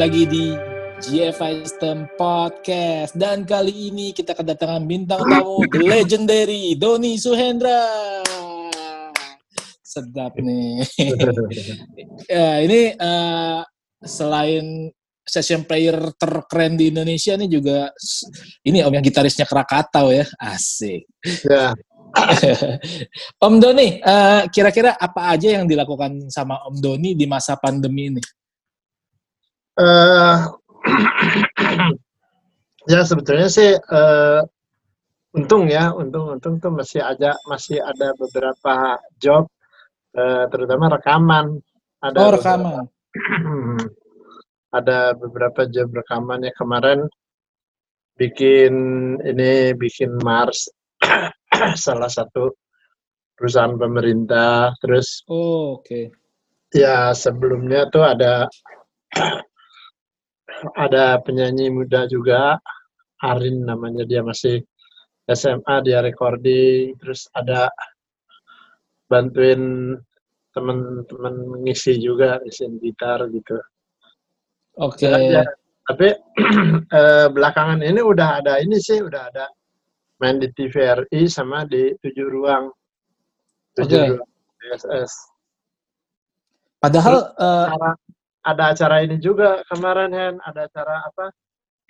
kembali 0.00 0.16
lagi 0.16 0.32
di 0.32 0.46
GFI 1.12 1.56
STEM 1.76 2.08
Podcast 2.16 3.12
dan 3.20 3.44
kali 3.44 3.92
ini 3.92 4.16
kita 4.16 4.32
kedatangan 4.32 4.88
bintang 4.88 5.20
tamu 5.28 5.60
the 5.68 5.76
legendary 5.76 6.72
Doni 6.72 7.20
Suhendra. 7.20 7.84
Sedap 9.84 10.40
nih. 10.40 10.80
ya, 12.32 12.64
ini 12.64 12.96
uh, 12.96 13.60
selain 14.00 14.88
session 15.20 15.68
player 15.68 16.16
terkeren 16.16 16.80
di 16.80 16.88
Indonesia 16.88 17.36
nih 17.36 17.60
juga 17.60 17.92
ini 18.64 18.80
om 18.80 18.96
yang 18.96 19.04
gitarisnya 19.04 19.44
Krakatau 19.44 20.16
ya, 20.16 20.24
asik. 20.40 21.04
Ya. 21.44 21.76
Om 23.44 23.60
Doni, 23.60 24.00
uh, 24.00 24.48
kira-kira 24.48 24.96
apa 24.96 25.28
aja 25.36 25.60
yang 25.60 25.68
dilakukan 25.68 26.32
sama 26.32 26.56
Om 26.72 26.80
Doni 26.80 27.12
di 27.12 27.28
masa 27.28 27.60
pandemi 27.60 28.08
ini? 28.08 28.39
Uh, 29.80 30.36
ya 32.92 33.00
sebetulnya 33.00 33.48
sih 33.48 33.80
uh, 33.80 34.44
untung 35.32 35.72
ya, 35.72 35.96
untung 35.96 36.36
untung 36.36 36.60
tuh 36.60 36.68
masih 36.68 37.00
ada 37.00 37.40
masih 37.48 37.80
ada 37.80 38.12
beberapa 38.12 39.00
job, 39.16 39.48
uh, 40.20 40.44
terutama 40.52 40.92
rekaman. 40.92 41.64
Ada 42.04 42.18
oh 42.20 42.30
rekaman. 42.36 42.84
Beberapa, 42.84 43.88
ada 44.78 44.98
beberapa 45.16 45.64
job 45.64 45.88
rekaman 45.96 46.44
ya 46.44 46.52
kemarin 46.52 47.08
bikin 48.20 48.74
ini 49.24 49.72
bikin 49.72 50.20
Mars 50.20 50.68
salah 51.88 52.12
satu 52.12 52.52
perusahaan 53.32 53.80
pemerintah. 53.80 54.76
Terus, 54.84 55.24
oh, 55.32 55.80
oke. 55.80 55.88
Okay. 55.88 56.04
Ya 56.70 57.10
sebelumnya 57.16 57.88
tuh 57.90 58.04
ada 58.04 58.46
ada 60.76 61.18
penyanyi 61.22 61.72
muda 61.72 62.04
juga, 62.10 62.58
Arin 63.20 63.64
namanya 63.64 64.04
dia 64.08 64.24
masih 64.24 64.64
SMA 65.28 65.74
dia 65.84 66.00
recording. 66.00 66.96
Terus 67.00 67.28
ada 67.36 67.68
bantuin 69.10 69.94
teman-teman 70.50 71.34
mengisi 71.58 71.98
juga 71.98 72.38
ngisi 72.42 72.66
gitar 72.82 73.26
gitu. 73.30 73.58
Oke. 74.78 75.06
Okay. 75.06 75.44
tapi 75.90 76.06
eh, 77.02 77.26
belakangan 77.34 77.82
ini 77.82 77.98
udah 77.98 78.38
ada 78.38 78.62
ini 78.62 78.78
sih 78.78 79.02
udah 79.02 79.26
ada 79.26 79.50
main 80.22 80.38
di 80.38 80.46
TVRI 80.54 81.26
sama 81.26 81.66
di 81.66 81.90
tujuh 81.98 82.30
ruang 82.30 82.70
tujuh 83.74 83.98
okay. 83.98 84.08
ruang 84.14 84.30
DSS. 84.62 85.12
Padahal 86.80 87.34
uh, 87.36 87.92
ada 88.40 88.72
acara 88.72 89.04
ini 89.04 89.20
juga 89.20 89.60
kemarin 89.68 90.10
Hen 90.12 90.34
ada 90.40 90.66
acara 90.68 91.04
apa? 91.04 91.32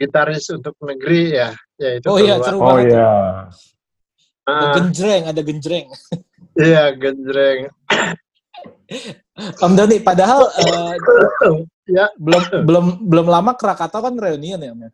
Gitaris 0.01 0.49
untuk 0.51 0.75
negeri 0.81 1.37
ya. 1.37 1.51
Yaitu 1.77 2.07
oh 2.09 2.19
iya 2.19 2.41
seru 2.41 2.59
oh 2.59 2.79
iya. 2.81 3.11
Uh, 4.49 4.75
genjreng 4.75 5.29
ada 5.31 5.41
genjreng. 5.45 5.87
Iya 6.59 6.97
genjreng. 6.97 7.71
Om 9.65 9.73
Doni 9.79 10.03
padahal 10.03 10.51
uh, 10.51 10.93
ya. 11.97 12.11
belum 12.19 12.43
belum 12.67 12.85
belum 13.07 13.27
lama 13.29 13.55
Krakatau 13.55 14.03
kan 14.03 14.15
reunian 14.19 14.61
ya 14.61 14.73
Om? 14.75 14.83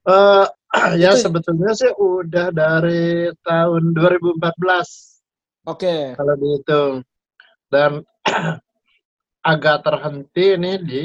Uh, 0.00 0.48
ya 0.96 1.12
sebetulnya 1.12 1.76
sih 1.76 1.92
udah 1.92 2.48
dari 2.56 3.28
tahun 3.44 3.92
2014. 3.92 4.40
Oke. 4.40 4.88
Okay. 5.68 6.02
Kalau 6.16 6.34
dihitung. 6.40 6.94
Dan 7.68 8.00
agak 9.40 9.84
terhenti 9.84 10.46
nih 10.60 10.76
di 10.80 11.02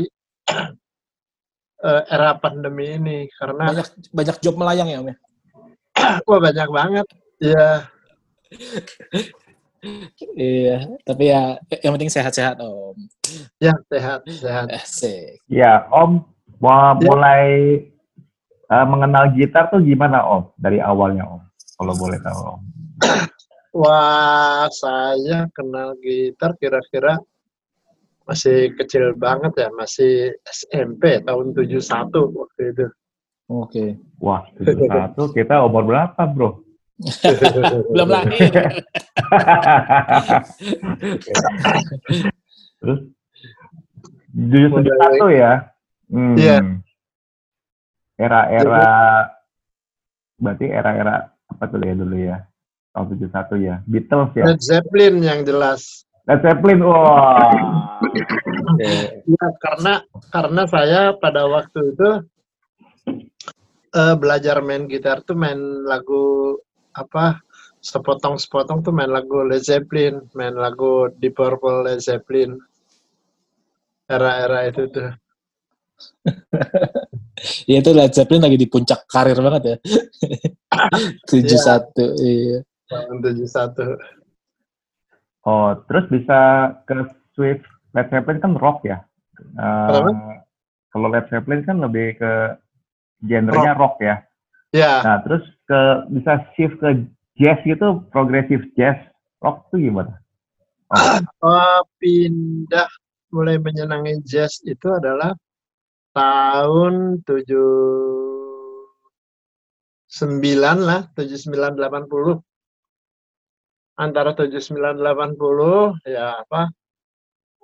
uh, 1.85 2.01
era 2.09 2.35
pandemi 2.39 2.95
ini 2.95 3.17
karena 3.35 3.71
banyak 3.71 3.87
banyak 4.11 4.37
job 4.43 4.55
melayang 4.59 4.89
ya 4.91 4.99
Om 5.01 5.09
ya. 5.11 5.17
Wah 6.27 6.39
banyak 6.39 6.69
banget. 6.69 7.07
Iya. 7.39 7.69
iya, 10.35 10.77
tapi 11.05 11.29
ya 11.29 11.59
yang 11.83 11.93
penting 11.95 12.11
sehat-sehat 12.11 12.59
Om. 12.59 12.97
Ya 13.61 13.73
sehat 13.91 14.25
sehat. 14.27 14.67
Asik. 14.71 15.39
Ya 15.47 15.87
Om 15.91 16.25
mau 16.59 16.95
ya. 16.97 17.03
mulai 17.03 17.45
uh, 18.71 18.85
mengenal 18.87 19.31
gitar 19.35 19.69
tuh 19.69 19.83
gimana 19.83 20.23
Om 20.23 20.51
dari 20.59 20.81
awalnya 20.81 21.27
Om? 21.27 21.41
Kalau 21.75 21.93
boleh 21.95 22.19
tahu 22.23 22.39
Om. 22.55 22.61
Wah, 23.83 24.71
saya 24.71 25.51
kenal 25.51 25.99
gitar 25.99 26.55
kira-kira 26.55 27.19
masih 28.25 28.73
kecil 28.75 29.13
banget 29.15 29.53
ya, 29.57 29.69
masih 29.73 30.33
SMP 30.49 31.21
tahun 31.23 31.53
71 31.53 32.11
waktu 32.33 32.61
itu. 32.73 32.85
Oke. 33.45 33.69
Okay. 33.69 33.89
Wah, 34.19 34.43
71 34.57 35.15
kita 35.37 35.61
umur 35.65 35.85
berapa, 35.85 36.21
Bro? 36.25 36.65
Belum 37.93 38.09
lahir. 38.09 38.51
Terus 42.81 42.99
71 44.33 45.29
ya? 45.33 45.69
Hmm. 46.09 46.35
Iya. 46.37 46.61
Yeah 46.61 46.85
era-era 48.15 48.87
berarti 50.39 50.65
era-era 50.71 51.35
apa 51.51 51.63
tuh 51.67 51.79
ya 51.83 51.93
dulu 51.95 52.15
ya 52.15 52.37
tahun 52.95 53.05
tujuh 53.15 53.29
satu 53.31 53.55
ya 53.59 53.83
Beatles 53.87 54.31
ya 54.35 54.43
Led 54.47 54.63
Zeppelin 54.63 55.19
yang 55.23 55.43
jelas 55.43 56.07
Led 56.25 56.41
Zeppelin 56.41 56.81
wah 56.81 57.53
ya 59.29 59.47
karena 59.61 59.93
karena 60.33 60.63
saya 60.65 61.01
pada 61.21 61.45
waktu 61.45 61.79
itu 61.93 62.09
uh, 63.93 64.15
belajar 64.17 64.57
main 64.65 64.89
gitar 64.89 65.21
tuh 65.21 65.37
main 65.37 65.57
lagu 65.85 66.57
apa 66.97 67.41
sepotong-sepotong 67.85 68.81
tuh 68.81 68.89
main 68.89 69.13
lagu 69.13 69.45
Led 69.45 69.61
Zeppelin 69.61 70.25
main 70.33 70.57
lagu 70.57 71.13
Deep 71.21 71.37
Purple 71.37 71.85
Led 71.85 72.01
Zeppelin 72.01 72.57
era-era 74.09 74.65
itu 74.65 74.89
tuh 74.89 75.13
ya 77.69 77.77
itu 77.79 77.91
Led 77.93 78.11
Zeppelin 78.11 78.43
lagi 78.49 78.57
di 78.59 78.67
puncak 78.67 79.07
karir 79.07 79.37
banget 79.39 79.63
ya. 79.63 79.77
71. 81.29 82.19
iya. 82.19 82.59
Tahun 82.89 83.17
71. 83.23 84.24
Oh, 85.45 85.77
terus 85.85 86.09
bisa 86.09 86.73
ke 86.89 87.05
Swift 87.37 87.61
Led 87.93 88.09
Zeppelin 88.09 88.41
kan 88.41 88.57
rock 88.57 88.81
ya. 88.81 89.05
Uh, 89.55 90.41
kalau 90.89 91.07
Led 91.13 91.29
Zeppelin 91.29 91.61
kan 91.61 91.77
lebih 91.85 92.17
ke 92.17 92.57
genrenya 93.29 93.77
rock, 93.77 94.01
rock 94.01 94.03
ya. 94.03 94.15
Iya. 94.73 94.93
Nah, 95.05 95.17
terus 95.21 95.45
ke 95.69 95.79
bisa 96.11 96.33
shift 96.57 96.81
ke 96.81 97.05
jazz 97.37 97.61
gitu, 97.61 98.01
progressive 98.09 98.65
jazz, 98.73 98.97
rock 99.39 99.69
itu 99.69 99.87
gimana? 99.93 100.17
Oh. 100.89 101.21
Uh, 101.45 101.81
pindah 102.01 102.89
mulai 103.29 103.61
menyenangi 103.61 104.25
jazz 104.25 104.65
itu 104.65 104.87
adalah 104.91 105.37
tahun 106.15 107.21
tujuh 107.21 107.69
sembilan 110.09 110.77
lah, 110.81 111.01
tujuh 111.13 111.37
sembilan 111.37 111.75
delapan 111.75 112.07
puluh 112.09 112.39
antara 113.95 114.35
tujuh 114.35 114.59
sembilan 114.59 114.99
delapan 114.99 115.31
puluh 115.39 115.95
ya 116.03 116.43
apa 116.43 116.67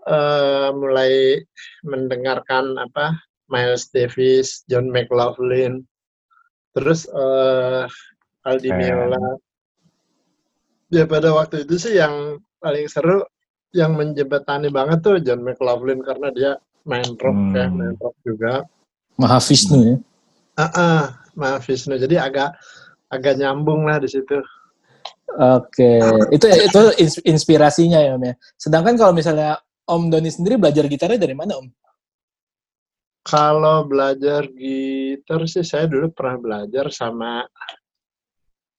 uh, 0.08 0.70
mulai 0.72 1.44
mendengarkan 1.84 2.80
apa 2.80 3.20
Miles 3.52 3.92
Davis, 3.92 4.64
John 4.72 4.88
McLaughlin, 4.88 5.84
terus 6.72 7.04
uh, 7.12 7.84
Aldi 8.48 8.72
Meola. 8.72 9.20
Ya 10.88 11.04
pada 11.04 11.36
waktu 11.36 11.68
itu 11.68 11.76
sih 11.76 12.00
yang 12.00 12.40
paling 12.64 12.88
seru 12.88 13.28
yang 13.76 13.96
menjembatani 14.00 14.72
banget 14.72 15.04
tuh 15.04 15.20
John 15.20 15.44
McLaughlin 15.44 16.00
karena 16.00 16.32
dia 16.32 16.52
main 16.88 17.12
rock 17.20 17.36
hmm. 17.36 17.56
ya, 17.56 17.68
main 17.68 17.96
rock 18.00 18.16
juga. 18.24 18.64
Mahavishnu 19.20 19.78
ya. 19.84 19.96
Ah, 20.56 20.64
uh 20.64 20.72
-uh, 20.72 21.04
Mahavishnu. 21.36 22.00
Jadi 22.00 22.16
agak 22.16 22.56
agak 23.12 23.36
nyambung 23.36 23.84
lah 23.84 24.00
di 24.00 24.08
situ. 24.08 24.40
Oke, 25.32 26.02
okay. 26.04 26.36
itu 26.36 26.44
itu 26.44 26.82
inspirasinya 27.24 28.04
ya 28.04 28.20
Om 28.20 28.24
ya. 28.28 28.36
Sedangkan 28.60 29.00
kalau 29.00 29.16
misalnya 29.16 29.56
Om 29.88 30.12
Doni 30.12 30.28
sendiri 30.28 30.60
belajar 30.60 30.86
gitarnya 30.92 31.24
dari 31.24 31.32
mana 31.32 31.56
Om? 31.56 31.68
Kalau 33.24 33.86
belajar 33.88 34.50
gitar 34.52 35.46
sih 35.48 35.64
saya 35.64 35.88
dulu 35.88 36.12
pernah 36.12 36.36
belajar 36.42 36.90
sama 36.92 37.46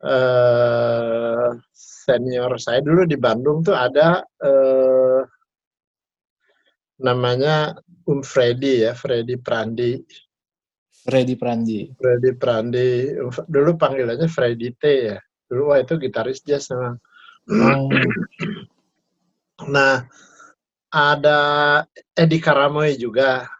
uh, 0.02 1.48
senior 1.72 2.52
saya 2.58 2.82
dulu 2.82 3.06
di 3.06 3.14
Bandung 3.16 3.62
tuh 3.62 3.78
ada 3.78 4.20
uh, 4.42 5.22
namanya 7.00 7.78
Um 8.02 8.20
Freddy 8.22 8.82
ya, 8.82 8.98
Freddy 8.98 9.38
Prandi. 9.38 9.94
Freddy 11.06 11.34
Prandi. 11.38 11.86
Freddy 11.94 12.34
Prandi. 12.34 13.14
Dulu 13.46 13.78
panggilannya 13.78 14.26
Freddy 14.26 14.74
T 14.74 14.82
ya. 15.06 15.18
Dulu 15.52 15.68
wah 15.68 15.84
itu 15.84 16.00
gitaris 16.00 16.40
jazz 16.40 16.72
memang. 16.72 16.96
Oh. 17.52 17.92
nah, 19.68 20.08
ada 20.88 21.40
Edi 22.16 22.40
Karamoy 22.40 22.96
juga. 22.96 23.52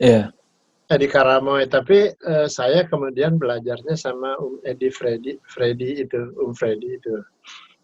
Iya. 0.00 0.32
Edi 0.88 1.06
Karamoy, 1.12 1.68
tapi 1.68 2.08
uh, 2.24 2.48
saya 2.48 2.88
kemudian 2.88 3.36
belajarnya 3.36 4.00
sama 4.00 4.40
Um 4.40 4.64
Edi 4.64 4.88
Freddy, 4.88 5.36
Freddy 5.44 6.08
itu, 6.08 6.32
Um 6.40 6.56
Freddy 6.56 6.96
itu. 6.96 7.20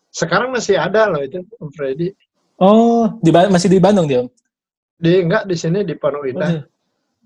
Sekarang 0.08 0.56
masih 0.56 0.80
ada 0.80 1.12
loh 1.12 1.20
itu 1.20 1.44
Um 1.60 1.68
Freddy. 1.76 2.16
Oh, 2.56 3.20
di 3.20 3.28
masih 3.28 3.68
di 3.68 3.76
Bandung 3.76 4.08
dia? 4.08 4.24
Di 4.96 5.20
enggak 5.20 5.44
di 5.44 5.54
sini 5.60 5.84
di 5.84 5.92
Pondok 5.92 6.24
Indah. 6.24 6.64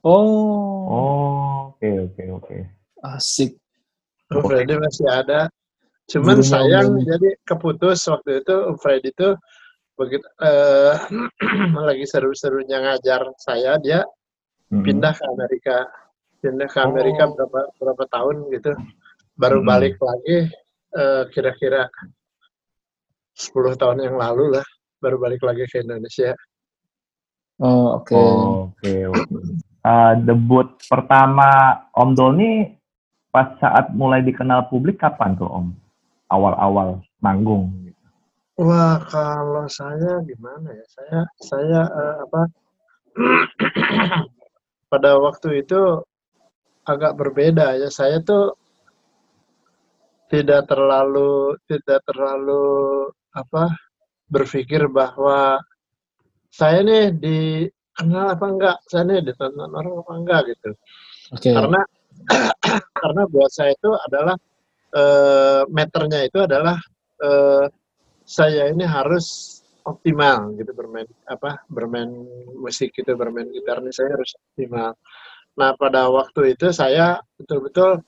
Oh. 0.02 0.90
Oh, 0.90 1.58
oke 1.70 1.88
oke 2.10 2.22
oke. 2.34 2.56
Asik. 3.00 3.54
Um 4.34 4.42
Freddy 4.42 4.74
masih 4.74 5.06
ada. 5.06 5.46
Cuman 6.10 6.42
sayang 6.42 6.98
jadi 7.06 7.38
keputus 7.46 8.02
waktu 8.10 8.42
itu 8.42 8.54
Um 8.66 8.76
Freddy 8.82 9.14
itu 9.14 9.38
begitu 10.00 10.24
uh, 10.40 10.96
lagi 11.88 12.08
seru-serunya 12.08 12.80
ngajar 12.80 13.20
saya 13.36 13.76
dia 13.84 14.00
hmm. 14.72 14.80
pindah 14.80 15.12
ke 15.12 15.24
Amerika 15.28 15.76
pindah 16.40 16.68
ke 16.72 16.78
Amerika 16.80 17.28
oh. 17.28 17.36
berapa 17.36 17.60
berapa 17.76 18.04
tahun 18.08 18.48
gitu 18.48 18.72
baru 19.36 19.60
hmm. 19.60 19.68
balik 19.68 19.96
lagi 20.00 20.48
uh, 20.96 21.28
kira-kira 21.28 21.84
10 23.36 23.76
tahun 23.76 24.08
yang 24.08 24.16
lalu 24.16 24.56
lah 24.56 24.66
baru 25.04 25.20
balik 25.20 25.44
lagi 25.44 25.68
ke 25.68 25.84
Indonesia 25.84 26.32
oh 27.60 28.00
oke 28.00 28.08
okay. 28.08 28.16
oh, 28.16 28.72
oke 28.72 28.80
okay, 28.80 29.00
okay. 29.04 29.40
uh, 29.84 30.16
debut 30.16 30.80
pertama 30.88 31.76
Om 31.92 32.10
Doni 32.16 32.72
pas 33.28 33.52
saat 33.60 33.92
mulai 33.92 34.24
dikenal 34.24 34.72
publik 34.72 34.96
kapan 34.96 35.36
tuh 35.36 35.44
Om 35.44 35.89
awal-awal 36.30 37.02
manggung 37.20 37.90
Wah, 38.60 39.00
kalau 39.08 39.64
saya 39.72 40.20
gimana 40.20 40.68
ya? 40.68 40.84
Saya 40.92 41.20
saya 41.40 41.80
uh, 41.88 42.16
apa? 42.28 42.42
pada 44.92 45.16
waktu 45.16 45.64
itu 45.64 46.04
agak 46.84 47.16
berbeda 47.16 47.80
ya. 47.80 47.88
Saya 47.88 48.20
tuh 48.20 48.52
tidak 50.28 50.68
terlalu 50.68 51.56
tidak 51.72 52.04
terlalu 52.04 53.08
apa 53.32 53.72
berpikir 54.28 54.92
bahwa 54.92 55.56
saya 56.52 56.84
nih 56.84 57.16
dikenal 57.16 58.36
apa 58.36 58.44
enggak, 58.44 58.76
saya 58.92 59.08
nih 59.08 59.24
ditonton 59.24 59.72
orang 59.72 60.04
apa 60.04 60.12
enggak 60.20 60.40
gitu. 60.52 60.70
Okay. 61.32 61.56
Karena 61.56 61.80
karena 63.00 63.22
buat 63.24 63.48
saya 63.48 63.72
itu 63.72 63.88
adalah 64.04 64.36
uh, 64.94 65.62
meternya 65.70 66.26
itu 66.26 66.38
adalah 66.42 66.78
uh, 67.22 67.66
saya 68.26 68.70
ini 68.70 68.86
harus 68.86 69.58
optimal 69.82 70.54
gitu 70.60 70.70
bermain 70.76 71.08
apa 71.26 71.64
bermain 71.66 72.10
musik 72.60 72.92
gitu 72.94 73.16
bermain 73.16 73.48
gitar 73.50 73.80
ini 73.82 73.90
saya 73.90 74.14
harus 74.14 74.36
optimal. 74.36 74.92
Nah 75.58 75.70
pada 75.74 76.06
waktu 76.12 76.54
itu 76.54 76.70
saya 76.70 77.18
betul-betul 77.40 78.00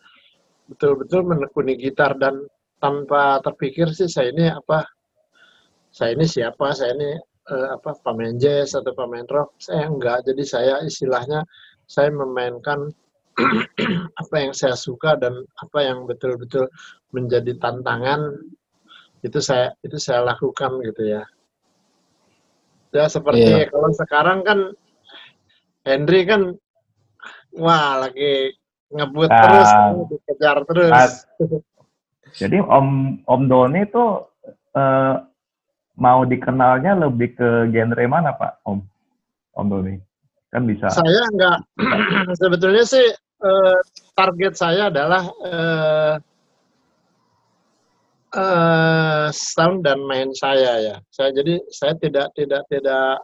betul-betul 0.70 1.20
menekuni 1.26 1.74
gitar 1.80 2.14
dan 2.16 2.46
tanpa 2.78 3.38
terpikir 3.42 3.90
sih 3.94 4.10
saya 4.10 4.30
ini 4.34 4.50
apa 4.50 4.86
saya 5.92 6.16
ini 6.16 6.26
siapa 6.26 6.72
saya 6.74 6.94
ini 6.96 7.10
uh, 7.50 7.78
apa 7.78 7.98
pemain 8.02 8.34
jazz 8.38 8.74
atau 8.74 8.92
pemain 8.94 9.26
rock 9.28 9.54
saya 9.58 9.86
enggak 9.86 10.24
jadi 10.26 10.42
saya 10.46 10.74
istilahnya 10.86 11.44
saya 11.86 12.08
memainkan 12.14 12.90
apa 14.20 14.34
yang 14.36 14.52
saya 14.52 14.76
suka 14.76 15.16
dan 15.16 15.32
apa 15.58 15.78
yang 15.80 16.04
betul-betul 16.04 16.68
menjadi 17.12 17.56
tantangan 17.56 18.40
itu 19.22 19.38
saya 19.38 19.72
itu 19.80 19.96
saya 19.96 20.26
lakukan 20.26 20.82
gitu 20.84 21.02
ya. 21.16 21.22
Ya 22.92 23.08
seperti 23.08 23.48
yeah. 23.48 23.68
kalau 23.72 23.88
sekarang 23.96 24.44
kan 24.44 24.58
Henry 25.86 26.28
kan 26.28 26.52
wah 27.56 28.04
lagi 28.04 28.52
ngebut 28.92 29.30
uh, 29.32 29.40
terus 29.40 29.70
dikejar 30.12 30.56
terus. 30.68 30.92
Uh, 31.40 31.60
jadi 32.36 32.60
Om 32.60 33.20
Om 33.24 33.42
Doni 33.48 33.88
itu 33.88 34.04
uh, 34.76 35.14
mau 35.96 36.20
dikenalnya 36.28 36.96
lebih 37.00 37.32
ke 37.36 37.48
genre 37.72 38.04
mana 38.04 38.36
Pak? 38.36 38.60
Om 38.68 38.78
Om 39.56 39.66
Doni 39.72 40.11
kan 40.52 40.68
bisa 40.68 40.86
saya 40.92 41.24
enggak 41.32 41.58
sebetulnya 42.40 42.84
sih 42.84 43.06
uh, 43.42 43.78
target 44.14 44.54
saya 44.54 44.92
adalah 44.92 45.24
uh, 45.42 46.14
uh, 48.36 49.28
sound 49.30 49.84
dan 49.84 50.00
main 50.04 50.32
saya 50.32 50.80
ya. 50.80 50.96
Saya 51.12 51.30
jadi 51.36 51.60
saya 51.68 51.94
tidak 52.00 52.32
tidak 52.36 52.64
tidak 52.72 53.20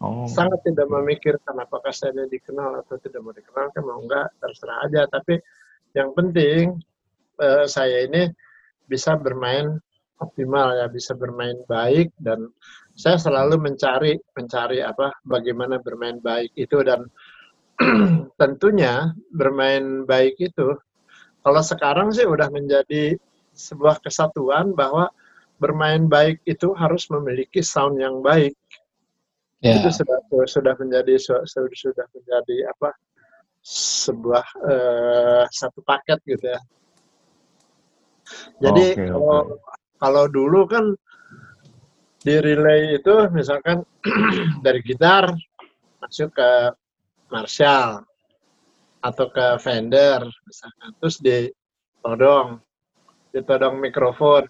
oh. 0.00 0.28
sangat 0.28 0.60
tidak 0.64 0.86
memikirkan 0.88 1.56
apakah 1.58 1.92
saya 1.92 2.28
dikenal 2.28 2.84
atau 2.84 2.96
tidak 3.00 3.20
mau 3.24 3.34
dikenal 3.34 3.66
kan 3.72 3.82
mau 3.84 3.98
enggak 4.00 4.28
terserah 4.38 4.78
aja. 4.86 5.08
Tapi 5.08 5.40
yang 5.96 6.12
penting 6.16 6.80
uh, 7.40 7.64
saya 7.68 8.08
ini 8.08 8.28
bisa 8.88 9.16
bermain 9.16 9.80
optimal 10.20 10.78
ya, 10.78 10.86
bisa 10.86 11.16
bermain 11.18 11.58
baik 11.66 12.14
dan 12.22 12.46
saya 12.92 13.16
selalu 13.16 13.56
mencari 13.58 14.20
mencari 14.36 14.84
apa 14.84 15.12
bagaimana 15.24 15.80
bermain 15.80 16.20
baik 16.20 16.52
itu 16.56 16.80
dan 16.84 17.08
tentunya 18.40 19.16
bermain 19.32 20.04
baik 20.04 20.36
itu 20.38 20.76
kalau 21.42 21.62
sekarang 21.64 22.14
sih 22.14 22.22
udah 22.22 22.46
menjadi 22.52 23.18
sebuah 23.52 24.00
kesatuan 24.00 24.72
bahwa 24.72 25.10
bermain 25.58 26.06
baik 26.10 26.42
itu 26.46 26.74
harus 26.74 27.06
memiliki 27.10 27.62
sound 27.62 27.98
yang 28.02 28.18
baik. 28.18 28.54
Yeah. 29.62 29.78
Itu 29.78 30.02
sudah 30.02 30.18
sudah 30.50 30.74
menjadi 30.74 31.18
sudah 31.22 32.06
menjadi 32.10 32.56
apa 32.70 32.90
sebuah 33.62 34.46
uh, 34.58 35.44
satu 35.50 35.82
paket 35.86 36.18
gitu 36.26 36.50
ya. 36.50 36.60
Jadi 38.58 38.86
okay, 38.98 39.06
kalau 39.06 39.38
okay. 39.54 39.58
kalau 40.02 40.24
dulu 40.26 40.66
kan 40.66 40.98
di 42.22 42.38
relay 42.38 42.96
itu 42.96 43.14
misalkan 43.34 43.82
dari 44.64 44.80
gitar 44.82 45.34
masuk 45.98 46.30
ke 46.34 46.50
Marshall 47.30 48.06
atau 49.02 49.26
ke 49.34 49.46
Fender 49.58 50.22
misalkan 50.46 50.90
terus 51.02 51.18
di 51.18 51.50
todong 52.02 52.62
mikrofon. 53.78 54.46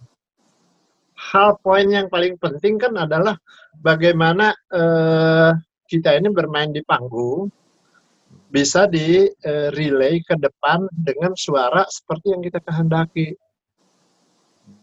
Hal 1.13 1.57
poin 1.63 1.87
yang 1.87 2.09
paling 2.11 2.35
penting 2.41 2.81
kan 2.81 2.97
adalah 2.99 3.39
bagaimana 3.79 4.53
eh, 4.73 5.53
kita 5.87 6.19
ini 6.19 6.33
bermain 6.33 6.73
di 6.73 6.83
panggung 6.83 7.53
bisa 8.53 8.85
di 8.89 9.29
eh, 9.29 9.69
relay 9.73 10.21
ke 10.21 10.37
depan 10.37 10.89
dengan 10.93 11.33
suara 11.37 11.89
seperti 11.89 12.37
yang 12.37 12.43
kita 12.45 12.61
kehendaki. 12.61 13.33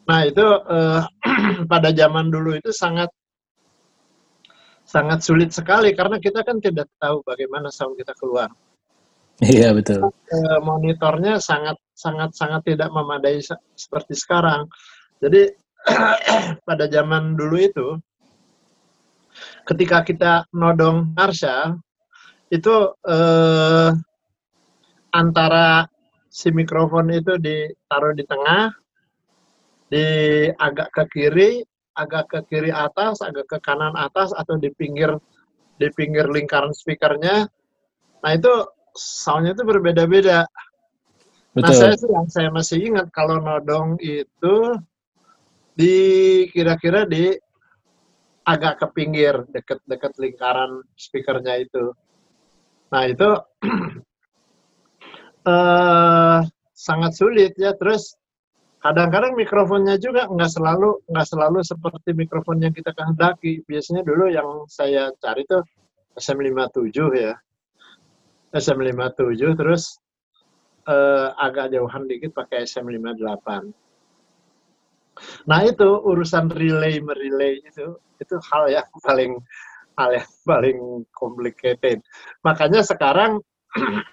Nah 0.10 0.26
itu 0.26 0.42
eh, 0.42 1.02
pada 1.72 1.94
zaman 1.94 2.34
dulu 2.34 2.58
itu 2.58 2.74
sangat 2.74 3.14
sangat 4.82 5.22
sulit 5.22 5.54
sekali 5.54 5.94
karena 5.94 6.18
kita 6.18 6.42
kan 6.42 6.58
tidak 6.58 6.90
tahu 6.98 7.22
bagaimana 7.22 7.70
sound 7.70 7.94
kita 7.94 8.18
keluar. 8.18 8.50
Iya 9.40 9.72
betul. 9.78 10.10
Eh, 10.10 10.60
monitornya 10.66 11.38
sangat 11.38 11.78
sangat 11.94 12.34
sangat 12.34 12.66
tidak 12.66 12.90
memadai 12.90 13.38
seperti 13.78 14.18
sekarang. 14.18 14.66
Jadi 15.22 15.54
pada 16.68 16.90
zaman 16.90 17.38
dulu 17.38 17.56
itu 17.62 17.88
ketika 19.70 20.02
kita 20.02 20.34
nodong 20.52 21.14
Marsha 21.14 21.78
itu 22.50 22.98
eh, 23.06 23.94
antara 25.14 25.86
si 26.30 26.50
mikrofon 26.50 27.14
itu 27.14 27.38
ditaruh 27.38 28.14
di 28.18 28.26
tengah, 28.26 28.74
di 29.90 30.06
agak 30.56 30.94
ke 30.94 31.04
kiri, 31.10 31.52
agak 31.98 32.30
ke 32.30 32.40
kiri 32.48 32.72
atas, 32.72 33.20
agak 33.26 33.50
ke 33.50 33.58
kanan 33.60 33.98
atas 33.98 34.32
atau 34.38 34.56
di 34.56 34.70
pinggir 34.78 35.18
di 35.82 35.88
pinggir 35.94 36.30
lingkaran 36.30 36.72
speakernya. 36.72 37.50
Nah 38.22 38.32
itu 38.32 38.54
soundnya 38.94 39.58
itu 39.58 39.64
berbeda-beda. 39.66 40.46
Nah, 41.58 41.74
saya 41.74 41.98
sih 41.98 42.08
yang 42.08 42.30
saya 42.30 42.50
masih 42.54 42.78
ingat 42.94 43.10
kalau 43.10 43.42
nodong 43.42 43.98
itu 44.00 44.78
di 45.74 45.96
kira-kira 46.54 47.10
di 47.10 47.34
agak 48.46 48.82
ke 48.82 48.88
pinggir, 48.94 49.46
dekat-dekat 49.50 50.14
lingkaran 50.22 50.82
speakernya 50.98 51.66
itu. 51.66 51.94
Nah, 52.90 53.04
itu 53.06 53.30
uh, 55.46 56.40
sangat 56.88 57.12
sulit 57.18 57.54
ya. 57.58 57.78
Terus 57.78 58.18
kadang-kadang 58.80 59.36
mikrofonnya 59.36 60.00
juga 60.00 60.28
nggak 60.28 60.52
selalu 60.52 61.04
nggak 61.12 61.28
selalu 61.28 61.60
seperti 61.64 62.16
mikrofon 62.16 62.64
yang 62.64 62.72
kita 62.72 62.96
kehendaki. 62.96 63.64
Biasanya 63.68 64.04
dulu 64.08 64.32
yang 64.32 64.64
saya 64.72 65.12
cari 65.20 65.44
tuh 65.48 65.64
SM57 66.16 66.96
ya. 67.20 67.36
SM57 68.56 69.44
terus 69.60 70.00
uh, 70.90 71.36
agak 71.38 71.76
jauhan 71.76 72.08
dikit 72.08 72.34
pakai 72.34 72.66
SM58. 72.66 73.70
Nah 75.52 75.60
itu 75.68 75.90
urusan 76.00 76.48
relay 76.56 77.04
merelay 77.04 77.60
itu 77.62 78.00
itu 78.20 78.36
hal 78.52 78.72
yang 78.72 78.88
paling 79.04 79.36
hal 80.00 80.10
yang 80.16 80.30
paling 80.48 80.80
complicated. 81.12 82.00
Makanya 82.48 82.82
sekarang 82.88 83.44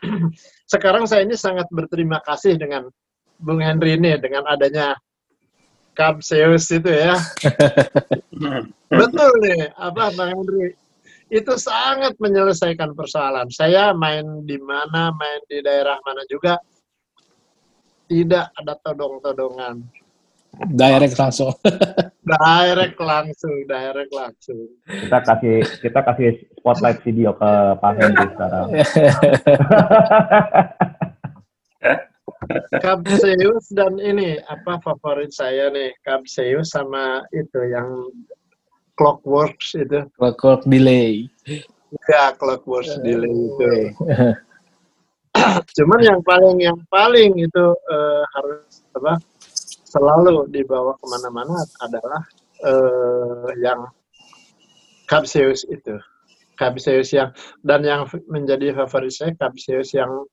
sekarang 0.75 1.07
saya 1.07 1.25
ini 1.25 1.39
sangat 1.39 1.71
berterima 1.71 2.19
kasih 2.27 2.59
dengan 2.59 2.91
Bung 3.37 3.61
Henry 3.61 4.01
ini 4.01 4.17
dengan 4.17 4.49
adanya 4.49 4.97
Zeus 6.21 6.69
itu 6.69 6.93
ya. 6.93 7.17
Betul 9.01 9.33
nih, 9.41 9.73
apa 9.81 10.13
Bang 10.13 10.37
Henry? 10.37 10.77
Itu 11.33 11.57
sangat 11.59 12.15
menyelesaikan 12.21 12.95
persoalan. 12.95 13.51
Saya 13.51 13.91
main 13.97 14.47
di 14.47 14.61
mana, 14.61 15.11
main 15.11 15.41
di 15.49 15.59
daerah 15.65 15.97
mana 16.05 16.23
juga, 16.29 16.61
tidak 18.07 18.53
ada 18.55 18.79
todong-todongan. 18.85 19.83
Direct 20.57 21.21
langsung. 21.21 21.53
direct 22.33 22.97
langsung, 22.97 23.53
direct 23.69 24.13
langsung. 24.15 24.73
Kita 24.89 25.19
kasih 25.21 25.61
kita 25.85 26.01
kasih 26.01 26.49
spotlight 26.57 27.05
video 27.05 27.37
ke 27.37 27.51
Pak 27.77 27.93
Henry 27.99 28.27
sekarang. 28.33 28.73
Kapseus 32.85 33.73
dan 33.73 33.97
ini 33.97 34.37
apa 34.47 34.79
favorit 34.85 35.33
saya 35.33 35.73
nih 35.73 35.93
Kapseus 36.05 36.77
sama 36.77 37.25
itu 37.33 37.61
yang 37.73 38.13
Clockworks 38.97 39.77
itu. 39.77 40.09
Clockwork 40.17 40.65
Delay. 40.65 41.29
Ya 42.09 42.33
Clockworks 42.37 42.97
Delay 43.05 43.33
itu. 43.33 43.73
Cuman 45.77 46.01
yang 46.01 46.21
paling 46.25 46.57
yang 46.65 46.81
paling 46.89 47.37
itu 47.37 47.67
uh, 47.77 48.23
harus 48.37 48.81
apa 48.97 49.21
selalu 49.85 50.49
dibawa 50.49 50.97
ke 50.97 51.05
mana-mana 51.09 51.61
adalah 51.85 52.23
uh, 52.65 53.53
yang 53.61 53.85
Kapseus 55.07 55.69
itu. 55.69 56.01
Kapseus 56.57 57.13
yang 57.13 57.37
dan 57.61 57.85
yang 57.85 58.09
menjadi 58.33 58.73
favorit 58.73 59.13
saya 59.13 59.37
Kapseus 59.37 59.93
yang 59.93 60.25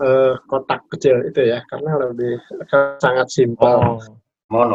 uh, 0.00 0.34
kotak 0.46 0.86
kecil 0.90 1.22
itu 1.26 1.46
ya 1.46 1.62
karena 1.70 2.08
lebih 2.08 2.38
sangat 3.02 3.28
simpel. 3.30 3.98
Oh, 3.98 3.98
mono. 4.50 4.74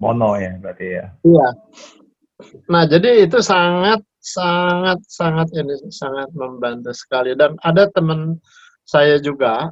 mono 0.00 0.30
ya 0.36 0.56
berarti 0.60 0.86
ya. 1.00 1.06
Iya. 1.24 1.48
Nah, 2.68 2.82
jadi 2.84 3.24
itu 3.24 3.38
sangat 3.40 4.02
sangat 4.24 4.98
sangat 5.04 5.48
ini 5.52 5.76
sangat 5.92 6.32
membantu 6.32 6.96
sekali 6.96 7.36
dan 7.36 7.60
ada 7.60 7.84
teman 7.92 8.40
saya 8.88 9.20
juga 9.20 9.68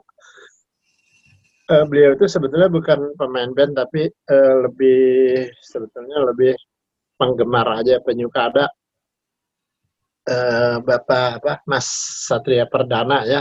uh, 1.72 1.84
beliau 1.88 2.12
itu 2.12 2.28
sebetulnya 2.28 2.68
bukan 2.68 3.16
pemain 3.16 3.48
band 3.56 3.80
tapi 3.80 4.12
uh, 4.28 4.54
lebih 4.68 5.48
sebetulnya 5.64 6.20
lebih 6.28 6.52
penggemar 7.16 7.80
aja 7.80 7.96
penyuka 8.04 8.52
ada 8.52 8.64
uh, 10.28 10.76
Bapak 10.84 11.40
apa 11.40 11.52
Mas 11.64 11.88
Satria 12.28 12.68
Perdana 12.68 13.24
ya 13.24 13.40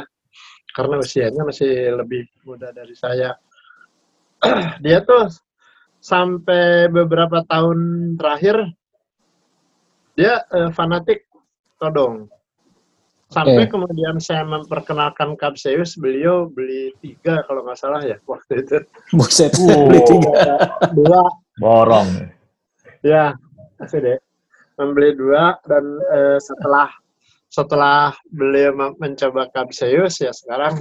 karena 0.71 0.99
usianya 0.99 1.43
masih 1.43 1.95
lebih 1.99 2.27
muda 2.43 2.71
dari 2.71 2.95
saya. 2.95 3.35
Dia 4.83 5.03
tuh 5.05 5.29
sampai 6.01 6.89
beberapa 6.89 7.45
tahun 7.45 8.13
terakhir 8.17 8.57
dia 10.17 10.43
uh, 10.49 10.73
fanatik 10.73 11.29
todong. 11.79 12.27
Sampai 13.31 13.63
okay. 13.63 13.71
kemudian 13.71 14.19
saya 14.19 14.43
memperkenalkan 14.43 15.39
Kapseus, 15.39 15.95
beliau 15.95 16.51
beli 16.51 16.91
tiga 16.99 17.39
kalau 17.47 17.63
nggak 17.63 17.79
salah 17.79 18.03
ya 18.03 18.19
waktu 18.27 18.59
itu. 18.59 18.83
Buset, 19.17 19.55
oh. 19.55 19.87
beli 19.87 20.03
tiga. 20.03 20.67
Dua. 20.91 21.23
Borong. 21.55 22.27
Ya, 23.07 23.31
kasih 23.79 24.03
deh. 24.03 24.19
Membeli 24.75 25.15
dua 25.15 25.55
dan 25.63 25.85
uh, 26.11 26.37
setelah 26.43 26.91
setelah 27.51 28.15
beliau 28.31 28.95
mencoba 28.95 29.51
Capseus 29.51 30.23
ya 30.23 30.31
sekarang 30.31 30.79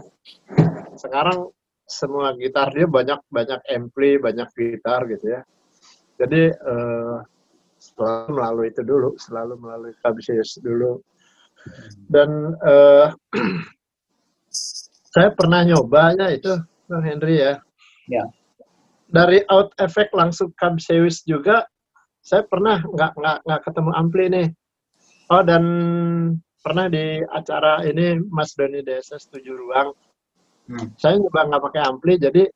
sekarang 0.94 1.50
semua 1.90 2.30
gitar 2.38 2.70
dia 2.70 2.86
banyak 2.86 3.18
banyak 3.26 3.58
ampli 3.66 4.22
banyak 4.22 4.46
gitar 4.54 5.02
gitu 5.10 5.34
ya. 5.34 5.42
Jadi 6.22 6.54
uh, 6.54 7.18
selalu 7.74 8.30
melalui 8.38 8.66
itu 8.70 8.82
dulu 8.86 9.18
selalu 9.18 9.58
melalui 9.58 9.92
Capseus 9.98 10.62
dulu. 10.62 11.02
Dan 12.06 12.54
uh, 12.62 13.10
saya 15.12 15.34
pernah 15.34 15.66
nyoba 15.66 16.14
ya 16.14 16.26
itu 16.30 16.54
Bang 16.86 17.02
Henry 17.02 17.42
ya. 17.42 17.58
Ya. 18.06 18.30
Dari 19.10 19.42
out 19.50 19.74
effect 19.82 20.14
langsung 20.14 20.54
Capseus 20.54 21.26
juga 21.26 21.66
saya 22.22 22.46
pernah 22.46 22.78
nggak 22.78 23.18
nggak 23.18 23.38
nggak 23.42 23.60
ketemu 23.66 23.90
ampli 23.98 24.24
nih. 24.30 24.48
Oh 25.34 25.42
dan 25.42 25.64
pernah 26.60 26.86
di 26.92 27.24
acara 27.24 27.80
ini 27.88 28.20
Mas 28.28 28.52
Doni 28.52 28.84
DSS 28.84 29.32
tujuh 29.32 29.56
ruang. 29.56 29.96
Hmm. 30.70 30.92
Saya 31.00 31.18
juga 31.18 31.48
nggak 31.48 31.62
pakai 31.66 31.82
ampli, 31.82 32.14
jadi 32.20 32.46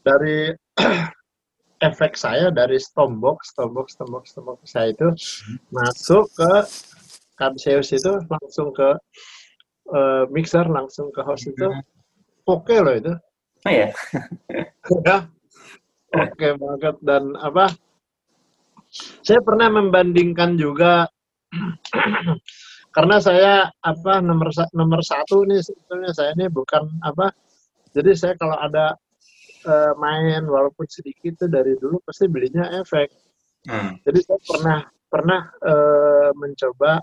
dari 0.00 0.54
efek 1.88 2.16
saya 2.16 2.48
dari 2.50 2.78
stombox, 2.80 3.52
stombox, 3.54 3.94
stombox, 3.94 4.24
stombox 4.32 4.58
saya 4.64 4.94
itu 4.94 5.08
hmm. 5.12 5.58
masuk 5.74 6.24
ke 6.32 6.52
Camseus 7.38 7.94
itu 7.94 8.18
langsung 8.26 8.74
ke 8.74 8.90
uh, 9.94 10.24
mixer, 10.32 10.66
langsung 10.66 11.14
ke 11.14 11.22
host 11.22 11.46
itu 11.46 11.68
hmm. 11.68 11.82
oke 12.48 12.66
okay 12.66 12.78
loh 12.82 12.94
itu. 12.96 13.12
Oh 13.66 13.72
ya. 13.74 13.90
ya. 15.06 15.18
Oke 16.08 16.34
okay 16.34 16.52
banget 16.56 16.96
dan 17.04 17.36
apa? 17.36 17.68
Saya 19.20 19.44
pernah 19.44 19.68
membandingkan 19.68 20.56
juga 20.56 21.04
karena 22.92 23.16
saya 23.20 23.68
apa 23.84 24.20
nomor 24.24 24.48
nomor 24.72 25.00
satu 25.04 25.44
nih 25.44 25.60
sebetulnya 25.60 26.10
saya 26.16 26.32
ini 26.34 26.48
bukan 26.48 26.88
apa 27.04 27.30
jadi 27.92 28.10
saya 28.16 28.34
kalau 28.40 28.56
ada 28.56 28.96
uh, 29.68 29.92
main 30.00 30.44
walaupun 30.48 30.88
sedikit 30.88 31.36
itu 31.36 31.46
dari 31.46 31.76
dulu 31.76 32.00
pasti 32.04 32.26
belinya 32.26 32.68
efek 32.80 33.08
hmm. 33.68 34.02
jadi 34.04 34.18
saya 34.24 34.40
pernah 34.40 34.78
pernah 35.08 35.40
uh, 35.64 36.30
mencoba 36.36 37.00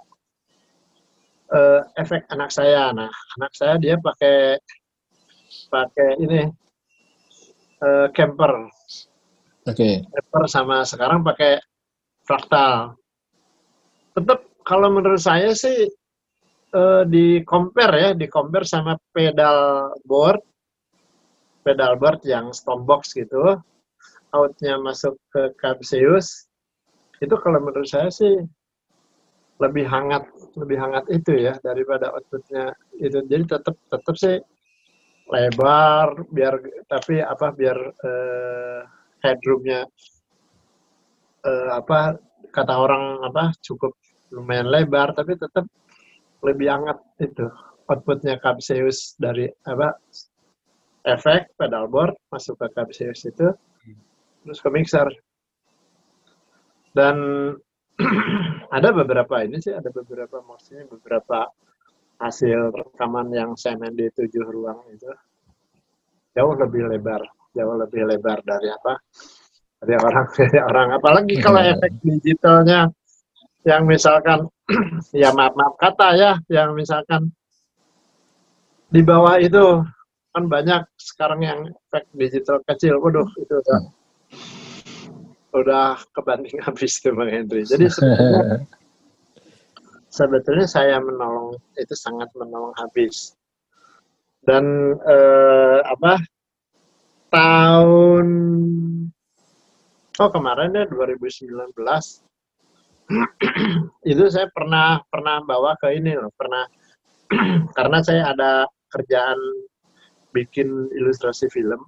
uh, 1.53 1.81
efek 1.97 2.25
anak 2.33 2.49
saya 2.53 2.93
nah 2.93 3.11
anak 3.37 3.51
saya 3.53 3.77
dia 3.77 3.97
pakai 4.01 4.57
pakai 5.69 6.09
ini 6.21 6.41
uh, 7.81 8.07
camper 8.13 8.69
oke 9.65 9.73
okay. 9.73 10.01
camper 10.05 10.43
sama 10.49 10.81
sekarang 10.85 11.21
pakai 11.25 11.61
fraktal 12.25 12.97
tetap 14.15 14.44
kalau 14.65 14.89
menurut 14.89 15.21
saya 15.21 15.53
sih 15.53 15.85
uh, 16.73 17.05
di 17.05 17.45
compare 17.45 17.95
ya, 17.95 18.09
di 18.17 18.25
compare 18.25 18.65
sama 18.65 18.97
pedal 19.13 19.93
board, 20.03 20.41
pedal 21.61 21.95
board 22.01 22.25
yang 22.25 22.49
box 22.83 23.13
gitu, 23.13 23.61
outnya 24.33 24.81
masuk 24.81 25.15
ke 25.29 25.53
Capseus, 25.61 26.49
itu 27.21 27.35
kalau 27.39 27.61
menurut 27.61 27.87
saya 27.87 28.09
sih 28.09 28.41
lebih 29.61 29.87
hangat, 29.87 30.27
lebih 30.59 30.75
hangat 30.75 31.05
itu 31.13 31.31
ya 31.39 31.55
daripada 31.63 32.11
outputnya 32.11 32.75
itu. 32.99 33.23
Jadi 33.23 33.45
tetap 33.47 33.77
tetap 33.87 34.15
sih 34.19 34.35
lebar, 35.31 36.27
biar 36.33 36.59
tapi 36.91 37.23
apa 37.23 37.55
biar 37.55 37.77
uh, 37.79 38.81
headroomnya 39.23 39.87
uh, 41.47 41.69
apa 41.79 42.19
kata 42.51 42.73
orang 42.75 43.23
apa 43.23 43.55
cukup 43.63 43.95
lumayan 44.33 44.69
lebar 44.69 45.13
tapi 45.13 45.37
tetap 45.37 45.65
lebih 46.41 46.69
hangat 46.69 46.99
itu 47.21 47.45
outputnya 47.85 48.41
Capseus 48.41 49.13
dari 49.17 49.45
apa 49.65 49.93
efek 51.05 51.53
pedalboard 51.57 52.17
masuk 52.33 52.57
ke 52.57 52.67
Capseus 52.73 53.21
itu 53.29 53.53
terus 54.45 54.59
ke 54.61 54.69
mixer. 54.69 55.09
Dan 56.93 57.17
ada 58.75 58.89
beberapa 58.93 59.41
ini 59.41 59.61
sih 59.61 59.73
ada 59.73 59.89
beberapa 59.89 60.41
maksudnya 60.45 60.85
beberapa 60.89 61.49
hasil 62.21 62.71
rekaman 62.71 63.27
yang 63.33 63.53
saya 63.59 63.77
main 63.77 63.93
di 63.93 64.09
tujuh 64.13 64.45
ruang 64.45 64.81
itu. 64.93 65.09
Jauh 66.35 66.53
lebih 66.57 66.89
lebar 66.89 67.23
jauh 67.55 67.75
lebih 67.79 68.03
lebar 68.03 68.43
dari 68.43 68.67
apa 68.67 68.99
dari 69.79 69.95
orang 69.95 70.27
dari 70.37 70.59
orang. 70.59 70.87
Apalagi 70.99 71.35
kalau 71.39 71.63
iya. 71.63 71.79
efek 71.79 71.91
digitalnya 72.03 72.79
yang 73.65 73.89
misalkan 73.89 74.45
ya 75.13 75.33
maaf 75.33 75.57
maaf 75.57 75.73
kata 75.81 76.07
ya 76.15 76.31
yang 76.53 76.77
misalkan 76.77 77.33
di 78.93 79.01
bawah 79.01 79.41
itu 79.41 79.81
kan 80.31 80.45
banyak 80.45 80.85
sekarang 80.99 81.41
yang 81.41 81.59
efek 81.71 82.05
digital 82.13 82.61
kecil. 82.69 83.01
Waduh 83.01 83.27
itu 83.41 83.53
udah 83.55 83.81
udah 85.55 85.87
kebanding 86.13 86.61
habis 86.65 86.99
tuh 86.99 87.15
bang 87.15 87.43
Henry 87.43 87.63
jadi 87.63 87.87
sebetulnya 87.87 88.67
sebetulnya 90.17 90.67
saya 90.67 90.99
menolong 91.01 91.57
itu 91.75 91.95
sangat 91.97 92.29
menolong 92.37 92.71
habis. 92.79 93.33
Dan 94.45 94.93
eh, 95.01 95.79
apa 95.81 96.21
tahun 97.33 98.27
oh 100.21 100.29
kemarin 100.29 100.77
ya 100.77 100.85
2019 100.85 101.73
itu 104.11 104.23
saya 104.33 104.49
pernah 104.49 105.01
pernah 105.09 105.41
bawa 105.45 105.77
ke 105.77 105.93
ini 105.93 106.17
loh, 106.17 106.33
pernah 106.33 106.65
karena 107.77 107.97
saya 108.01 108.33
ada 108.33 108.65
kerjaan 108.89 109.37
bikin 110.33 110.89
ilustrasi 110.93 111.47
film. 111.53 111.85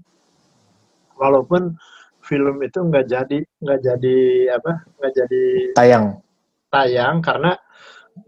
Walaupun 1.18 1.74
film 2.22 2.60
itu 2.62 2.80
nggak 2.84 3.08
jadi 3.08 3.40
nggak 3.64 3.80
jadi 3.82 4.18
apa 4.52 4.72
nggak 5.00 5.14
jadi 5.16 5.44
tayang 5.80 6.06
tayang 6.68 7.24
karena 7.24 7.56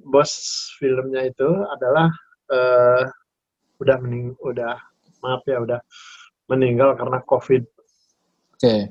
bos 0.07 0.31
filmnya 0.79 1.27
itu 1.27 1.49
adalah 1.67 2.07
uh, 2.47 3.03
udah 3.83 3.97
mening 3.99 4.31
udah 4.39 4.79
maaf 5.19 5.43
ya 5.43 5.59
udah 5.59 5.79
meninggal 6.49 6.97
karena 6.97 7.19
covid. 7.27 7.63
Oke. 8.57 8.63
Okay. 8.63 8.81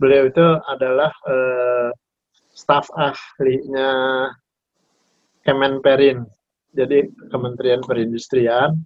Beliau 0.00 0.28
itu 0.28 0.46
adalah 0.68 1.12
uh, 1.28 1.90
staf 2.54 2.90
ahlinya 2.94 3.90
Kemenperin, 5.40 6.28
jadi 6.76 7.08
Kementerian 7.32 7.80
Perindustrian 7.82 8.76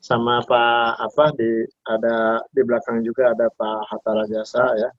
sama 0.00 0.40
Pak 0.44 0.96
apa 0.96 1.32
di 1.36 1.64
ada 1.88 2.40
di 2.56 2.60
belakang 2.64 3.04
juga 3.04 3.36
ada 3.36 3.48
Pak 3.52 3.80
Hatta 3.88 4.10
Rajasa 4.16 4.64
ya. 4.80 4.90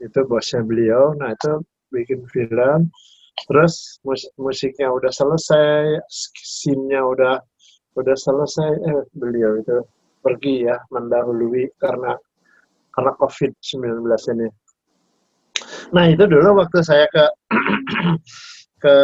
Itu 0.00 0.24
bosnya 0.28 0.60
beliau. 0.64 1.16
Nah 1.16 1.32
itu 1.32 1.60
bikin 1.92 2.24
film. 2.28 2.92
Terus 3.48 4.00
mus 4.04 4.28
musiknya 4.36 4.92
udah 4.92 5.08
selesai 5.08 6.04
scene-nya 6.36 7.00
udah 7.00 7.40
udah 7.96 8.16
selesai. 8.16 8.70
Eh 8.84 9.02
beliau 9.16 9.60
itu 9.60 9.80
pergi 10.20 10.68
ya 10.68 10.76
mendahului 10.92 11.72
karena 11.80 12.12
karena 12.92 13.12
COVID-19 13.16 14.04
ini. 14.36 14.48
Nah 15.92 16.04
itu 16.08 16.24
dulu 16.24 16.60
waktu 16.60 16.80
saya 16.84 17.06
ke 17.08 17.24
ke 18.82 18.96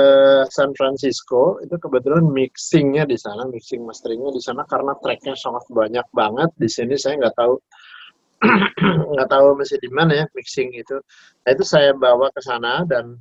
San 0.50 0.75
Francisco 0.75 1.62
itu 1.62 1.78
kebetulan 1.78 2.26
mixingnya 2.26 3.07
di 3.07 3.14
sana 3.14 3.47
mixing 3.47 3.87
masteringnya 3.87 4.35
di 4.35 4.42
sana 4.42 4.66
karena 4.66 4.97
tracknya 4.99 5.38
sangat 5.38 5.64
banyak 5.71 6.07
banget. 6.11 6.50
Di 6.59 6.68
sini 6.68 6.99
saya 6.99 7.21
nggak 7.21 7.37
tahu 7.38 7.54
nggak 9.14 9.28
tahu 9.30 9.47
masih 9.54 9.78
di 9.78 9.90
mana 9.92 10.25
ya 10.25 10.26
mixing 10.35 10.75
itu. 10.75 10.99
Nah 11.47 11.50
itu 11.54 11.64
saya 11.64 11.95
bawa 11.95 12.33
ke 12.35 12.40
sana 12.42 12.83
dan 12.88 13.14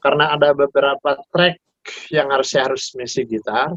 karena 0.00 0.32
ada 0.32 0.56
beberapa 0.56 1.20
track 1.34 1.60
yang 2.08 2.32
harus 2.32 2.48
saya 2.54 2.72
harus 2.72 2.92
misi 2.96 3.28
gitar 3.28 3.76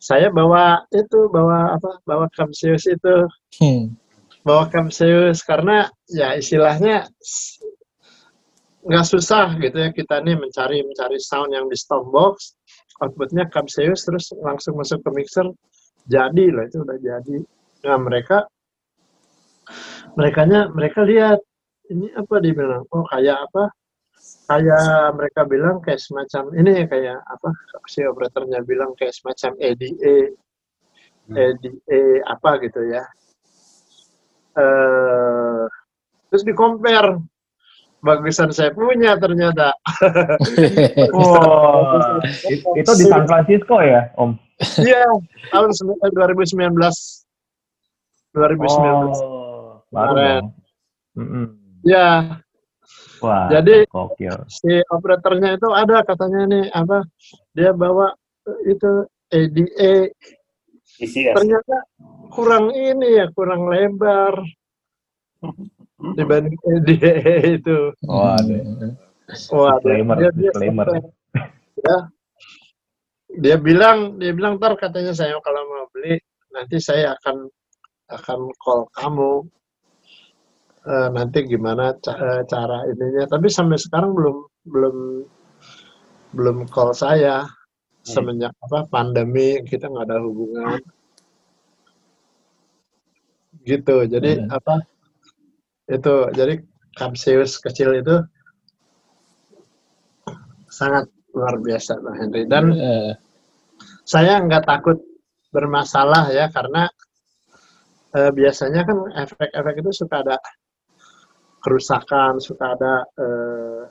saya 0.00 0.32
bawa 0.32 0.88
itu 0.96 1.28
bawa 1.28 1.76
apa 1.76 2.00
bawa 2.08 2.26
Camseus 2.32 2.88
itu. 2.88 3.28
Hmm. 3.60 3.92
bawa 4.40 4.72
Camseus 4.72 5.44
karena 5.44 5.92
ya 6.08 6.32
istilahnya 6.32 7.04
nggak 8.80 9.06
susah 9.06 9.60
gitu 9.60 9.76
ya 9.76 9.90
kita 9.92 10.24
nih 10.24 10.40
mencari 10.40 10.80
mencari 10.80 11.20
sound 11.20 11.52
yang 11.52 11.68
di 11.68 11.76
box 12.08 12.56
outputnya 13.00 13.48
Camseus 13.52 14.08
terus 14.08 14.32
langsung 14.40 14.76
masuk 14.80 15.04
ke 15.04 15.10
mixer 15.12 15.48
jadi 16.08 16.44
lah 16.52 16.64
itu 16.68 16.78
udah 16.80 16.98
jadi. 17.00 17.36
Nah 17.84 17.98
mereka 18.00 18.48
mereka 20.16 20.42
mereka 20.72 21.00
lihat 21.04 21.40
ini 21.90 22.08
apa 22.14 22.34
dibilang 22.40 22.86
oh 22.90 23.04
kayak 23.10 23.46
apa? 23.50 23.70
Kayak 24.50 25.16
mereka 25.16 25.40
bilang 25.46 25.76
kayak 25.80 26.00
semacam 26.02 26.52
ini 26.58 26.70
ya 26.82 26.84
kayak 26.90 27.18
apa? 27.24 27.48
Si 27.86 28.02
operatornya 28.04 28.60
bilang 28.66 28.92
kayak 28.98 29.14
semacam 29.16 29.54
EDA 29.62 30.16
hmm. 31.30 31.36
EDA 31.36 32.02
apa 32.26 32.50
gitu 32.64 32.80
ya. 32.90 33.04
Uh, 34.50 35.64
terus 36.28 36.42
di 36.42 36.52
compare 36.52 37.22
bagusan 38.00 38.50
saya 38.52 38.72
punya 38.72 39.16
ternyata. 39.20 39.76
wow, 41.16 42.20
itu 42.76 42.92
di 42.96 43.04
San 43.06 43.24
Francisco 43.28 43.80
ya, 43.80 44.08
Om? 44.16 44.36
Iya, 44.80 45.04
tahun 45.52 45.70
2019. 45.72 46.76
2019. 48.36 49.16
Oh, 49.24 49.84
baru 49.92 50.48
Mm 51.10 51.26
-mm. 51.26 51.46
Ya. 51.82 52.38
Wah, 53.20 53.50
jadi 53.52 53.84
gokil. 53.90 54.46
si 54.48 54.80
operatornya 54.88 55.58
itu 55.58 55.68
ada 55.74 56.06
katanya 56.06 56.48
nih 56.48 56.64
apa? 56.72 57.04
Dia 57.52 57.74
bawa 57.76 58.14
itu 58.64 59.04
ADA. 59.28 60.08
Ternyata 61.34 61.76
kurang 62.32 62.72
ini 62.72 63.20
ya, 63.20 63.26
kurang 63.34 63.68
lebar 63.68 64.40
dibanding 66.16 66.56
dia 66.88 67.14
itu. 67.58 67.92
Oh, 68.08 68.24
ada. 68.34 68.56
Wah, 69.54 69.78
disclaimer, 69.78 70.16
dia, 70.18 70.30
disclaimer. 70.34 70.86
ya. 71.78 71.98
Dia 73.30 73.56
bilang, 73.62 74.18
dia 74.18 74.34
bilang 74.34 74.58
ntar 74.58 74.74
katanya 74.74 75.14
saya 75.14 75.38
kalau 75.38 75.62
mau 75.70 75.86
beli 75.94 76.18
nanti 76.50 76.82
saya 76.82 77.14
akan 77.14 77.46
akan 78.10 78.40
call 78.58 78.90
kamu 78.90 79.46
uh, 80.82 81.08
nanti 81.14 81.46
gimana 81.46 81.94
ca 82.02 82.42
cara 82.50 82.90
ininya. 82.90 83.30
Tapi 83.30 83.46
sampai 83.46 83.78
sekarang 83.78 84.18
belum 84.18 84.36
belum 84.66 84.96
belum 86.34 86.66
call 86.70 86.90
saya 86.94 87.46
hmm. 87.46 88.06
semenjak 88.06 88.54
apa 88.66 88.86
pandemi 88.90 89.62
kita 89.66 89.90
nggak 89.90 90.06
ada 90.10 90.18
hubungan 90.22 90.78
gitu 93.66 94.06
jadi 94.06 94.40
hmm. 94.40 94.48
apa 94.50 94.74
itu 95.90 96.14
jadi 96.32 96.54
Capsius 96.94 97.58
kecil 97.58 97.98
itu 97.98 98.22
sangat 100.70 101.10
luar 101.34 101.58
biasa 101.58 101.98
Bang 101.98 102.16
Henry 102.18 102.46
dan 102.46 102.64
uh. 102.74 103.12
saya 104.06 104.38
nggak 104.42 104.66
takut 104.66 104.98
bermasalah 105.50 106.30
ya 106.30 106.46
karena 106.50 106.86
uh, 108.14 108.30
biasanya 108.30 108.86
kan 108.86 108.98
efek-efek 109.26 109.74
itu 109.82 109.90
suka 110.06 110.22
ada 110.22 110.36
kerusakan 111.60 112.38
suka 112.38 112.78
ada 112.78 112.94
uh, 113.18 113.82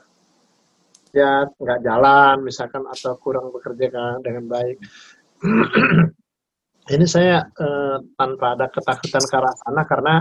ya 1.10 1.46
nggak 1.46 1.80
jalan 1.84 2.36
misalkan 2.42 2.86
atau 2.86 3.18
kurang 3.18 3.50
bekerja 3.52 3.86
kan 3.90 4.16
dengan 4.22 4.44
baik 4.46 4.76
ini 6.94 7.06
saya 7.06 7.44
uh, 7.44 7.96
tanpa 8.18 8.58
ada 8.58 8.66
ketakutan 8.70 9.24
ke 9.24 9.36
arah 9.36 9.54
sana 9.64 9.82
karena 9.86 10.14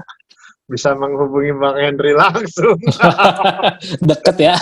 bisa 0.70 0.94
menghubungi 0.94 1.52
Bang 1.58 1.82
Henry 1.82 2.14
langsung. 2.14 2.78
Deket 4.10 4.38
ya. 4.38 4.58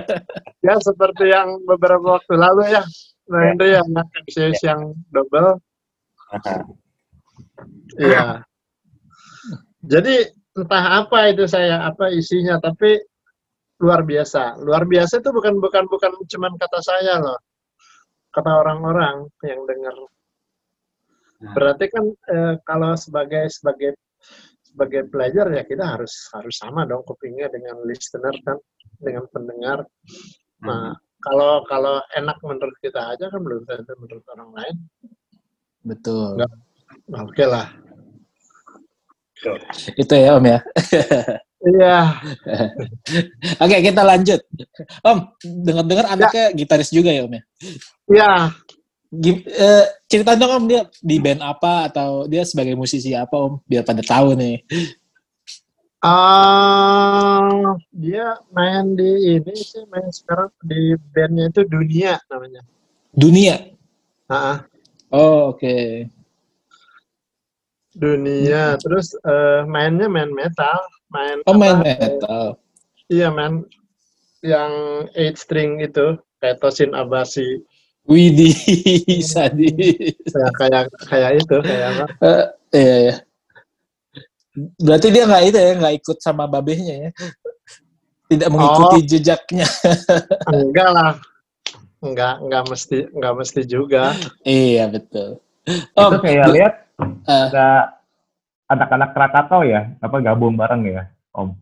ya 0.66 0.74
seperti 0.84 1.32
yang 1.32 1.64
beberapa 1.64 2.20
waktu 2.20 2.36
lalu 2.36 2.68
ya, 2.68 2.84
Bang 3.24 3.44
Henry 3.56 3.72
yang 3.80 3.88
bisnis 4.28 4.60
yang 4.60 4.92
double. 5.08 5.56
Iya. 7.96 8.44
Jadi 9.88 10.28
entah 10.52 10.84
apa 11.00 11.32
itu 11.32 11.48
saya 11.48 11.88
apa 11.88 12.12
isinya 12.12 12.60
tapi 12.60 13.00
luar 13.80 14.04
biasa. 14.04 14.60
Luar 14.60 14.84
biasa 14.84 15.24
itu 15.24 15.32
bukan 15.32 15.56
bukan 15.56 15.88
bukan 15.88 16.12
cuman 16.28 16.52
kata 16.60 16.78
saya 16.84 17.16
loh. 17.24 17.40
Kata 18.28 18.60
orang-orang 18.60 19.24
yang 19.40 19.64
dengar. 19.64 19.96
Nah. 21.38 21.54
Berarti 21.56 21.86
kan 21.88 22.04
eh, 22.10 22.54
kalau 22.66 22.92
sebagai 22.98 23.48
sebagai 23.48 23.96
sebagai 24.78 25.10
pelajar 25.10 25.50
ya 25.50 25.66
kita 25.66 25.82
harus 25.82 26.30
harus 26.38 26.54
sama 26.54 26.86
dong 26.86 27.02
kupingnya 27.02 27.50
dengan 27.50 27.82
listener 27.82 28.30
kan 28.46 28.54
dengan 29.02 29.26
pendengar. 29.34 29.82
Nah 30.62 30.94
hmm. 30.94 31.18
kalau 31.18 31.66
kalau 31.66 31.98
enak 32.14 32.38
menurut 32.46 32.78
kita 32.78 33.18
aja 33.18 33.26
kan 33.26 33.42
belum 33.42 33.66
tentu 33.66 33.90
menurut 33.98 34.22
orang 34.38 34.50
lain. 34.54 34.76
Betul. 35.82 36.38
Nah, 36.38 36.46
oke 37.10 37.34
okay 37.34 37.46
lah. 37.50 37.66
Itu 39.98 40.14
ya 40.14 40.38
Om 40.38 40.46
ya. 40.46 40.58
Iya. 41.58 41.98
Oke 43.66 43.76
kita 43.82 44.02
lanjut. 44.06 44.38
Om, 45.02 45.18
dengar-dengar 45.42 46.06
anaknya 46.06 46.54
ya. 46.54 46.54
gitaris 46.54 46.90
juga 46.94 47.10
ya 47.10 47.26
Om 47.26 47.34
ya? 47.34 47.42
Iya. 48.14 48.32
Gim, 49.08 49.40
uh, 49.40 49.88
cerita 50.04 50.36
dong 50.36 50.52
om 50.52 50.64
dia 50.68 50.84
di 51.00 51.16
band 51.16 51.40
apa 51.40 51.88
atau 51.88 52.28
dia 52.28 52.44
sebagai 52.44 52.76
musisi 52.76 53.16
apa 53.16 53.32
om 53.32 53.56
biar 53.64 53.80
pada 53.80 54.04
tahu 54.04 54.36
nih. 54.36 54.60
Uh, 56.04 57.74
dia 57.90 58.36
main 58.52 58.92
di 58.92 59.40
ini 59.40 59.56
sih 59.56 59.82
main 59.88 60.12
sekarang 60.12 60.52
di 60.60 60.92
bandnya 61.16 61.48
itu 61.48 61.64
Dunia 61.64 62.20
namanya. 62.28 62.62
Dunia. 63.16 63.56
Uh 64.28 64.60
Oh 65.08 65.56
oke. 65.56 65.64
Okay. 65.64 66.12
Dunia 67.96 68.76
terus 68.76 69.16
uh, 69.24 69.64
mainnya 69.64 70.04
main 70.12 70.28
metal 70.28 70.84
main. 71.08 71.40
Oh 71.48 71.56
apa, 71.56 71.60
main 71.64 71.78
metal. 71.80 72.60
Iya 73.08 73.32
main 73.32 73.64
yang 74.44 74.72
eight 75.16 75.40
string 75.40 75.80
itu 75.80 76.20
kayak 76.44 76.60
Tosin 76.60 76.92
Abasi. 76.92 77.64
Widih, 78.08 78.56
Sadi. 79.30 79.68
Ya, 80.24 80.48
kayak 80.56 80.88
kayak 81.12 81.30
itu, 81.44 81.56
kayak 81.60 81.86
apa? 81.92 82.04
Uh, 82.24 82.44
iya, 82.72 82.96
iya. 83.04 83.14
Berarti 84.80 85.06
dia 85.12 85.28
nggak 85.28 85.44
itu 85.44 85.58
ya, 85.60 85.72
nggak 85.76 85.94
ikut 86.00 86.18
sama 86.24 86.48
babehnya 86.48 86.94
ya? 87.08 87.10
Tidak 88.32 88.48
mengikuti 88.48 88.98
oh, 88.98 89.04
jejaknya. 89.04 89.68
enggak 90.52 90.90
lah. 90.90 91.12
nggak 91.98 92.34
nggak 92.46 92.64
mesti 92.70 93.10
nggak 93.10 93.34
mesti 93.42 93.60
juga. 93.66 94.14
iya 94.46 94.86
betul. 94.86 95.42
Itu 95.66 96.16
kayak 96.22 96.46
lihat 96.54 96.74
eh, 97.26 97.46
ada 97.50 97.98
anak-anak 98.70 99.10
Krakatau 99.18 99.66
ya, 99.66 99.90
apa 99.98 100.16
gabung 100.22 100.54
bareng 100.54 100.86
ya, 100.86 101.02
Om? 101.34 101.58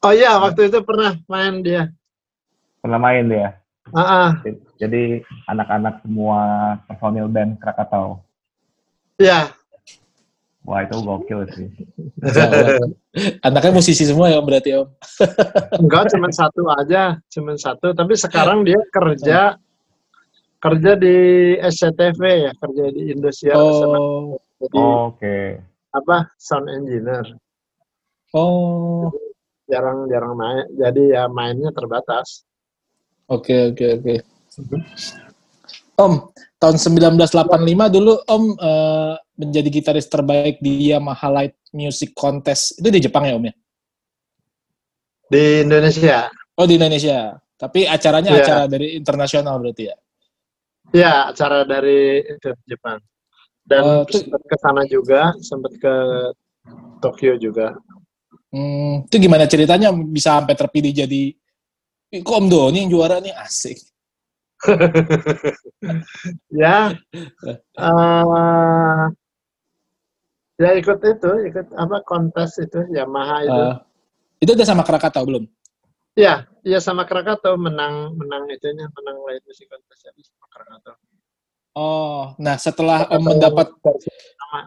Oh 0.00 0.12
iya, 0.16 0.40
waktu 0.40 0.72
itu 0.72 0.80
pernah 0.80 1.20
main 1.28 1.60
dia. 1.60 1.92
Pernah 2.80 2.98
main 2.98 3.28
dia. 3.28 3.60
Ah, 3.94 4.02
ah. 4.02 4.30
Jadi 4.80 5.22
anak-anak 5.46 6.02
semua 6.02 6.40
personil 6.90 7.30
band 7.30 7.60
Krakatau. 7.62 8.18
Iya, 9.16 9.54
Wah 10.66 10.82
itu 10.82 10.98
gokil 10.98 11.40
sih. 11.54 11.68
anaknya 13.46 13.70
musisi 13.70 14.02
semua 14.02 14.34
ya 14.34 14.42
berarti 14.42 14.74
Om. 14.74 14.90
enggak 15.86 16.10
cuma 16.10 16.28
satu 16.34 16.66
aja, 16.74 17.22
cuma 17.30 17.54
satu. 17.54 17.94
Tapi 17.94 18.18
sekarang 18.18 18.66
dia 18.66 18.82
kerja 18.90 19.54
kerja 20.58 20.92
di 20.98 21.16
SCTV 21.62 22.20
ya, 22.50 22.52
kerja 22.58 22.84
di 22.90 23.14
Indosiar. 23.14 23.54
sana. 23.54 23.98
Oh, 24.02 24.42
Jadi 24.58 24.80
Oke. 24.82 25.38
apa 25.94 26.34
sound 26.34 26.66
engineer. 26.66 27.22
oh, 28.34 29.14
Jarang-jarang 29.70 30.34
main. 30.34 30.66
Jadi 30.74 31.14
ya 31.14 31.30
mainnya 31.30 31.70
terbatas. 31.70 32.42
Oke 33.28 33.56
oke 33.72 33.86
oke. 34.00 34.14
Om, 35.96 36.12
tahun 36.60 36.76
1985 36.76 37.88
dulu 37.88 38.12
Om 38.20 38.44
eh, 38.56 39.14
menjadi 39.36 39.68
gitaris 39.68 40.08
terbaik 40.08 40.60
di 40.60 40.92
Yamaha 40.92 41.28
Light 41.32 41.56
Music 41.72 42.12
Contest. 42.12 42.76
Itu 42.76 42.88
di 42.92 43.00
Jepang 43.00 43.24
ya 43.24 43.36
Om 43.36 43.44
ya? 43.48 43.54
Di 45.26 45.64
Indonesia. 45.64 46.28
Oh 46.56 46.64
di 46.68 46.76
Indonesia. 46.76 47.34
Tapi 47.56 47.88
acaranya 47.88 48.36
Iya. 48.36 48.40
acara 48.44 48.62
dari 48.68 48.92
internasional 48.94 49.56
berarti 49.56 49.84
ya? 49.88 49.96
Ya, 50.92 51.12
acara 51.32 51.64
dari 51.64 52.20
itu 52.22 52.52
Jepang. 52.68 53.00
Dan 53.66 53.82
Oh, 53.82 54.02
itu- 54.06 54.22
sempat 54.22 54.42
ke 54.46 54.56
sana 54.60 54.82
juga, 54.86 55.32
sempat 55.42 55.72
ke 55.80 55.94
Tokyo 57.02 57.34
juga. 57.40 57.74
Hmm, 58.52 59.02
itu 59.08 59.16
gimana 59.18 59.48
ceritanya 59.50 59.90
bisa 59.90 60.38
sampai 60.38 60.54
terpilih 60.54 60.92
jadi 60.94 61.34
"Ih, 62.16 62.24
kok 62.24 62.40
Om 62.40 62.46
Doni 62.48 62.80
yang 62.80 62.90
juara 62.92 63.20
nih 63.20 63.36
asik. 63.36 63.76
ya, 66.64 66.96
eh 67.76 69.04
ya 70.56 70.70
ikut 70.80 70.98
itu, 71.04 71.30
ikut 71.52 71.66
apa 71.76 72.00
kontes 72.08 72.56
itu 72.56 72.88
Yamaha 72.88 73.44
itu. 73.44 73.62
Eh, 73.68 73.76
itu 74.40 74.50
udah 74.56 74.66
sama 74.66 74.80
Krakatau 74.80 75.28
belum? 75.28 75.44
Ya, 76.16 76.48
iya 76.64 76.80
sama 76.80 77.04
Krakatau 77.04 77.60
menang 77.60 78.16
menang 78.16 78.48
itunya, 78.48 78.88
menang 78.88 79.20
light 79.28 79.44
music 79.44 79.68
contest 79.68 80.08
ya 80.08 80.12
sama 80.16 80.46
Krakatau. 80.48 80.96
Oh, 81.76 82.32
nah 82.40 82.56
setelah 82.56 83.04
Om 83.04 83.12
Krakatau 83.12 83.28
mendapat 83.28 83.66
versi 83.84 84.08
pertama. 84.08 84.60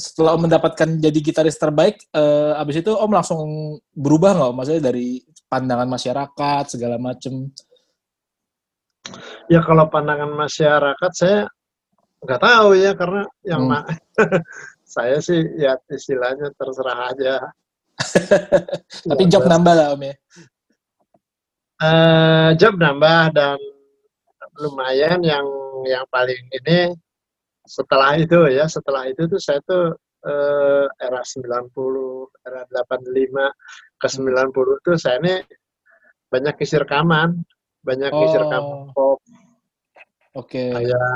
Setelah 0.00 0.34
Om 0.34 0.48
mendapatkan 0.48 0.88
jadi 0.98 1.18
gitaris 1.20 1.60
terbaik, 1.60 2.00
eh, 2.10 2.52
abis 2.56 2.80
itu 2.80 2.90
Om 2.90 3.12
langsung 3.12 3.40
berubah 3.92 4.32
nggak? 4.34 4.52
Maksudnya 4.56 4.82
dari 4.88 5.20
pandangan 5.46 5.86
masyarakat 5.86 6.64
segala 6.66 6.96
macem. 6.96 7.52
Ya 9.52 9.60
kalau 9.60 9.86
pandangan 9.90 10.30
masyarakat 10.32 11.12
saya 11.12 11.40
nggak 12.20 12.40
tahu 12.40 12.68
ya 12.76 12.92
karena 12.96 13.22
yang 13.44 13.62
Hmm. 13.68 13.84
saya 14.84 15.22
sih 15.22 15.38
ya 15.54 15.78
istilahnya 15.86 16.50
terserah 16.56 17.12
aja. 17.14 17.34
Tapi 19.10 19.22
Ya, 19.28 19.30
job 19.36 19.44
nambah 19.46 19.74
lah 19.76 19.86
Om 19.94 20.02
ya. 20.02 20.14
eh, 21.80 22.50
job 22.60 22.74
nambah 22.76 23.32
dan 23.32 23.58
lumayan 24.60 25.20
yang 25.24 25.46
yang 25.88 26.04
paling 26.12 26.36
ini 26.52 26.92
setelah 27.70 28.18
itu 28.18 28.50
ya 28.50 28.66
setelah 28.66 29.06
itu 29.06 29.30
tuh 29.30 29.38
saya 29.38 29.62
tuh 29.62 29.94
eh, 30.26 30.86
era 30.98 31.22
90 31.22 31.70
era 32.42 32.66
85 32.66 33.46
ke 33.94 34.08
90 34.10 34.86
tuh 34.86 34.96
saya 34.98 35.22
ini 35.22 35.38
banyak 36.26 36.58
isi 36.58 36.76
rekaman 36.82 37.38
banyak 37.86 38.10
isi 38.10 38.36
rekaman 38.42 38.90
Oh. 38.90 38.90
pop 38.90 39.18
Oke. 40.34 40.74
kayak 40.74 41.14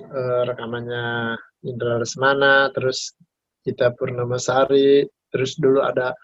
eh, 0.00 0.42
rekamannya 0.48 1.36
Indra 1.64 2.00
Lesmana, 2.00 2.72
terus 2.72 3.12
kita 3.60 3.92
Purnama 3.92 4.40
Sari, 4.40 5.04
terus 5.28 5.60
dulu 5.60 5.84
ada 5.84 6.16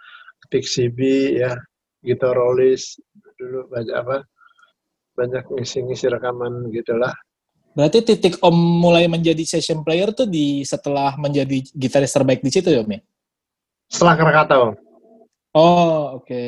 Pixibi 0.49 1.37
ya, 1.37 1.53
Gito 2.01 2.33
Rolis, 2.33 2.97
dulu 3.37 3.69
banyak 3.69 3.93
apa, 3.93 4.25
banyak 5.13 5.45
ngisi-ngisi 5.53 6.09
rekaman 6.09 6.73
gitulah. 6.73 7.13
Berarti 7.77 8.01
titik 8.01 8.41
Om 8.41 8.57
mulai 8.57 9.05
menjadi 9.05 9.45
session 9.45 9.85
player 9.85 10.09
tuh 10.17 10.25
di 10.25 10.65
setelah 10.65 11.13
menjadi 11.21 11.61
gitaris 11.77 12.09
terbaik 12.09 12.41
di 12.41 12.49
situ 12.49 12.73
ya 12.73 12.81
Om 12.81 12.89
ya? 12.89 13.01
Setelah 13.93 14.15
Krakatau, 14.17 14.63
Oh, 15.53 16.17
oke. 16.21 16.45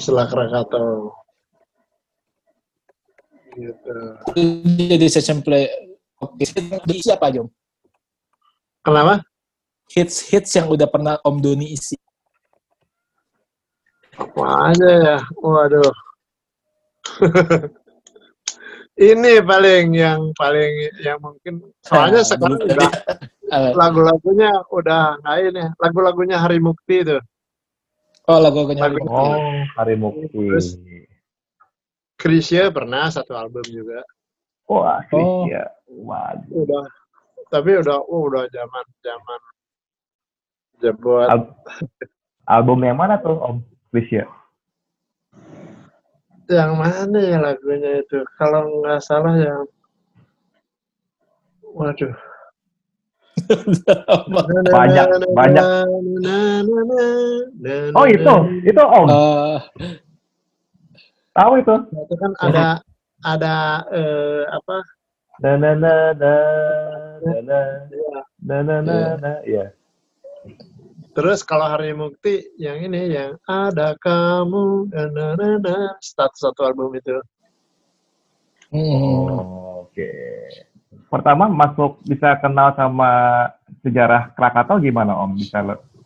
setelah 0.00 0.24
Krakatau. 0.32 1.12
Gitu. 3.52 3.96
Jadi 4.96 5.06
session 5.12 5.44
player. 5.44 5.68
Oke. 6.24 6.40
Di 6.88 7.04
siapa 7.04 7.28
Om? 7.28 7.48
Kenapa? 8.80 9.20
Hits-hits 9.92 10.56
yang 10.56 10.72
udah 10.72 10.88
pernah 10.88 11.20
Om 11.20 11.36
Doni 11.40 11.76
isi. 11.76 11.96
Apa 14.16 14.72
aja 14.72 14.88
ya? 14.88 15.18
Waduh. 15.36 15.92
Ini 18.98 19.46
paling 19.46 19.94
yang 19.94 20.34
paling 20.34 20.90
yang 20.98 21.22
mungkin 21.22 21.62
soalnya 21.86 22.20
Nah, 22.20 22.26
sekarang 22.26 22.58
udah 22.66 22.90
lagu-lagunya 23.80 24.50
udah 24.74 25.22
nggak 25.22 25.36
ini 25.48 25.64
lagu-lagunya 25.78 26.36
Hari 26.36 26.58
Mukti 26.58 27.06
itu 27.06 27.14
oh, 28.26 28.38
lagu-lagunya. 28.42 28.82
Lagu- 28.90 29.06
Oh, 29.06 29.38
Hari 29.78 29.94
Mukti. 29.94 30.26
Terus- 30.34 30.74
Krisya 32.18 32.74
pernah 32.74 33.06
satu 33.06 33.38
album 33.38 33.62
juga 33.70 34.02
Wah, 34.66 35.00
Oh. 35.14 35.46
ya. 35.46 35.64
Waduh. 35.86 36.66
udah 36.66 36.84
tapi 37.48 37.78
udah 37.78 38.02
oh, 38.02 38.28
udah 38.28 38.44
zaman 38.50 38.84
zaman 39.00 39.40
buat 40.98 41.26
Al- 41.30 41.54
album 42.44 42.82
yang 42.82 42.98
mana 42.98 43.16
tuh, 43.18 43.38
Om? 43.38 43.62
Please 43.88 44.10
ya. 44.12 44.26
Yang 46.48 46.80
mana 46.80 47.18
ya 47.20 47.38
lagunya 47.40 48.00
itu 48.00 48.24
kalau 48.40 48.64
nggak 48.80 49.00
salah 49.04 49.34
yang 49.36 49.64
waduh 51.76 52.14
Banyak, 54.74 55.06
banyak. 55.30 55.64
Oh, 57.94 58.02
itu. 58.10 58.34
Itu, 58.66 58.82
Om. 58.82 59.06
Eh, 59.06 59.58
Tahu 61.38 61.52
itu. 61.62 61.74
itu 61.86 62.14
kan 62.18 62.32
ada 62.42 62.82
ada 63.22 63.54
eh, 63.94 64.42
apa 64.50 64.82
Na 65.38 65.54
na 65.54 65.70
na 65.78 65.94
na 66.18 66.34
na 67.22 67.36
na 67.46 67.58
ya. 67.94 68.18
na 68.42 68.56
na 68.58 68.76
na 68.82 68.98
na. 69.22 69.32
Terus 71.18 71.42
kalau 71.42 71.66
Hari 71.66 71.98
Mukti 71.98 72.46
yang 72.62 72.78
ini 72.78 73.10
yang 73.10 73.34
ada 73.50 73.98
kamu 73.98 74.86
na 74.94 75.34
na 75.34 75.58
na 75.58 75.76
status 75.98 76.46
satu 76.46 76.62
album 76.62 76.94
itu. 76.94 77.18
hmm. 78.70 79.26
Oh, 79.26 79.82
Oke. 79.82 80.14
Pertama 81.10 81.50
masuk 81.50 81.98
bisa 82.06 82.38
kenal 82.38 82.70
sama 82.78 83.10
sejarah 83.82 84.30
Krakatau 84.38 84.78
gimana 84.78 85.18
Om? 85.18 85.42
Bisa 85.42 85.58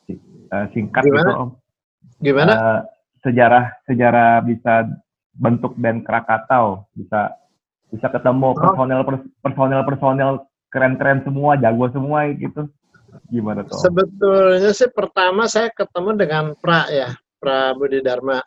eh, 0.09 0.67
singkat 0.73 1.05
Gimana? 1.05 1.21
gitu 1.21 1.31
Om? 1.37 1.51
Gimana? 2.25 2.53
Eh, 2.57 2.81
sejarah 3.21 3.65
sejarah 3.85 4.41
bisa 4.49 4.89
bentuk 5.37 5.77
band 5.77 6.09
Krakatau 6.09 6.89
bisa 6.97 7.37
bisa 7.93 8.09
ketemu 8.09 8.57
Oh. 8.57 8.57
personel 8.57 9.05
personel 9.45 9.83
personel 9.85 10.33
keren-keren 10.73 11.21
semua 11.21 11.61
jago 11.61 11.85
semua 11.93 12.33
gitu 12.33 12.65
gimana 13.29 13.65
tuh? 13.67 13.79
Sebetulnya 13.81 14.73
sih 14.73 14.91
pertama 14.93 15.45
saya 15.49 15.69
ketemu 15.73 16.11
dengan 16.17 16.45
Pra 16.57 16.89
ya, 16.89 17.13
Pra 17.37 17.73
Budi 17.77 18.01
Dharma. 18.01 18.41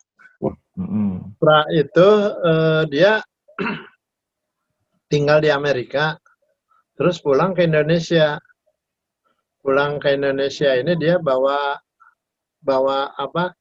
Mm-mm. 0.76 1.40
Pra 1.40 1.64
itu 1.72 2.08
eh, 2.44 2.82
dia 2.92 3.12
tinggal 5.12 5.40
di 5.40 5.48
Amerika, 5.48 6.20
terus 7.00 7.16
pulang 7.24 7.56
ke 7.56 7.64
Indonesia. 7.64 8.36
Pulang 9.64 9.98
ke 9.98 10.14
Indonesia 10.14 10.76
ini 10.76 10.94
dia 10.94 11.16
bawa 11.18 11.80
bawa 12.60 13.16
apa? 13.16 13.56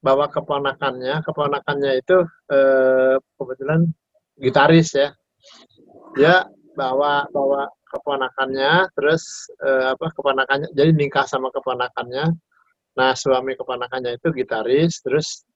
Bawa 0.00 0.28
keponakannya, 0.28 1.20
keponakannya 1.24 1.92
itu 2.00 2.24
eh, 2.48 3.16
kebetulan 3.36 3.88
gitaris 4.40 4.96
ya. 4.96 5.12
Dia 6.16 6.48
bawa 6.74 7.28
bawa 7.28 7.68
keponakannya, 7.94 8.90
terus 8.98 9.46
eh, 9.62 9.94
apa 9.94 10.10
keponakannya, 10.10 10.74
jadi 10.74 10.90
nikah 10.90 11.26
sama 11.30 11.54
keponakannya. 11.54 12.34
Nah 12.98 13.10
suami 13.14 13.54
keponakannya 13.54 14.18
itu 14.18 14.34
gitaris, 14.34 14.98
terus 15.06 15.46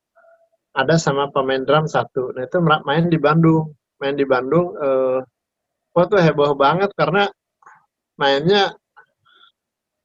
ada 0.78 0.94
sama 0.94 1.30
pemain 1.34 1.66
drum 1.66 1.90
satu. 1.90 2.30
Nah 2.38 2.46
itu 2.46 2.58
main 2.62 3.10
di 3.10 3.18
Bandung. 3.18 3.74
main 3.98 4.14
di 4.14 4.22
Bandung 4.22 4.78
eh 4.78 5.18
uh, 5.90 6.06
tuh 6.06 6.22
heboh 6.22 6.54
banget 6.54 6.86
karena 6.94 7.26
mainnya 8.14 8.78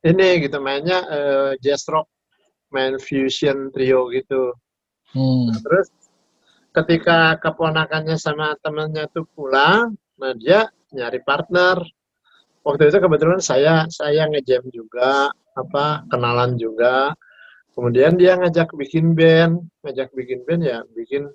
ini 0.01 0.43
gitu 0.43 0.57
mainnya 0.57 1.05
uh, 1.05 1.51
jazz 1.63 1.85
rock 1.93 2.09
main 2.73 2.97
fusion 2.97 3.69
trio 3.69 4.09
gitu 4.11 4.51
hmm. 5.13 5.53
terus 5.63 5.87
ketika 6.73 7.37
keponakannya 7.37 8.17
sama 8.17 8.57
temennya 8.65 9.07
tuh 9.13 9.29
pulang 9.37 9.93
nah 10.17 10.33
dia 10.33 10.67
nyari 10.93 11.21
partner 11.21 11.81
waktu 12.63 12.89
itu 12.89 12.97
kebetulan 12.99 13.43
saya 13.43 13.85
saya 13.91 14.27
ngejam 14.31 14.63
juga 14.71 15.29
apa 15.53 16.07
kenalan 16.09 16.55
juga. 16.55 17.13
Kemudian 17.73 18.15
dia 18.21 18.37
ngajak 18.37 18.69
bikin 18.77 19.17
band 19.17 19.65
ngajak 19.81 20.13
bikin 20.13 20.45
band 20.45 20.61
ya 20.61 20.79
bikin 20.93 21.25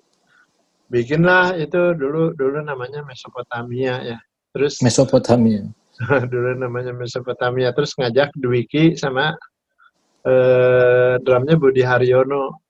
bikinlah 0.89 1.59
itu 1.59 1.93
dulu 1.95 2.33
dulu 2.35 2.65
namanya 2.65 3.05
Mesopotamia 3.05 4.01
ya. 4.03 4.19
Terus 4.57 4.81
Mesopotamia. 4.81 5.69
dulu 6.33 6.51
namanya 6.57 6.95
Mesopotamia. 6.95 7.75
Terus 7.77 7.93
ngajak 7.99 8.33
Dwiki 8.39 8.95
sama 8.97 9.35
eh, 10.25 11.19
drumnya 11.21 11.59
Budi 11.59 11.83
Haryono. 11.85 12.63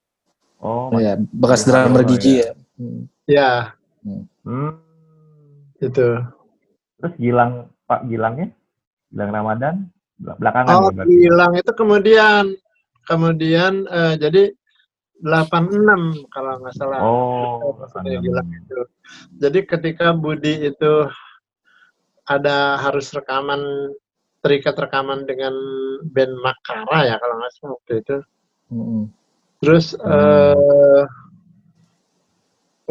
Oh 0.59 0.91
ya 0.99 1.15
bekas 1.31 1.63
drummer 1.69 2.03
Gigi 2.03 2.43
ya? 2.43 2.51
Hmm. 2.81 3.03
ya. 3.29 3.51
Hmm. 4.03 4.25
hmm. 4.43 4.73
itu. 5.79 6.09
Terus 6.99 7.15
Gilang 7.15 7.71
Pak 7.89 8.05
Gilangnya 8.07 8.53
Gilang 9.09 9.33
Ramadan 9.33 9.75
belakangan 10.21 10.75
oh 10.77 10.93
ya, 10.93 11.05
Gilang 11.09 11.53
itu 11.57 11.73
kemudian 11.73 12.45
kemudian 13.09 13.89
uh, 13.89 14.15
jadi 14.21 14.53
86 15.19 16.31
kalau 16.31 16.63
nggak 16.63 16.75
salah. 16.79 17.01
Oh, 17.03 17.75
itu. 18.47 18.81
Jadi 19.43 19.67
ketika 19.67 20.15
Budi 20.15 20.71
itu 20.71 21.11
ada 22.23 22.79
harus 22.79 23.11
rekaman 23.11 23.91
terikat 24.39 24.79
rekaman 24.79 25.27
dengan 25.27 25.51
band 26.15 26.39
Makara 26.39 27.11
ya 27.11 27.17
kalau 27.19 27.35
nggak 27.35 27.53
salah 27.59 27.75
waktu 27.75 27.93
itu. 27.99 28.17
Hmm. 28.71 29.05
Terus 29.59 29.99
hmm. 29.99 31.05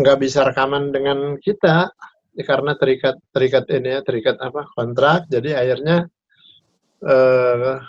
nggak 0.03 0.17
uh, 0.19 0.21
bisa 0.21 0.43
rekaman 0.43 0.91
dengan 0.91 1.39
kita 1.39 1.87
ya, 2.37 2.43
karena 2.45 2.77
terikat 2.77 3.17
terikat 3.33 3.65
ini 3.73 3.89
ya 3.97 3.99
terikat 4.05 4.37
apa 4.37 4.69
kontrak. 4.77 5.25
Jadi 5.27 5.57
akhirnya 5.57 6.05
uh, 7.03 7.81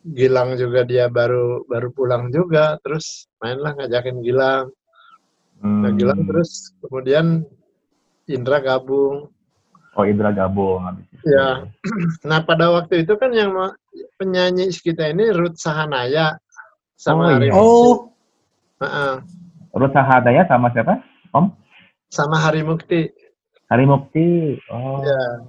Gilang 0.00 0.56
juga 0.56 0.80
dia 0.88 1.12
baru 1.12 1.68
baru 1.68 1.92
pulang 1.92 2.32
juga 2.32 2.80
terus 2.80 3.28
mainlah 3.36 3.76
ngajakin 3.76 4.24
Gilang 4.24 4.72
hmm. 5.60 5.80
nah, 5.84 5.92
Gilang 5.92 6.24
terus 6.24 6.72
kemudian 6.80 7.44
Indra 8.24 8.64
gabung 8.64 9.28
oh 9.92 10.04
Indra 10.08 10.32
gabung 10.32 11.04
ya 11.20 11.68
nah 12.28 12.40
pada 12.40 12.72
waktu 12.72 13.04
itu 13.04 13.12
kan 13.20 13.28
yang 13.36 13.52
penyanyi 14.16 14.72
kita 14.72 15.12
ini 15.12 15.28
Ruth 15.36 15.60
Sahanaya 15.60 16.40
sama 16.96 17.36
oh, 17.36 17.40
iya. 17.44 17.52
oh. 17.52 18.08
Uh-uh. 18.80 19.20
Ruth 19.76 19.92
Sahanaya 19.92 20.48
sama 20.48 20.72
siapa 20.72 20.96
Om 21.36 21.52
sama 22.08 22.40
Hari 22.40 22.64
Mukti 22.64 23.12
Hari 23.70 23.84
Mukti 23.86 24.58
oh 24.68 25.00
ya 25.06 25.46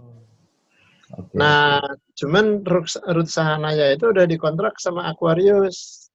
Okay. 1.12 1.36
Nah, 1.36 1.84
cuman 2.16 2.64
Ruth 2.64 3.32
Sahanaya 3.32 3.92
itu 3.92 4.08
udah 4.16 4.24
dikontrak 4.24 4.80
sama 4.80 5.12
Aquarius. 5.12 6.08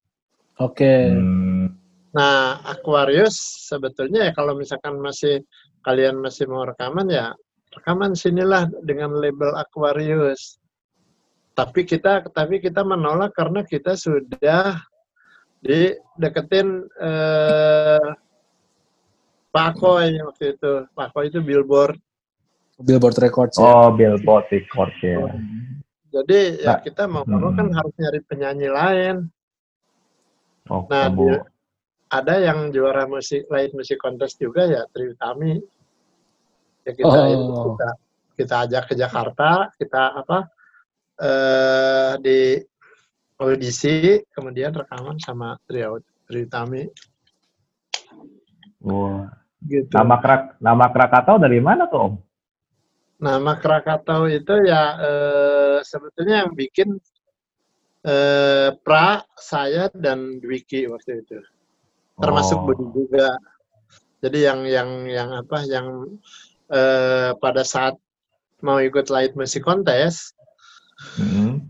Oke. 0.56 0.80
Okay. 0.80 1.12
Hmm. 1.12 1.76
Nah, 2.16 2.64
Aquarius 2.64 3.68
sebetulnya 3.68 4.24
ya 4.24 4.32
kalau 4.32 4.56
misalkan 4.56 4.96
masih 4.96 5.44
kalian 5.84 6.16
masih 6.16 6.48
mau 6.48 6.64
rekaman 6.64 7.12
ya 7.12 7.36
rekaman 7.76 8.16
sinilah 8.16 8.72
dengan 8.88 9.12
label 9.20 9.52
Aquarius. 9.60 10.56
Tapi 11.52 11.84
kita 11.84 12.24
tapi 12.32 12.60
kita 12.64 12.80
menolak 12.80 13.36
karena 13.36 13.60
kita 13.68 14.00
sudah 14.00 14.80
dideketin 15.60 16.88
eh, 16.88 18.08
Pak 19.56 19.80
Koy 19.80 20.20
waktu 20.20 20.52
itu. 20.52 20.72
Pak 20.92 21.08
Koy 21.16 21.32
itu 21.32 21.40
billboard 21.40 21.96
Billboard 22.76 23.16
Records. 23.16 23.56
Ya? 23.56 23.64
Oh, 23.64 23.88
Billboard 23.88 24.52
Records 24.52 24.96
ya. 25.00 25.32
Jadi 26.12 26.40
ya 26.60 26.76
nah, 26.76 26.78
kita 26.80 27.02
mau 27.08 27.24
mau 27.24 27.52
kan 27.52 27.68
hmm. 27.68 27.76
harus 27.76 27.94
nyari 27.96 28.20
penyanyi 28.24 28.68
lain. 28.68 29.16
Oh, 30.66 30.84
nah, 30.88 31.08
dia, 31.08 31.40
ada 32.10 32.34
yang 32.42 32.74
juara 32.74 33.06
musik 33.08 33.46
lain 33.48 33.70
musik 33.72 33.96
kontes 34.00 34.36
juga 34.36 34.68
ya 34.68 34.84
Tri 34.92 35.12
Utami. 35.12 35.56
Ya 36.84 36.92
kita 36.92 37.16
oh. 37.16 37.76
kita 37.76 37.88
kita 38.36 38.54
ajak 38.68 38.82
ke 38.92 38.94
Jakarta, 38.96 39.72
kita 39.80 40.02
apa 40.20 40.38
eh 41.16 42.12
di 42.20 42.40
audisi, 43.40 44.20
kemudian 44.32 44.72
rekaman 44.72 45.16
sama 45.20 45.56
Tri, 45.64 45.84
Tri 46.28 46.44
Utami. 46.44 46.82
Wah. 48.84 49.32
Wow. 49.32 49.45
Gitu. 49.66 49.90
Nama 49.90 50.16
Krak 50.22 50.42
nama 50.62 50.86
Krakatau 50.88 51.36
dari 51.42 51.58
mana 51.58 51.90
tuh 51.90 52.00
Om? 52.10 52.14
Nama 53.18 53.52
Krakatau 53.58 54.30
itu 54.30 54.54
ya 54.62 54.82
eh, 55.02 55.78
sebetulnya 55.82 56.46
yang 56.46 56.52
bikin 56.54 56.96
eh, 58.06 58.70
Pra, 58.80 59.26
saya 59.34 59.90
dan 59.90 60.38
Dwiki 60.38 60.86
waktu 60.86 61.26
itu. 61.26 61.42
Termasuk 62.16 62.58
oh. 62.62 62.64
Budi 62.70 62.86
juga. 62.94 63.34
Jadi 64.22 64.38
yang 64.46 64.64
yang 64.64 64.90
yang 65.10 65.28
apa 65.34 65.58
yang 65.66 66.16
eh, 66.70 67.30
pada 67.36 67.62
saat 67.66 67.98
mau 68.64 68.80
ikut 68.80 69.12
Light 69.12 69.36
Music 69.36 69.60
Contest 69.60 70.32
mm-hmm. 71.20 71.60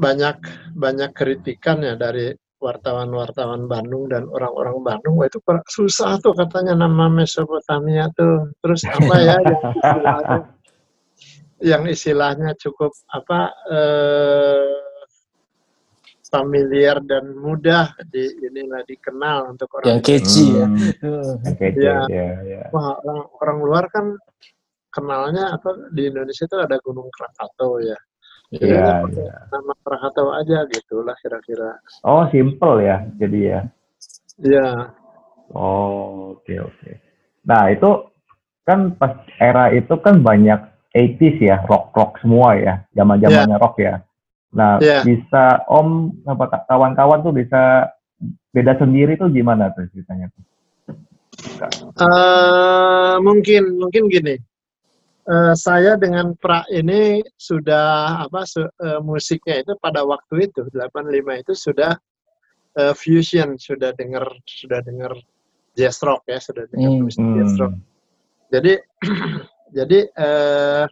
banyak 0.00 0.38
banyak 0.72 1.10
kritikan 1.12 1.84
ya 1.84 1.94
dari 1.98 2.32
wartawan-wartawan 2.62 3.66
Bandung 3.66 4.06
dan 4.06 4.30
orang-orang 4.30 4.78
Bandung 4.80 5.18
Wah, 5.18 5.26
itu 5.26 5.42
susah 5.66 6.22
tuh 6.22 6.32
katanya 6.32 6.78
nama 6.78 7.10
Mesopotamia 7.10 8.06
tuh 8.14 8.54
terus 8.62 8.86
apa 8.86 9.14
ya 9.18 9.36
yang 9.42 10.42
yang 11.62 11.82
istilahnya 11.90 12.54
cukup 12.58 12.94
apa 13.10 13.50
eh, 13.70 14.82
familiar 16.32 16.96
dan 17.04 17.36
mudah 17.36 17.92
di 18.08 18.24
inilah 18.40 18.80
dikenal 18.88 19.52
untuk 19.52 19.68
orang 19.76 19.98
yang 19.98 20.00
kece 20.00 20.46
ya. 20.48 20.66
Hmm. 21.04 21.36
ya. 21.76 21.98
ya, 22.08 22.28
ya. 22.40 22.62
Wah, 22.72 22.96
orang, 23.04 23.28
orang 23.44 23.58
luar 23.60 23.84
kan 23.92 24.16
kenalnya 24.88 25.52
apa 25.60 25.92
di 25.92 26.08
Indonesia 26.08 26.48
itu 26.48 26.56
ada 26.56 26.80
Gunung 26.80 27.12
Krakatau 27.12 27.84
ya. 27.84 28.00
Jadi 28.52 28.68
ya, 28.68 29.00
nama 29.48 29.72
Krakatau 29.80 30.28
aja 30.36 30.68
gitulah 30.68 31.16
kira-kira. 31.24 31.80
Oh, 32.04 32.28
simple 32.28 32.84
ya. 32.84 33.00
Jadi 33.16 33.38
ya. 33.48 33.60
Iya. 34.44 34.92
Oh, 35.56 36.36
oke 36.36 36.44
okay, 36.44 36.58
oke. 36.60 36.76
Okay. 36.76 36.94
Nah, 37.48 37.72
itu 37.72 37.90
kan 38.68 38.92
pas 39.00 39.24
era 39.40 39.72
itu 39.72 39.96
kan 40.04 40.20
banyak 40.20 40.60
80s 40.92 41.36
ya, 41.40 41.56
rock-rock 41.64 42.20
semua 42.20 42.54
ya, 42.60 42.84
zaman-zamannya 42.92 43.56
yeah. 43.56 43.62
rock 43.64 43.76
ya. 43.80 43.94
Nah, 44.52 44.76
yeah. 44.84 45.00
bisa 45.00 45.64
Om 45.64 46.20
kawan-kawan 46.68 47.24
tuh 47.24 47.32
bisa 47.32 47.88
beda 48.52 48.76
sendiri 48.76 49.16
tuh 49.16 49.32
gimana 49.32 49.72
tuh 49.72 49.88
ceritanya 49.96 50.28
tuh? 50.28 50.44
Uh, 51.96 53.16
mungkin 53.24 53.80
mungkin 53.80 54.12
gini. 54.12 54.36
Uh, 55.22 55.54
saya 55.54 55.94
dengan 55.94 56.34
pra 56.34 56.66
ini 56.66 57.22
sudah 57.38 58.26
apa 58.26 58.42
su, 58.42 58.66
uh, 58.66 58.98
musiknya 58.98 59.62
itu 59.62 59.78
pada 59.78 60.02
waktu 60.02 60.50
itu 60.50 60.66
85 60.74 61.42
itu 61.46 61.52
sudah 61.54 61.94
uh, 62.74 62.90
fusion, 62.90 63.54
sudah 63.54 63.94
dengar 63.94 64.26
sudah 64.42 64.82
dengar 64.82 65.14
jazz 65.78 66.02
rock 66.02 66.26
ya, 66.26 66.42
sudah 66.42 66.66
dengar 66.74 66.90
hmm. 66.90 67.02
musik 67.06 67.22
jazz 67.38 67.54
rock. 67.54 67.70
Hmm. 67.70 67.86
Jadi 68.50 68.72
Jadi 69.72 69.98
eh, 70.04 70.84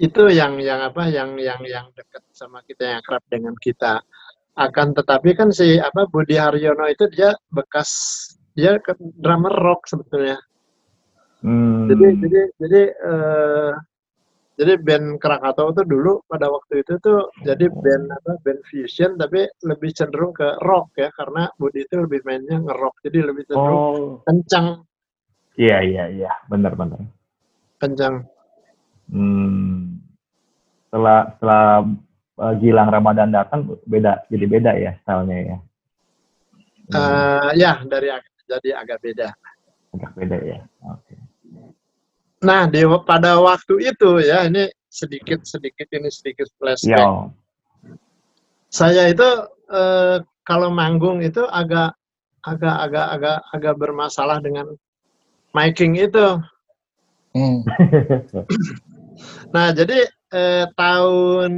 itu 0.00 0.22
yang 0.32 0.58
yang 0.58 0.80
apa 0.82 1.06
yang 1.06 1.38
yang 1.38 1.62
yang 1.62 1.86
dekat 1.94 2.26
sama 2.34 2.64
kita 2.66 2.98
yang 2.98 3.02
kerap 3.06 3.24
dengan 3.30 3.54
kita. 3.54 4.02
Akan 4.58 4.92
tetapi 4.92 5.38
kan 5.38 5.54
si 5.54 5.78
apa 5.78 6.10
Budi 6.10 6.34
Haryono 6.36 6.90
itu 6.90 7.06
dia 7.14 7.32
bekas 7.54 7.88
dia 8.58 8.82
drummer 8.98 9.54
rock 9.54 9.86
sebetulnya. 9.86 10.42
Hmm. 11.40 11.88
Jadi 11.88 12.06
jadi 12.20 12.40
jadi 12.60 12.82
eh, 12.92 13.72
jadi 14.60 14.72
band 14.76 15.16
Krakatau 15.16 15.72
itu 15.72 15.82
dulu 15.88 16.20
pada 16.28 16.52
waktu 16.52 16.84
itu 16.84 17.00
tuh 17.00 17.32
jadi 17.48 17.72
band 17.72 18.12
apa 18.12 18.36
band 18.44 18.60
fusion 18.68 19.16
tapi 19.16 19.48
lebih 19.64 19.90
cenderung 19.96 20.36
ke 20.36 20.60
rock 20.60 20.92
ya 21.00 21.08
karena 21.16 21.48
Budi 21.56 21.88
itu 21.88 21.96
lebih 21.96 22.20
mainnya 22.28 22.60
ngerok 22.60 23.00
jadi 23.08 23.18
lebih 23.24 23.48
cenderung 23.48 23.80
oh. 23.80 24.20
kencang 24.28 24.84
Iya 25.60 25.78
iya 25.82 26.04
iya, 26.08 26.32
benar 26.46 26.72
benar. 26.78 27.04
Kencang. 27.82 28.24
Hmm. 29.10 29.98
Setelah 30.86 31.34
setelah 31.36 31.66
uh, 32.38 32.54
Gilang 32.56 32.88
Ramadan 32.88 33.28
datang 33.34 33.66
beda 33.84 34.24
jadi 34.30 34.46
beda 34.46 34.72
ya 34.78 34.92
stylenya 35.02 35.38
ya. 35.42 35.58
Hmm. 36.90 36.96
Uh, 36.96 37.50
ya 37.58 37.72
dari 37.84 38.08
jadi 38.46 38.70
agak 38.78 38.98
beda. 39.02 39.28
Agak 39.92 40.12
beda 40.14 40.36
ya. 40.40 40.58
Oke. 40.86 41.02
Okay. 41.02 41.09
Nah, 42.40 42.64
di 42.64 42.80
pada 43.04 43.36
waktu 43.36 43.92
itu 43.92 44.24
ya 44.24 44.48
ini 44.48 44.64
sedikit 44.88 45.44
sedikit 45.44 45.84
ini 45.92 46.08
sedikit 46.08 46.48
flashback. 46.56 46.96
Ya. 46.96 47.28
Saya 48.72 49.12
itu 49.12 49.28
eh, 49.68 50.24
kalau 50.48 50.72
manggung 50.72 51.20
itu 51.20 51.44
agak 51.52 51.92
agak 52.40 52.76
agak 52.88 53.06
agak 53.12 53.38
agak 53.52 53.74
bermasalah 53.76 54.40
dengan 54.40 54.72
miking 55.52 56.00
itu. 56.00 56.40
Hmm. 57.36 57.60
nah, 59.54 59.70
jadi 59.76 60.08
eh, 60.32 60.64
tahun 60.80 61.52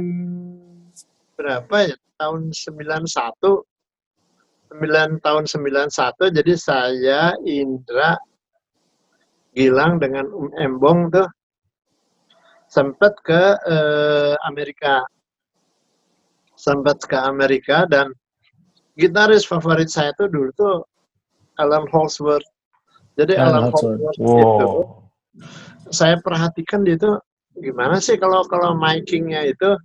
berapa 1.39 1.75
ya? 1.89 1.97
Tahun 2.13 2.51
91 2.51 3.07
9 4.73 5.21
tahun 5.21 5.43
91 5.45 6.33
jadi 6.33 6.53
saya 6.57 7.37
Indra 7.45 8.17
Gilang 9.53 10.01
dengan 10.01 10.25
Um 10.33 10.49
Embong 10.57 11.13
tuh 11.13 11.29
sempat 12.69 13.13
ke 13.21 13.41
eh, 13.69 14.33
Amerika 14.49 15.05
sempat 16.57 17.05
ke 17.05 17.17
Amerika 17.17 17.85
dan 17.85 18.09
gitaris 18.97 19.45
favorit 19.45 19.89
saya 19.89 20.09
tuh 20.17 20.29
dulu 20.29 20.49
tuh 20.57 20.81
Alan 21.61 21.85
Holdsworth 21.89 22.45
jadi 23.13 23.37
Alan, 23.37 23.69
Alan 23.69 23.73
Holdsworth 23.73 24.17
wow. 24.17 24.33
itu 24.33 24.69
saya 25.93 26.17
perhatikan 26.17 26.81
dia 26.81 26.97
tuh 26.97 27.21
gimana 27.57 28.01
sih 28.01 28.17
kalau 28.17 28.41
kalau 28.49 28.73
mikingnya 28.73 29.45
itu 29.45 29.77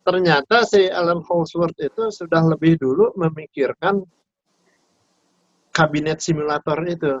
ternyata 0.00 0.64
si 0.64 0.88
Alan 0.88 1.20
Holdsworth 1.20 1.76
itu 1.76 2.08
sudah 2.08 2.40
lebih 2.48 2.80
dulu 2.80 3.12
memikirkan 3.20 4.00
kabinet 5.70 6.18
simulator 6.18 6.78
itu. 6.88 7.14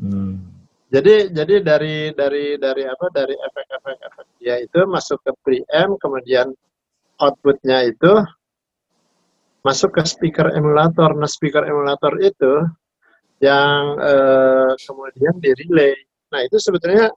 Hmm. 0.00 0.55
Jadi 0.86 1.34
jadi 1.34 1.54
dari 1.66 2.14
dari 2.14 2.54
dari 2.62 2.82
apa 2.86 3.06
dari 3.10 3.34
efek-efek 3.34 3.96
efek 4.06 4.26
dia 4.38 4.54
itu 4.62 4.86
masuk 4.86 5.18
ke 5.26 5.32
preamp 5.42 5.98
kemudian 5.98 6.54
outputnya 7.18 7.90
itu 7.90 8.22
masuk 9.66 9.98
ke 9.98 10.02
speaker 10.06 10.54
emulator. 10.54 11.10
Nah 11.18 11.26
speaker 11.26 11.66
emulator 11.66 12.14
itu 12.22 12.70
yang 13.42 13.98
eh, 13.98 14.72
kemudian 14.86 15.34
di 15.42 15.50
relay. 15.58 15.94
Nah 16.30 16.46
itu 16.46 16.56
sebetulnya 16.62 17.10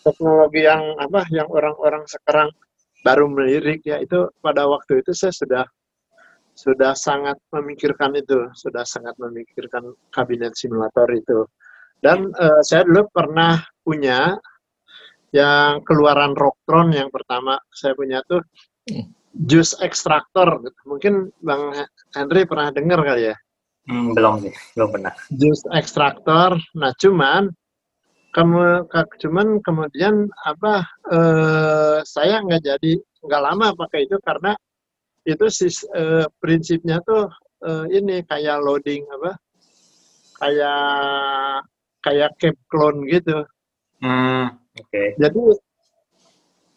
teknologi 0.00 0.64
yang 0.64 0.96
apa 0.96 1.28
yang 1.28 1.52
orang-orang 1.52 2.08
sekarang 2.08 2.48
baru 3.04 3.28
melirik 3.28 3.84
ya 3.84 4.00
itu 4.00 4.32
pada 4.40 4.64
waktu 4.64 5.04
itu 5.04 5.12
saya 5.12 5.36
sudah 5.36 5.64
sudah 6.58 6.90
sangat 6.98 7.38
memikirkan 7.54 8.18
itu, 8.18 8.50
sudah 8.58 8.82
sangat 8.82 9.14
memikirkan 9.20 9.94
kabinet 10.10 10.58
simulator 10.58 11.06
itu. 11.14 11.46
Dan 11.98 12.30
uh, 12.34 12.62
saya 12.62 12.86
dulu 12.86 13.10
pernah 13.10 13.58
punya 13.82 14.38
yang 15.34 15.84
keluaran 15.84 16.32
Rocktron 16.32 16.94
yang 16.94 17.12
pertama 17.12 17.60
saya 17.68 17.92
punya 17.92 18.24
tuh 18.24 18.40
Juice 19.34 19.76
Extractor. 19.84 20.62
Mungkin 20.88 21.30
Bang 21.44 21.76
Henry 22.16 22.48
pernah 22.48 22.72
dengar 22.72 23.04
kali 23.04 23.30
ya? 23.30 23.36
Hmm, 23.88 24.12
belum 24.12 24.44
sih, 24.44 24.54
belum 24.76 24.88
pernah. 24.92 25.12
Juice 25.32 25.64
Extractor. 25.72 26.60
Nah, 26.76 26.92
cuman 26.96 27.52
kamu 28.28 28.86
cuman 29.24 29.48
kemudian 29.64 30.28
apa 30.44 30.84
eh, 31.08 31.98
saya 32.04 32.44
nggak 32.44 32.62
jadi 32.62 32.92
nggak 33.24 33.42
lama 33.42 33.72
pakai 33.72 34.04
itu 34.04 34.20
karena 34.20 34.52
itu 35.24 35.48
sis, 35.48 35.82
eh, 35.96 36.28
prinsipnya 36.36 37.00
tuh 37.02 37.32
eh, 37.64 37.98
ini 37.98 38.20
kayak 38.28 38.60
loading 38.60 39.08
apa 39.08 39.32
kayak 40.38 41.64
kayak 42.02 42.34
cap 42.38 42.56
clone 42.70 43.06
gitu. 43.10 43.44
Hmm, 44.02 44.54
Oke. 44.78 44.86
Okay. 44.90 45.08
Jadi 45.18 45.40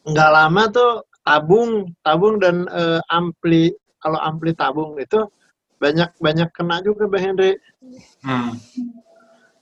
nggak 0.02 0.32
lama 0.34 0.64
tuh 0.74 0.92
tabung 1.22 1.94
tabung 2.02 2.42
dan 2.42 2.66
uh, 2.74 2.98
ampli 3.14 3.70
kalau 4.02 4.18
ampli 4.18 4.58
tabung 4.58 4.98
itu 4.98 5.30
banyak 5.78 6.10
banyak 6.18 6.50
kena 6.54 6.82
juga 6.82 7.06
Bang 7.10 7.34
Henry. 7.34 7.58
Hmm. 8.26 8.58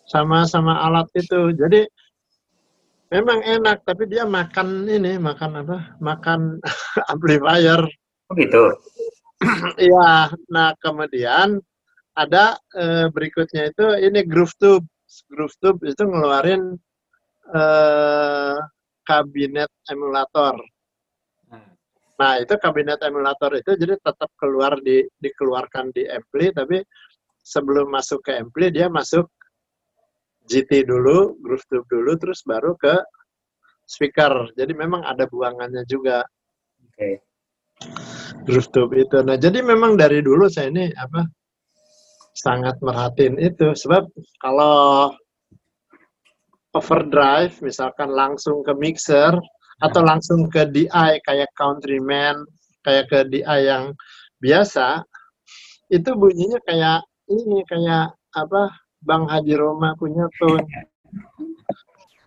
Sama 0.07 0.47
sama 0.47 0.79
alat 0.83 1.07
itu. 1.15 1.55
Jadi 1.55 1.87
memang 3.11 3.39
enak 3.43 3.83
tapi 3.83 4.07
dia 4.07 4.23
makan 4.27 4.87
ini 4.87 5.19
makan 5.19 5.63
apa? 5.63 5.77
Makan 5.99 6.59
amplifier. 7.11 7.83
Oh 8.31 8.35
gitu. 8.35 8.75
Iya. 9.79 10.35
nah 10.51 10.75
kemudian 10.83 11.63
ada 12.11 12.59
uh, 12.75 13.07
berikutnya 13.07 13.71
itu 13.71 13.87
ini 14.03 14.27
groove 14.27 14.51
tube 14.59 14.83
Groove 15.29 15.57
Tube 15.57 15.81
itu 15.89 16.03
ngeluarin 16.05 16.77
uh, 17.53 18.57
kabinet 19.01 19.71
emulator. 19.89 20.55
Hmm. 21.49 21.73
Nah, 22.21 22.37
itu 22.37 22.53
kabinet 22.61 23.01
emulator 23.01 23.57
itu 23.57 23.73
jadi 23.73 23.97
tetap 23.97 24.29
keluar 24.37 24.77
di 24.85 25.01
dikeluarkan 25.17 25.89
di 25.89 26.05
ampli 26.05 26.53
tapi 26.53 26.77
sebelum 27.41 27.89
masuk 27.89 28.21
ke 28.21 28.37
ampli 28.37 28.69
dia 28.69 28.85
masuk 28.85 29.25
GT 30.49 30.85
dulu, 30.85 31.37
Groove 31.41 31.65
Tube 31.69 31.89
dulu 31.89 32.17
terus 32.17 32.41
baru 32.45 32.77
ke 32.77 32.97
speaker. 33.85 34.53
Jadi 34.53 34.73
memang 34.77 35.01
ada 35.05 35.25
buangannya 35.25 35.85
juga. 35.89 36.21
Oke. 36.85 36.93
Okay. 36.93 37.13
Groove 38.45 38.69
Tube 38.69 38.93
itu. 38.97 39.17
Nah, 39.25 39.37
jadi 39.37 39.61
memang 39.61 39.97
dari 39.97 40.21
dulu 40.21 40.45
saya 40.49 40.69
ini 40.69 40.89
apa 40.93 41.25
sangat 42.39 42.79
merhatiin 42.79 43.35
itu. 43.35 43.75
Sebab 43.75 44.07
kalau 44.39 45.11
overdrive 46.71 47.53
misalkan 47.59 48.13
langsung 48.13 48.63
ke 48.63 48.71
mixer 48.77 49.35
atau 49.79 50.01
langsung 50.03 50.47
ke 50.47 50.67
DI 50.69 51.11
kayak 51.25 51.49
countryman 51.57 52.45
kayak 52.85 53.09
ke 53.09 53.19
DI 53.27 53.59
yang 53.65 53.95
biasa 54.39 55.01
itu 55.89 56.09
bunyinya 56.13 56.61
kayak 56.67 57.01
ini 57.27 57.65
kayak 57.65 58.13
apa 58.37 58.69
Bang 59.01 59.25
Haji 59.25 59.55
Roma 59.57 59.97
punya 59.97 60.29
tone 60.37 60.67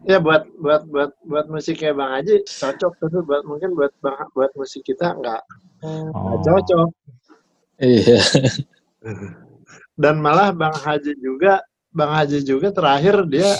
ya 0.02 0.18
buat 0.18 0.42
buat 0.58 0.82
buat 0.90 1.14
buat 1.22 1.46
musik 1.46 1.78
kayak 1.78 1.94
Bang 1.94 2.10
Haji 2.10 2.42
cocok 2.42 2.92
tapi 2.98 3.18
buat 3.22 3.46
mungkin 3.46 3.78
buat 3.78 3.94
bang, 4.02 4.26
buat 4.34 4.50
musik 4.58 4.82
kita 4.82 5.14
nggak 5.14 5.42
oh. 5.86 6.42
cocok. 6.42 6.88
Iya 7.78 8.18
dan 9.96 10.18
malah 10.18 10.50
Bang 10.50 10.74
Haji 10.74 11.16
juga 11.20 11.62
Bang 11.92 12.12
Haji 12.12 12.42
juga 12.42 12.72
terakhir 12.72 13.28
dia 13.28 13.50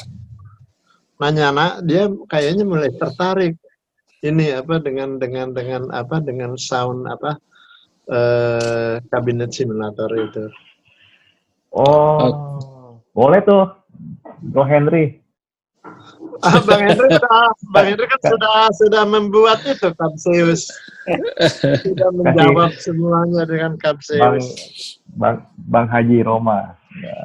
nanya 1.21 1.55
nak 1.55 1.73
dia 1.87 2.11
kayaknya 2.27 2.65
mulai 2.67 2.91
tertarik 2.99 3.55
ini 4.23 4.55
apa 4.55 4.79
dengan 4.79 5.19
dengan 5.19 5.51
dengan 5.55 5.91
apa 5.91 6.23
dengan 6.23 6.55
sound 6.59 7.07
apa 7.07 7.39
eh, 8.09 8.95
kabinet 9.11 9.51
simulator 9.55 10.11
itu. 10.19 10.47
Oh, 11.73 13.01
boleh 13.17 13.41
tuh, 13.43 13.65
Go 14.53 14.63
Henry. 14.67 15.22
Ah, 16.43 16.59
Bang 16.67 16.83
Hendri 16.83 17.07
sudah, 17.07 17.55
Bang 17.71 17.87
Hendri 17.87 18.07
kan 18.11 18.21
sudah 18.27 18.67
sudah 18.75 19.03
membuat 19.07 19.63
itu 19.63 19.89
Kapseus. 19.95 20.67
sudah 21.87 22.11
menjawab 22.11 22.75
semuanya 22.83 23.47
dengan 23.47 23.79
Kapseus. 23.79 24.19
Bang, 24.19 24.39
Bang, 25.15 25.37
Bang 25.71 25.87
Haji 25.87 26.27
Roma. 26.27 26.75
Ya. 26.99 27.19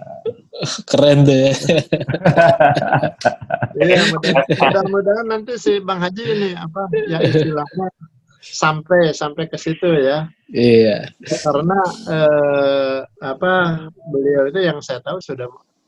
Keren 0.88 1.26
deh. 1.28 1.52
Iya, 3.78 4.10
mudah-mudahan 4.58 5.28
nanti 5.30 5.54
si 5.62 5.78
Bang 5.82 6.02
Haji 6.02 6.24
ini 6.24 6.50
apa 6.58 6.90
ya 7.06 7.22
istilahnya 7.22 7.88
sampai 8.42 9.12
sampai 9.14 9.46
ke 9.52 9.58
situ 9.60 9.86
ya. 9.98 10.30
Iya. 10.50 11.12
Karena 11.44 11.80
eh, 12.10 12.98
apa 13.22 13.54
beliau 14.10 14.50
itu 14.50 14.60
yang 14.64 14.80
saya 14.80 15.04
tahu 15.04 15.20
sudah 15.20 15.46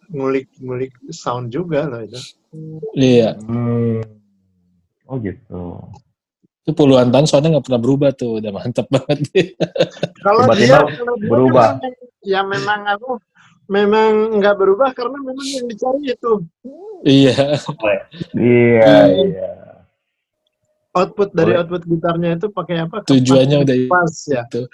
ngulik-ngulik 0.09 0.93
sound 1.13 1.53
juga 1.53 1.85
loh 1.85 2.01
itu. 2.01 2.19
Iya. 2.97 3.37
Hmm. 3.45 4.01
Oh 5.09 5.17
gitu. 5.21 5.61
Itu 6.65 6.71
puluhan 6.77 7.09
tahun 7.09 7.25
soalnya 7.25 7.57
nggak 7.57 7.65
pernah 7.65 7.81
berubah 7.81 8.09
tuh, 8.13 8.41
udah 8.41 8.51
mantep 8.53 8.85
banget. 8.89 9.19
kalau 10.25 10.45
dia, 10.53 10.81
kalau 10.85 11.15
dia 11.17 11.29
berubah. 11.29 11.69
Kan, 11.81 11.93
ya 12.25 12.41
memang 12.45 12.81
aku 12.89 13.17
memang 13.69 14.37
nggak 14.37 14.55
berubah 14.57 14.89
karena 14.97 15.17
memang 15.21 15.45
yang 15.45 15.65
dicari 15.69 16.13
itu. 16.13 16.33
Iya. 17.05 17.37
Iya. 18.33 18.93
Iya. 19.13 19.51
Output 20.89 21.29
dari 21.37 21.53
output 21.53 21.85
gitarnya 21.85 22.37
itu 22.37 22.49
pakai 22.49 22.75
apa? 22.85 23.05
Tujuannya 23.05 23.57
udah 23.61 23.77
pas 23.89 24.13
ya. 24.25 24.43
Itu 24.49 24.65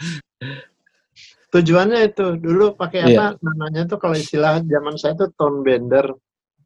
tujuannya 1.55 2.11
itu 2.11 2.35
dulu 2.35 2.75
pakai 2.75 3.15
yeah. 3.15 3.31
apa 3.31 3.39
namanya 3.39 3.87
itu 3.87 3.95
kalau 3.95 4.15
istilah 4.19 4.59
zaman 4.59 4.95
saya 4.99 5.15
itu 5.15 5.31
tone 5.39 5.63
bender 5.63 6.11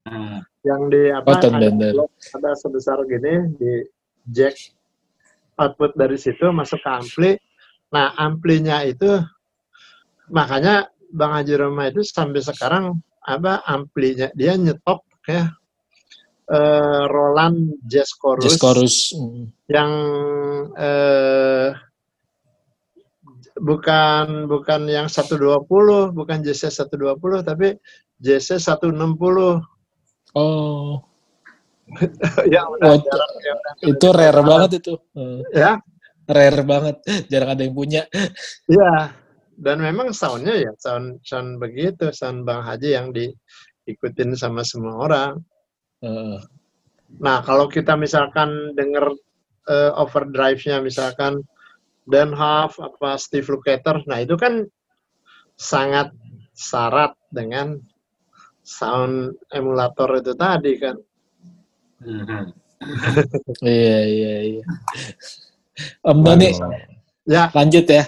hmm. 0.09 0.41
yang 0.65 0.81
di 0.89 1.13
apa 1.13 1.29
oh, 1.29 1.37
tone 1.37 1.57
ada, 1.61 1.69
bender. 1.69 1.93
ada 2.09 2.51
sebesar 2.57 2.97
gini 3.05 3.53
di 3.53 3.85
jack 4.25 4.57
output 5.61 5.93
dari 5.93 6.17
situ 6.17 6.49
masuk 6.49 6.81
ke 6.81 6.89
ampli 6.89 7.31
nah 7.93 8.17
amplinya 8.17 8.81
itu 8.81 9.21
makanya 10.33 10.89
bang 11.13 11.31
Haji 11.37 11.53
Roma 11.57 11.89
itu 11.89 12.01
sampai 12.01 12.41
sekarang 12.41 12.97
apa 13.21 13.61
amplinya 13.69 14.33
dia 14.33 14.57
nyetop 14.57 15.05
ya 15.29 15.53
uh, 16.49 17.03
Roland 17.05 17.77
Jazz 17.85 18.09
Chorus, 18.17 18.45
Jazz 18.45 18.57
Chorus. 18.57 18.95
Mm. 19.13 19.43
yang 19.69 19.91
uh, 20.73 21.77
bukan 23.60 24.47
bukan 24.47 24.82
yang 24.88 25.07
120, 25.07 25.64
bukan 26.16 26.38
JC 26.41 26.72
120 26.72 27.43
tapi 27.43 27.76
JC 28.20 28.60
160. 28.60 28.95
Oh. 30.36 31.03
ya, 32.53 32.62
udah, 32.70 32.86
oh, 32.86 32.97
jarang, 33.01 33.34
ya, 33.41 33.55
itu 33.89 34.07
rare 34.14 34.41
banget 34.45 34.72
itu. 34.78 34.93
Ya. 35.53 35.82
Rare 36.30 36.62
banget, 36.62 36.95
jarang 37.34 37.49
ada 37.57 37.62
yang 37.66 37.74
punya. 37.74 38.05
Iya. 38.70 39.14
Dan 39.66 39.84
memang 39.84 40.16
soundnya 40.16 40.55
ya 40.55 40.72
sound 40.80 41.20
sound 41.28 41.60
begitu, 41.60 42.16
sound 42.16 42.47
Bang 42.47 42.64
Haji 42.64 42.95
yang 42.95 43.12
diikutin 43.12 44.32
sama 44.39 44.64
semua 44.64 45.03
orang. 45.03 45.34
Uh. 45.99 46.39
Nah, 47.20 47.43
kalau 47.43 47.68
kita 47.68 47.99
misalkan 47.99 48.72
denger 48.78 49.12
uh, 49.68 49.91
overdrive-nya 49.99 50.80
misalkan 50.80 51.43
Dan 52.10 52.34
Half 52.34 52.82
apa 52.82 53.22
Steve 53.22 53.45
Lukather, 53.53 54.01
nah 54.10 54.18
itu 54.18 54.34
kan 54.34 54.66
sangat 55.53 56.10
syarat 56.57 57.14
dengan 57.30 57.78
sound 58.66 59.38
emulator 59.53 60.18
itu 60.18 60.34
tadi 60.34 60.74
kan. 60.82 60.97
iya 63.66 63.99
iya 64.10 64.36
iya. 64.57 64.66
Om 66.01 66.20
Doni, 66.26 66.49
ya 67.30 67.53
lanjut 67.53 67.86
ya. 67.86 68.03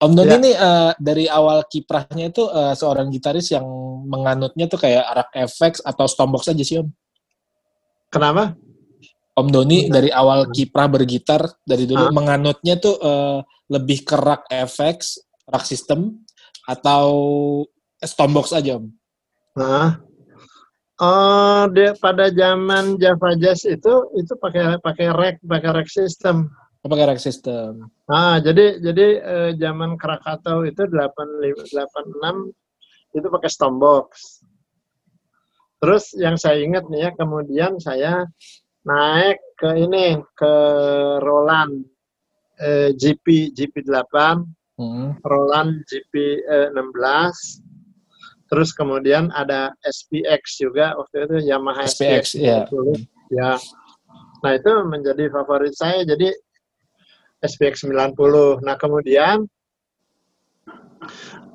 Om 0.00 0.12
Doni 0.16 0.32
ya. 0.32 0.38
ini 0.40 0.50
uh, 0.56 0.92
dari 0.96 1.26
awal 1.28 1.68
kiprahnya 1.68 2.32
itu 2.32 2.48
uh, 2.48 2.72
seorang 2.72 3.12
gitaris 3.12 3.52
yang 3.52 3.66
menganutnya 4.08 4.66
tuh 4.66 4.80
kayak 4.80 5.04
arak 5.06 5.30
FX 5.46 5.84
atau 5.84 6.08
Stormbox 6.08 6.48
aja 6.50 6.64
sih 6.64 6.80
Om. 6.80 6.88
Kenapa? 8.08 8.56
Om 9.32 9.48
Doni 9.48 9.88
dari 9.88 10.12
awal 10.12 10.52
kiprah 10.52 10.92
bergitar 10.92 11.40
dari 11.64 11.88
dulu 11.88 12.08
ah. 12.08 12.12
menganutnya 12.12 12.76
tuh 12.76 12.96
uh, 13.00 13.40
lebih 13.72 14.04
kerak 14.04 14.44
FX, 14.52 15.24
rak 15.48 15.64
system 15.64 16.20
atau 16.68 17.08
Stormbox 17.96 18.52
aja 18.52 18.76
Om. 18.76 18.92
Nah, 19.56 20.00
Oh, 21.02 21.66
dia 21.74 21.98
pada 21.98 22.30
zaman 22.30 22.94
Java 22.94 23.34
Jazz 23.34 23.66
itu 23.66 24.06
itu 24.14 24.32
pakai 24.38 24.78
pakai 24.78 25.10
rack 25.10 25.42
pakai 25.42 25.70
rack 25.74 25.90
system. 25.90 26.46
Oh, 26.78 26.86
pakai 26.86 27.10
rack 27.10 27.18
system. 27.18 27.90
Ah, 28.06 28.38
jadi 28.38 28.78
jadi 28.78 29.06
eh, 29.18 29.50
zaman 29.58 29.98
Krakatau 29.98 30.62
itu 30.62 30.86
85 30.86 31.74
86 31.74 33.18
itu 33.18 33.26
pakai 33.26 33.50
Stormbox. 33.50 34.06
Terus 35.82 36.14
yang 36.14 36.38
saya 36.38 36.62
ingat 36.62 36.86
nih 36.86 37.08
ya, 37.08 37.10
kemudian 37.18 37.82
saya 37.82 38.22
naik 38.82 39.38
ke 39.58 39.68
ini 39.78 40.18
ke 40.34 40.54
Roland 41.22 41.86
eh, 42.58 42.90
GP 42.94 43.54
GP 43.54 43.86
8, 43.86 44.42
hmm. 44.78 45.22
Roland 45.22 45.86
GP 45.86 46.42
eh, 46.46 46.68
16 46.74 47.72
Terus 48.52 48.68
kemudian 48.76 49.32
ada 49.32 49.72
SPX 49.80 50.60
juga 50.60 50.92
waktu 51.00 51.24
itu 51.24 51.36
Yamaha 51.48 51.88
SPX, 51.88 52.36
SPX 52.36 52.36
ya. 52.36 52.68
ya. 53.32 53.56
Nah, 54.44 54.52
itu 54.52 54.72
menjadi 54.84 55.32
favorit 55.32 55.72
saya 55.72 56.04
jadi 56.04 56.36
SPX 57.40 57.88
90. 57.88 58.60
Nah, 58.60 58.76
kemudian 58.76 59.48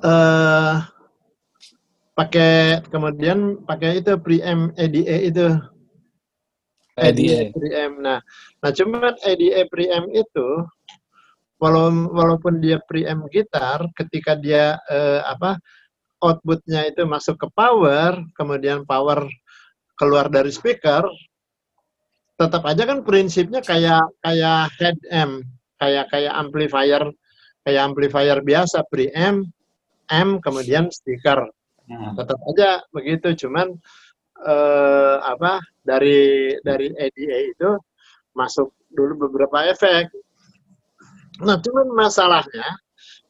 eh 0.02 0.74
pakai 2.18 2.82
kemudian 2.90 3.62
pakai 3.62 4.02
itu 4.02 4.18
preamp 4.18 4.74
EDA 4.74 5.16
itu 5.22 5.46
EDA 6.98 7.54
preamp. 7.54 7.94
Nah, 8.02 8.18
nah 8.60 8.70
cuman 8.74 9.14
EDA 9.22 9.62
preamp 9.70 10.08
itu 10.12 10.48
walaupun 11.58 12.62
dia 12.62 12.78
preamp 12.86 13.26
gitar 13.34 13.82
ketika 13.98 14.38
dia 14.38 14.78
eh, 14.86 15.20
apa 15.26 15.58
outputnya 16.18 16.86
itu 16.90 17.06
masuk 17.06 17.38
ke 17.38 17.48
power, 17.54 18.18
kemudian 18.34 18.82
power 18.82 19.26
keluar 19.94 20.26
dari 20.30 20.50
speaker, 20.50 21.06
tetap 22.38 22.62
aja 22.66 22.86
kan 22.86 23.02
prinsipnya 23.02 23.62
kayak 23.62 24.02
kayak 24.22 24.70
head 24.78 24.98
amp, 25.10 25.46
kayak 25.78 26.06
kayak 26.10 26.34
amplifier, 26.34 27.02
kayak 27.66 27.82
amplifier 27.82 28.38
biasa 28.42 28.86
preamp, 28.90 29.50
amp 30.10 30.42
kemudian 30.42 30.90
speaker. 30.90 31.46
Hmm. 31.88 32.14
Tetap 32.14 32.38
aja 32.54 32.82
begitu, 32.94 33.46
cuman 33.46 33.78
eh, 34.46 35.16
apa 35.18 35.58
dari 35.82 36.54
dari 36.62 36.92
ADA 36.94 37.38
itu 37.50 37.70
masuk 38.36 38.70
dulu 38.92 39.28
beberapa 39.28 39.66
efek. 39.66 40.10
Nah, 41.38 41.58
cuman 41.62 41.86
masalahnya, 41.94 42.66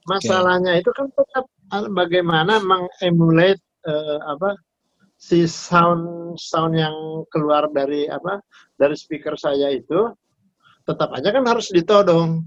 masalahnya 0.08 0.76
okay. 0.76 0.82
itu 0.84 0.90
kan 0.96 1.06
tetap 1.12 1.44
bagaimana 1.92 2.56
mengemulate 2.64 3.60
uh, 3.84 4.18
apa 4.24 4.56
si 5.18 5.44
sound 5.44 6.38
sound 6.38 6.78
yang 6.78 6.94
keluar 7.28 7.68
dari 7.68 8.08
apa 8.08 8.40
dari 8.78 8.94
speaker 8.96 9.36
saya 9.36 9.74
itu 9.74 10.08
tetap 10.88 11.12
aja 11.12 11.28
kan 11.34 11.44
harus 11.44 11.68
ditodong 11.68 12.46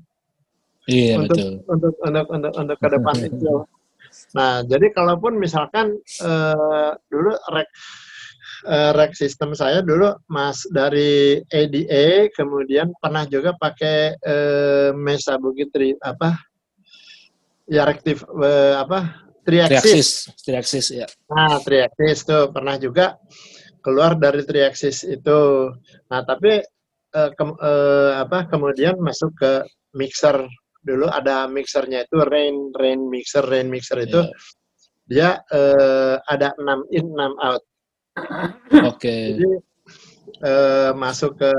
iya 0.90 1.22
untuk, 1.22 1.38
betul 1.38 1.52
untuk 1.70 1.94
untuk 2.02 2.26
untuk 2.32 2.54
untuk 2.58 2.78
ke 2.80 2.88
depan 2.90 3.16
itu 3.22 3.54
nah 4.38 4.64
jadi 4.66 4.88
kalaupun 4.96 5.38
misalkan 5.38 6.00
uh, 6.24 6.96
dulu 7.12 7.36
rek 7.54 7.70
uh, 8.66 8.92
rack 8.96 9.14
sistem 9.18 9.54
saya 9.58 9.82
dulu 9.82 10.14
mas 10.30 10.66
dari 10.70 11.42
ADA 11.50 12.30
kemudian 12.34 12.94
pernah 12.98 13.26
juga 13.26 13.54
pakai 13.58 14.18
uh, 14.22 14.90
Mesa 14.94 15.38
Bukit 15.38 15.74
apa? 16.02 16.38
Ya 17.70 17.88
rektif 17.88 18.26
uh, 18.28 18.82
apa? 18.82 19.26
Triaksis. 19.42 20.30
Triaksis 20.46 20.88
ya. 20.94 21.08
Nah 21.34 21.58
triaksis 21.62 22.26
tuh 22.26 22.54
pernah 22.54 22.78
juga 22.78 23.18
keluar 23.82 24.14
dari 24.18 24.46
triaksis 24.46 25.06
itu. 25.08 25.72
Nah 26.10 26.22
tapi 26.22 26.62
uh, 27.18 27.30
ke, 27.34 27.44
uh, 27.44 28.22
apa 28.22 28.46
kemudian 28.50 29.02
masuk 29.02 29.34
ke 29.38 29.52
mixer. 29.98 30.46
Dulu 30.82 31.06
ada 31.10 31.46
mixernya 31.46 32.10
itu 32.10 32.18
rain 32.26 32.74
rain 32.74 33.06
mixer 33.06 33.46
rain 33.46 33.70
mixer 33.70 34.02
itu. 34.02 34.26
Yeah. 34.26 34.60
dia 35.12 35.44
uh, 35.52 36.24
ada 36.24 36.56
6 36.56 36.88
in 36.96 37.12
6 37.12 37.36
out 37.44 37.64
oke 38.18 38.98
okay. 38.98 39.40
jadi 39.40 39.52
uh, 40.44 40.92
masuk 40.98 41.40
ke 41.40 41.54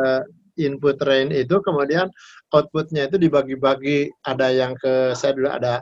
input 0.61 1.01
rain 1.03 1.33
itu 1.33 1.65
kemudian 1.65 2.13
outputnya 2.53 3.09
itu 3.09 3.17
dibagi-bagi 3.17 4.13
ada 4.21 4.53
yang 4.53 4.77
ke 4.77 5.17
saya 5.17 5.33
dulu 5.33 5.49
ada 5.49 5.81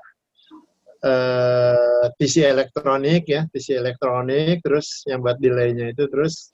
uh, 1.04 1.10
eh, 1.10 2.06
PC 2.16 2.44
elektronik 2.46 3.28
ya, 3.28 3.46
PC 3.48 3.74
elektronik, 3.76 4.62
terus 4.62 5.02
yang 5.08 5.22
buat 5.24 5.38
delaynya 5.40 5.90
itu 5.92 6.06
terus 6.08 6.52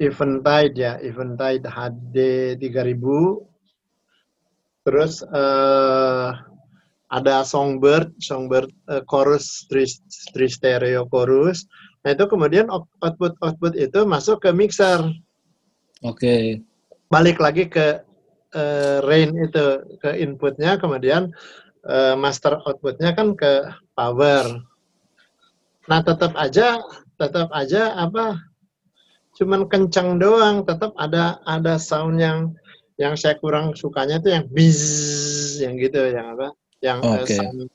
Eventide 0.00 0.74
ya, 0.76 0.98
Eventide 1.04 1.68
HD 1.68 2.18
3000, 2.56 4.88
terus 4.88 5.20
uh, 5.28 6.32
ada 7.10 7.44
Songbird, 7.44 8.16
Songbird 8.16 8.72
uh, 8.88 9.04
chorus, 9.04 9.68
three, 9.68 9.84
three 10.32 10.48
stereo 10.48 11.04
chorus. 11.10 11.66
Nah 12.00 12.10
itu 12.16 12.24
kemudian 12.24 12.72
output 12.72 13.36
output 13.44 13.76
itu 13.76 14.00
masuk 14.08 14.40
ke 14.40 14.50
mixer. 14.56 15.04
Oke. 16.00 16.16
Okay. 16.16 16.44
Balik 17.12 17.42
lagi 17.42 17.68
ke 17.68 18.00
uh, 18.54 18.98
rain 19.04 19.34
itu 19.36 19.84
ke 20.00 20.16
inputnya, 20.16 20.80
kemudian 20.80 21.34
uh, 21.84 22.14
master 22.16 22.56
outputnya 22.64 23.12
kan 23.12 23.36
ke 23.36 23.68
power. 23.92 24.64
Nah 25.90 26.00
tetap 26.00 26.32
aja, 26.38 26.80
tetap 27.20 27.52
aja 27.52 27.98
apa? 27.98 28.38
Cuman 29.36 29.68
kencang 29.68 30.16
doang, 30.16 30.64
tetap 30.64 30.94
ada 30.96 31.42
ada 31.44 31.76
sound 31.76 32.16
yang 32.22 32.54
yang 33.00 33.16
saya 33.16 33.36
kurang 33.40 33.72
sukanya 33.76 34.20
itu 34.20 34.28
yang 34.28 34.44
biz, 34.52 34.80
yang 35.60 35.76
gitu, 35.76 36.00
yang 36.08 36.36
apa? 36.36 36.52
Yang 36.80 36.98
okay. 37.04 37.16
uh, 37.16 37.26
sound, 37.28 37.68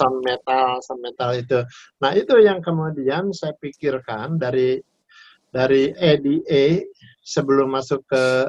sound 0.00 0.24
metal, 0.24 0.80
sound 0.80 1.04
metal 1.04 1.36
itu. 1.36 1.60
Nah 2.00 2.16
itu 2.16 2.40
yang 2.40 2.64
kemudian 2.64 3.36
saya 3.36 3.52
pikirkan 3.60 4.40
dari 4.40 4.80
dari 5.52 5.92
EDA 5.92 6.80
sebelum 7.20 7.76
masuk 7.76 8.00
ke 8.08 8.48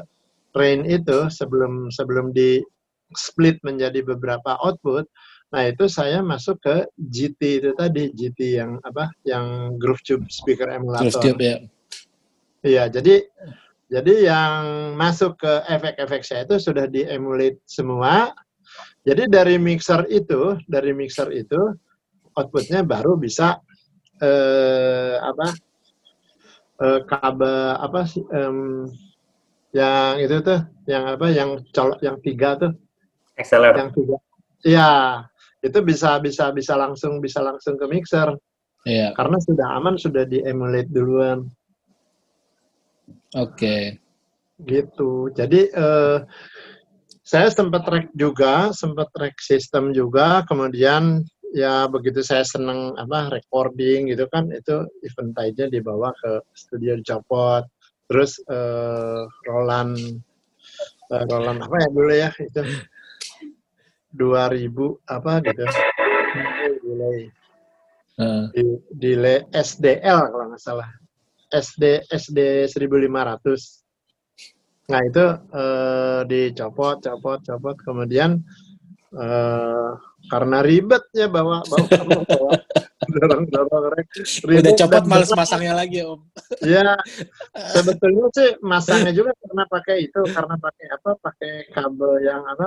Rain 0.52 0.84
itu 0.84 1.28
sebelum 1.32 1.92
sebelum 1.92 2.32
di 2.32 2.60
split 3.16 3.60
menjadi 3.64 4.04
beberapa 4.04 4.56
output. 4.60 5.08
Nah, 5.52 5.68
itu 5.68 5.84
saya 5.84 6.24
masuk 6.24 6.64
ke 6.64 6.76
GT 6.96 7.60
itu 7.60 7.70
tadi, 7.76 8.08
GT 8.08 8.56
yang 8.56 8.80
apa? 8.88 9.12
Yang 9.28 9.44
Groove 9.76 10.02
Tube 10.04 10.26
speaker 10.32 10.72
emulator. 10.72 11.12
Groove 11.12 11.20
Tube 11.20 11.40
ya. 11.44 11.56
Iya, 12.64 12.84
jadi 12.88 13.28
jadi 13.92 14.14
yang 14.32 14.60
masuk 14.96 15.36
ke 15.36 15.52
efek-efek 15.68 16.24
saya 16.24 16.48
itu 16.48 16.56
sudah 16.56 16.88
di-emulate 16.88 17.60
semua. 17.68 18.32
Jadi 19.02 19.26
dari 19.26 19.58
mixer 19.58 20.06
itu, 20.06 20.56
dari 20.66 20.94
mixer 20.94 21.28
itu 21.34 21.58
outputnya 22.38 22.86
baru 22.86 23.18
bisa 23.18 23.58
eh, 24.22 25.18
apa? 25.18 25.50
uh, 26.82 27.00
kabel 27.06 27.78
apa 27.78 28.00
sih 28.08 28.24
um, 28.34 28.90
yang 29.72 30.20
itu 30.20 30.36
tuh 30.42 30.60
yang 30.90 31.16
apa 31.16 31.26
yang 31.32 31.50
colok 31.72 32.02
yang 32.02 32.18
tiga 32.20 32.58
tuh 32.58 32.72
Acceler. 33.38 33.72
yang 33.78 33.90
tiga 33.94 34.16
iya 34.66 34.90
itu 35.62 35.78
bisa 35.80 36.18
bisa 36.18 36.50
bisa 36.50 36.74
langsung 36.74 37.22
bisa 37.22 37.40
langsung 37.40 37.78
ke 37.78 37.86
mixer 37.86 38.34
Iya. 38.82 39.14
karena 39.14 39.38
sudah 39.38 39.78
aman 39.78 39.94
sudah 39.94 40.26
di 40.26 40.42
emulate 40.42 40.90
duluan 40.90 41.46
oke 43.38 43.54
okay. 43.54 44.02
gitu 44.66 45.30
jadi 45.30 45.70
uh, 45.70 46.26
saya 47.22 47.48
sempat 47.54 47.86
track 47.86 48.10
juga 48.18 48.74
sempat 48.74 49.08
track 49.14 49.38
sistem 49.38 49.94
juga. 49.94 50.42
Kemudian 50.46 51.22
ya 51.54 51.86
begitu 51.86 52.20
saya 52.26 52.42
seneng 52.42 52.98
apa 52.98 53.30
recording 53.30 54.10
gitu 54.10 54.26
kan 54.26 54.50
itu 54.50 54.82
event 55.06 55.32
nya 55.54 55.66
dibawa 55.70 56.10
ke 56.18 56.42
studio 56.54 56.98
dicopot. 56.98 57.62
Terus 58.10 58.42
uh, 58.50 59.24
Roland 59.46 59.96
uh, 61.14 61.24
Roland 61.30 61.62
apa 61.62 61.76
ya 61.78 61.88
dulu 61.88 62.12
ya 62.12 62.30
itu? 62.42 62.62
2000 64.12 64.68
apa 65.08 65.32
gitu. 65.40 65.64
Delay. 66.84 67.32
Uh. 68.20 68.44
di 68.52 68.76
delay 68.92 69.40
SDL 69.56 70.28
kalau 70.28 70.52
nggak 70.52 70.60
salah. 70.60 70.90
SD 71.52 72.08
SD 72.12 72.68
1500 72.68 73.81
nah 74.92 75.00
itu 75.00 75.24
uh, 75.56 76.20
dicopot 76.28 77.00
copot 77.00 77.40
copot 77.40 77.76
kemudian 77.80 78.44
uh, 79.16 79.96
karena 80.28 80.60
ribetnya 80.60 81.26
bawa 81.32 81.64
bawa, 81.64 81.86
bawa 82.28 82.52
dorong 83.10 83.44
dorong 83.50 83.84
rek. 83.98 84.08
Udah 84.46 84.72
copot 84.78 85.04
males 85.10 85.30
masangnya 85.34 85.74
lagi 85.74 86.06
om. 86.06 86.22
Ya 86.62 86.94
sebetulnya 87.74 88.26
sih 88.36 88.50
masangnya 88.62 89.10
juga 89.10 89.34
karena 89.42 89.64
pakai 89.66 89.96
itu 90.06 90.20
karena 90.30 90.54
pakai 90.56 90.86
apa 90.92 91.10
pakai 91.18 91.52
kabel 91.74 92.12
yang 92.22 92.42
apa 92.46 92.66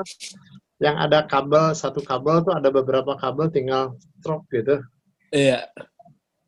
yang 0.84 0.95
ada 0.99 1.23
kabel 1.23 1.71
satu 1.71 2.03
kabel 2.03 2.43
tuh 2.43 2.53
ada 2.53 2.67
beberapa 2.67 3.15
kabel 3.15 3.47
tinggal 3.47 3.95
stroke 4.19 4.47
gitu. 4.51 4.84
Iya. 5.32 5.71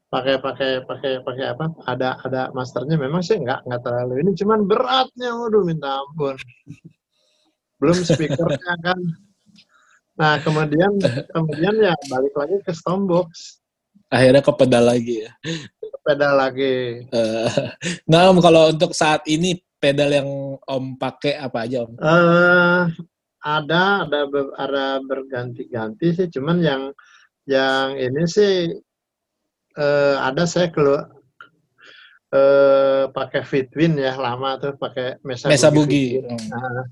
Pakai 0.07 0.39
pakai 0.39 0.71
pakai 0.87 1.11
pakai 1.19 1.45
apa? 1.51 1.65
Ada 1.83 2.23
ada 2.23 2.41
masternya 2.55 2.95
memang 2.95 3.19
sih 3.19 3.35
nggak 3.39 3.67
nggak 3.67 3.81
terlalu 3.83 4.23
ini 4.23 4.31
cuman 4.39 4.63
beratnya 4.63 5.35
waduh 5.35 5.63
minta 5.67 5.99
ampun. 5.99 6.39
Belum 7.79 7.97
speakernya 7.99 8.73
kan. 8.87 8.99
Nah 10.15 10.39
kemudian 10.41 10.95
kemudian 11.35 11.75
ya 11.77 11.93
balik 12.07 12.33
lagi 12.39 12.55
ke 12.63 12.71
Stormbox 12.71 13.59
akhirnya 14.07 14.41
ke 14.43 14.53
pedal 14.55 14.83
lagi 14.87 15.15
ya. 15.27 15.31
Ke 15.79 15.97
pedal 16.03 16.33
lagi. 16.39 16.75
Uh, 17.11 17.51
nah 18.07 18.31
om 18.31 18.39
kalau 18.39 18.71
untuk 18.71 18.95
saat 18.95 19.23
ini 19.27 19.59
pedal 19.77 20.09
yang 20.11 20.29
om 20.63 20.85
pakai 20.95 21.35
apa 21.37 21.67
aja 21.67 21.83
om? 21.83 21.93
Uh, 21.99 22.87
ada 23.43 24.07
ada 24.07 24.19
ada 24.57 24.85
berganti-ganti 25.03 26.15
sih, 26.15 26.27
cuman 26.31 26.57
yang 26.63 26.81
yang 27.47 27.95
ini 27.95 28.27
sih 28.27 28.71
uh, 29.77 30.17
ada 30.25 30.43
saya 30.43 30.73
keluar 30.73 31.13
uh, 32.33 33.07
pakai 33.13 33.45
Fitwin 33.45 33.95
ya 33.95 34.17
lama 34.17 34.57
tuh 34.59 34.73
pakai 34.75 35.21
Mesa, 35.23 35.47
Mesa 35.47 35.69
Bugi. 35.69 36.19
Nah, 36.25 36.85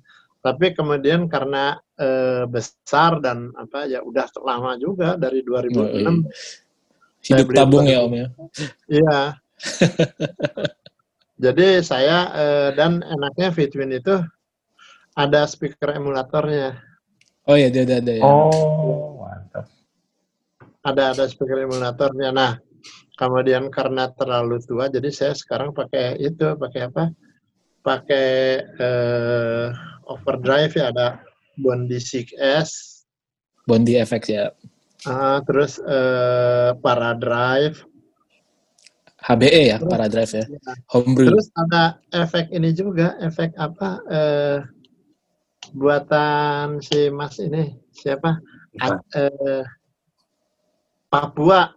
tapi 0.45 0.77
kemudian 0.77 1.25
karena 1.25 1.75
uh, 1.97 2.45
besar 2.45 3.17
dan 3.19 3.49
apa 3.57 3.89
ya 3.89 4.05
udah 4.05 4.29
lama 4.45 4.77
juga 4.77 5.17
dari 5.17 5.41
2006 5.41 5.73
oh, 5.81 5.89
iya 5.89 6.21
hidup 7.25 7.47
tabung 7.57 7.89
ya 7.89 8.05
om 8.05 8.13
ya? 8.13 8.27
Iya. 8.85 9.19
Jadi 11.43 11.83
saya 11.83 12.31
eh, 12.31 12.69
dan 12.79 13.03
enaknya 13.03 13.51
Fitwin 13.51 13.91
itu 13.91 14.23
ada 15.17 15.43
speaker 15.49 15.97
emulatornya. 15.97 16.79
Oh 17.49 17.57
iya 17.59 17.67
ada 17.67 17.99
ada 17.99 18.13
ya. 18.13 18.23
Oh 18.23 19.19
mantap. 19.19 19.67
Ada 20.85 21.17
ada 21.17 21.23
speaker 21.27 21.65
emulatornya. 21.65 22.29
Nah 22.31 22.51
kemudian 23.15 23.71
karena 23.71 24.11
terlalu 24.11 24.59
tua 24.63 24.91
jadi 24.91 25.09
saya 25.11 25.33
sekarang 25.33 25.71
pakai 25.71 26.19
itu 26.19 26.55
pakai 26.55 26.81
apa 26.91 27.03
pakai 27.81 28.29
eh, 28.61 29.67
overdrive 30.07 30.73
ya 30.75 30.91
ada 30.91 31.07
Bondi 31.55 31.97
6S 31.97 33.03
Bondi 33.65 33.97
FX 33.97 34.23
ya 34.29 34.51
Uh, 35.05 35.37
terus 35.45 35.77
uh, 35.85 36.73
para 36.81 37.13
drive. 37.13 37.85
HBE 39.21 39.73
ya, 39.73 39.77
terus, 39.77 39.89
para 39.89 40.05
drive 40.09 40.33
ya. 40.33 40.45
ya. 40.49 40.73
Homebrew. 40.89 41.29
Terus 41.29 41.47
ada 41.53 42.01
efek 42.09 42.49
ini 42.49 42.73
juga, 42.73 43.13
efek 43.21 43.53
apa? 43.57 44.01
Uh, 44.09 44.59
buatan 45.77 46.81
si 46.81 47.13
Mas 47.13 47.37
ini 47.37 47.77
siapa? 47.93 48.41
Uh, 48.81 49.61
Papua. 51.13 51.69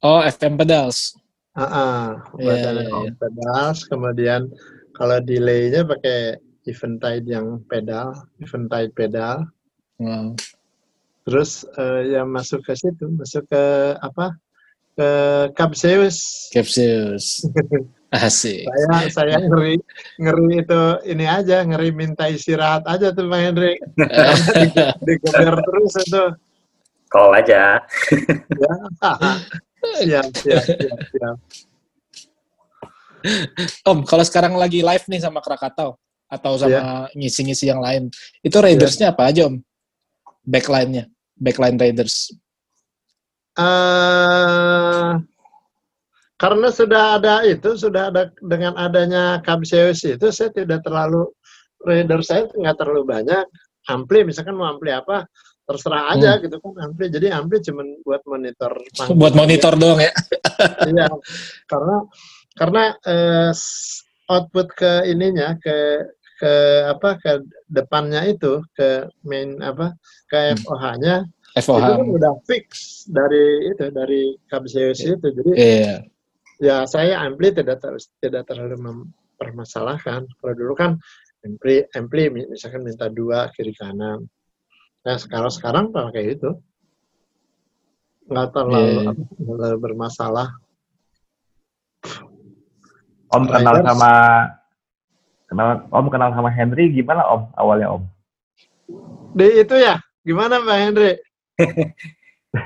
Oh, 0.00 0.20
FM 0.24 0.56
pedals. 0.56 1.16
Uh 1.52 1.62
-uh, 1.62 2.04
yeah, 2.40 2.72
yeah, 2.72 2.88
yeah. 2.88 3.14
pedals. 3.20 3.84
Kemudian 3.84 4.48
kalau 4.96 5.20
delaynya 5.20 5.84
pakai 5.84 6.40
Eventide 6.64 7.26
yang 7.28 7.60
pedal, 7.68 8.16
Eventide 8.40 8.92
pedal. 8.96 9.44
Wow 10.00 10.36
terus 11.30 11.62
uh, 11.76 12.02
yang 12.02 12.26
masuk 12.32 12.64
ke 12.64 12.74
situ 12.74 13.06
masuk 13.12 13.44
ke 13.46 13.64
apa 14.00 14.34
ke 14.96 15.08
Capseus 15.54 16.50
Capseus 16.50 17.46
asik 18.10 18.66
saya 18.66 19.06
saya 19.06 19.36
ngeri 19.38 19.78
ngeri 20.18 20.66
itu 20.66 20.82
ini 21.06 21.30
aja 21.30 21.62
ngeri 21.62 21.94
minta 21.94 22.26
istirahat 22.26 22.82
aja 22.90 23.14
tuh 23.14 23.30
Pak 23.30 23.38
Hendrik 23.38 23.78
digeber 25.06 25.54
terus 25.62 25.94
itu 26.02 26.24
call 27.06 27.30
aja 27.38 27.78
ya 28.58 28.74
siap 30.00 30.28
siap 30.36 30.64
siap, 30.64 30.98
siap. 31.10 31.36
Om, 33.84 34.08
kalau 34.08 34.24
sekarang 34.24 34.56
lagi 34.56 34.80
live 34.80 35.04
nih 35.04 35.20
sama 35.20 35.44
Krakatau 35.44 36.00
atau 36.30 36.52
sama 36.56 36.72
ya. 36.72 36.82
ngisi-ngisi 37.12 37.68
yang 37.68 37.84
lain, 37.84 38.08
itu 38.40 38.56
raidersnya 38.56 39.10
ya. 39.10 39.12
apa 39.12 39.28
aja 39.28 39.50
Om? 39.50 39.60
Backline-nya? 40.46 41.04
backline 41.40 41.80
Raiders? 41.80 42.30
Uh, 43.56 45.18
karena 46.36 46.68
sudah 46.70 47.18
ada 47.18 47.42
itu, 47.48 47.74
sudah 47.74 48.12
ada 48.12 48.30
dengan 48.44 48.76
adanya 48.76 49.40
Camseus 49.42 50.04
itu, 50.04 50.28
saya 50.30 50.52
tidak 50.52 50.84
terlalu 50.84 51.26
Raiders 51.80 52.28
saya 52.28 52.46
nggak 52.46 52.76
terlalu 52.76 53.08
banyak. 53.08 53.44
Ampli, 53.88 54.22
misalkan 54.28 54.54
mau 54.54 54.68
ampli 54.68 54.92
apa, 54.92 55.24
terserah 55.70 56.10
aja 56.18 56.30
hmm. 56.34 56.42
gitu 56.42 56.56
kan 56.58 56.74
ampli. 56.90 57.06
Jadi 57.06 57.26
ampli 57.30 57.62
cuma 57.62 57.86
buat 58.02 58.22
monitor. 58.26 58.72
Buat 59.14 59.34
monitor 59.38 59.78
doang 59.78 60.02
ya? 60.02 60.12
Iya, 60.60 61.08
karena 61.64 62.04
karena 62.52 62.82
uh, 63.08 63.52
output 64.28 64.68
ke 64.76 65.08
ininya 65.08 65.56
ke 65.56 66.04
ke 66.40 66.52
apa 66.88 67.20
ke 67.20 67.44
depannya 67.68 68.24
itu 68.28 68.64
ke 68.72 69.08
main 69.28 69.60
apa 69.60 69.92
ke 70.28 70.56
FOH-nya 70.64 71.28
FOH. 71.60 71.80
itu 71.84 71.92
kan 72.00 72.08
udah 72.16 72.34
fix 72.48 72.64
dari 73.08 73.68
itu 73.68 73.84
dari 73.92 74.32
KBCUC 74.48 75.00
yeah. 75.04 75.16
itu 75.20 75.28
jadi 75.36 75.52
yeah. 75.52 75.98
ya 76.60 76.76
saya 76.88 77.20
ampli 77.20 77.52
tidak 77.52 77.84
ter, 77.84 77.92
tidak 78.24 78.48
terlalu 78.48 78.80
mempermasalahkan 78.80 80.24
kalau 80.40 80.54
dulu 80.56 80.72
kan 80.72 80.96
ampli 81.44 81.84
ampli 81.92 82.32
misalkan 82.32 82.88
minta 82.88 83.12
dua 83.12 83.52
kiri 83.52 83.76
kanan 83.76 84.24
nah 85.00 85.16
sekarang 85.16 85.52
sekarang 85.52 85.84
pakai 85.92 86.36
itu 86.36 86.50
nggak 88.30 88.48
terlalu, 88.54 89.10
yeah. 89.10 89.14
terlalu 89.42 89.78
bermasalah 89.80 90.48
Om 93.30 93.44
kenal 93.46 93.76
sama 93.86 94.12
kenal 95.46 95.68
Om 95.94 96.06
kenal 96.10 96.30
sama 96.34 96.50
Henry 96.50 96.90
gimana 96.90 97.22
Om 97.30 97.42
awalnya 97.54 97.94
Om? 97.94 98.02
Di 99.38 99.62
itu 99.62 99.74
ya 99.78 100.02
gimana 100.26 100.58
Pak 100.58 100.78
Henry? 100.82 101.12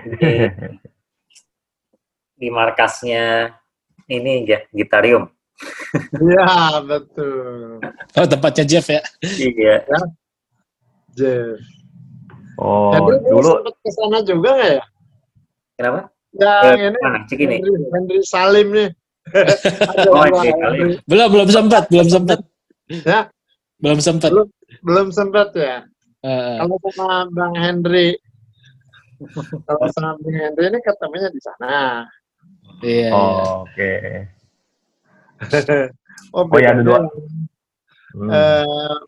di, 0.09 0.31
di 2.41 2.49
markasnya 2.49 3.53
ini 4.09 4.49
ya 4.49 4.65
Gitarium. 4.73 5.29
Iya 6.17 6.81
betul. 6.81 7.85
Oh 8.17 8.27
tempatnya 8.27 8.65
Jeff 8.65 8.89
ya? 8.89 9.05
Iya. 9.21 9.85
Ya. 9.85 10.01
Jeff. 11.13 11.61
Oh 12.61 12.95
Jadi 12.95 13.13
dulu 13.27 13.51
sempat 13.59 13.75
ke 13.83 13.91
sana 13.91 14.19
juga 14.23 14.49
nggak 14.55 14.71
ya? 14.79 14.85
Kenapa? 15.75 16.01
Ya 16.35 16.55
eh, 16.67 16.75
ini 16.91 16.99
mana? 17.03 17.19
Cikini. 17.27 17.57
Henry, 17.63 17.85
Henry 17.91 18.19
Salim 18.27 18.69
nih. 18.75 18.89
oh, 20.11 20.25
Salim. 20.31 20.89
Belum 21.07 21.29
belum 21.31 21.49
sempat 21.51 21.83
belum 21.91 22.09
sempat. 22.11 22.39
Ya. 22.91 23.31
Belum 23.83 23.99
sempat. 23.99 24.31
Belum, 24.31 24.49
belum 24.83 25.09
sempat 25.11 25.49
ya. 25.59 25.87
Uh, 26.25 26.57
Kalau 26.57 26.77
sama 26.97 27.29
Bang 27.37 27.53
Henry 27.53 28.17
kalau 29.65 29.87
sama 29.95 30.19
Bung 30.21 30.37
Henry 30.37 30.65
ini 30.69 30.79
ketemunya 30.83 31.29
di 31.31 31.41
sana. 31.41 32.05
Iya. 32.83 33.11
Oh, 33.15 33.65
Oke. 33.65 34.29
Okay. 35.41 35.89
oh, 36.37 36.47
oh 36.47 36.59
ya 36.59 36.75
ada 36.75 36.83
dua. 36.83 37.01
Hmm. 38.15 38.31
Uh, 38.31 38.99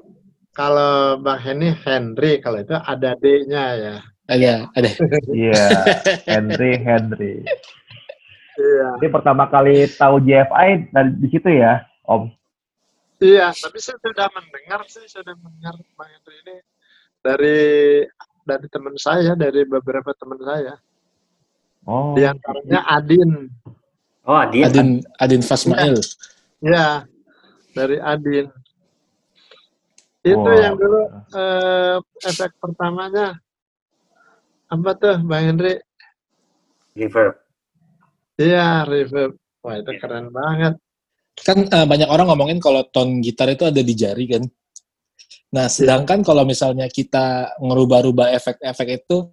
kalau 0.57 1.21
Bang 1.21 1.37
Henry 1.45 1.77
Henry, 1.85 2.41
kalau 2.41 2.65
itu 2.65 2.73
ada 2.73 3.13
D-nya 3.21 3.65
ya. 3.77 3.97
Ada, 4.27 4.73
ada. 4.73 4.89
Iya, 5.29 5.65
Henry 6.25 6.81
Henry. 6.81 7.45
Iya. 8.57 8.97
Jadi 8.97 9.09
pertama 9.13 9.45
kali 9.53 9.85
tahu 9.85 10.19
JFI 10.25 10.91
dari 10.91 11.11
di 11.21 11.29
situ 11.29 11.53
ya, 11.53 11.85
Om. 12.09 12.33
Iya, 13.21 13.53
tapi 13.53 13.79
saya 13.85 14.01
sudah 14.01 14.33
mendengar 14.33 14.81
sih, 14.89 15.05
sudah 15.05 15.37
mendengar 15.37 15.77
Bang 15.95 16.09
Henry 16.09 16.37
ini 16.41 16.57
dari 17.21 17.61
dari 18.49 18.67
teman 18.73 18.97
saya, 18.97 19.37
dari 19.37 19.63
beberapa 19.69 20.17
teman 20.17 20.41
saya. 20.41 20.81
Oh. 21.85 22.17
Di 22.17 22.25
antaranya 22.25 22.83
Adin. 22.89 23.53
Oh, 24.27 24.35
Adin. 24.35 24.65
Adin, 24.67 24.89
Adin 25.23 25.43
Fasmail. 25.45 26.01
Iya, 26.65 27.07
dari 27.77 28.01
Adin. 28.03 28.51
Itu 30.27 30.51
yang 30.59 30.75
dulu 30.75 31.07
uh, 31.39 32.03
efek 32.27 32.59
pertamanya 32.59 33.39
apa 34.67 34.91
tuh 34.99 35.23
Bang 35.23 35.47
Henry? 35.47 35.79
Reverb. 36.99 37.39
Iya, 38.35 38.83
reverb. 38.83 39.39
Wah, 39.63 39.79
itu 39.79 39.93
keren 40.03 40.35
banget. 40.35 40.75
Kan 41.39 41.71
uh, 41.71 41.87
banyak 41.87 42.11
orang 42.11 42.27
ngomongin 42.27 42.59
kalau 42.59 42.83
tone 42.91 43.23
gitar 43.23 43.47
itu 43.55 43.71
ada 43.71 43.79
di 43.79 43.95
jari 43.95 44.27
kan. 44.27 44.43
Nah, 45.55 45.71
sedangkan 45.71 46.27
kalau 46.27 46.43
misalnya 46.43 46.91
kita 46.91 47.55
ngerubah-rubah 47.63 48.35
efek-efek 48.35 49.07
itu, 49.07 49.31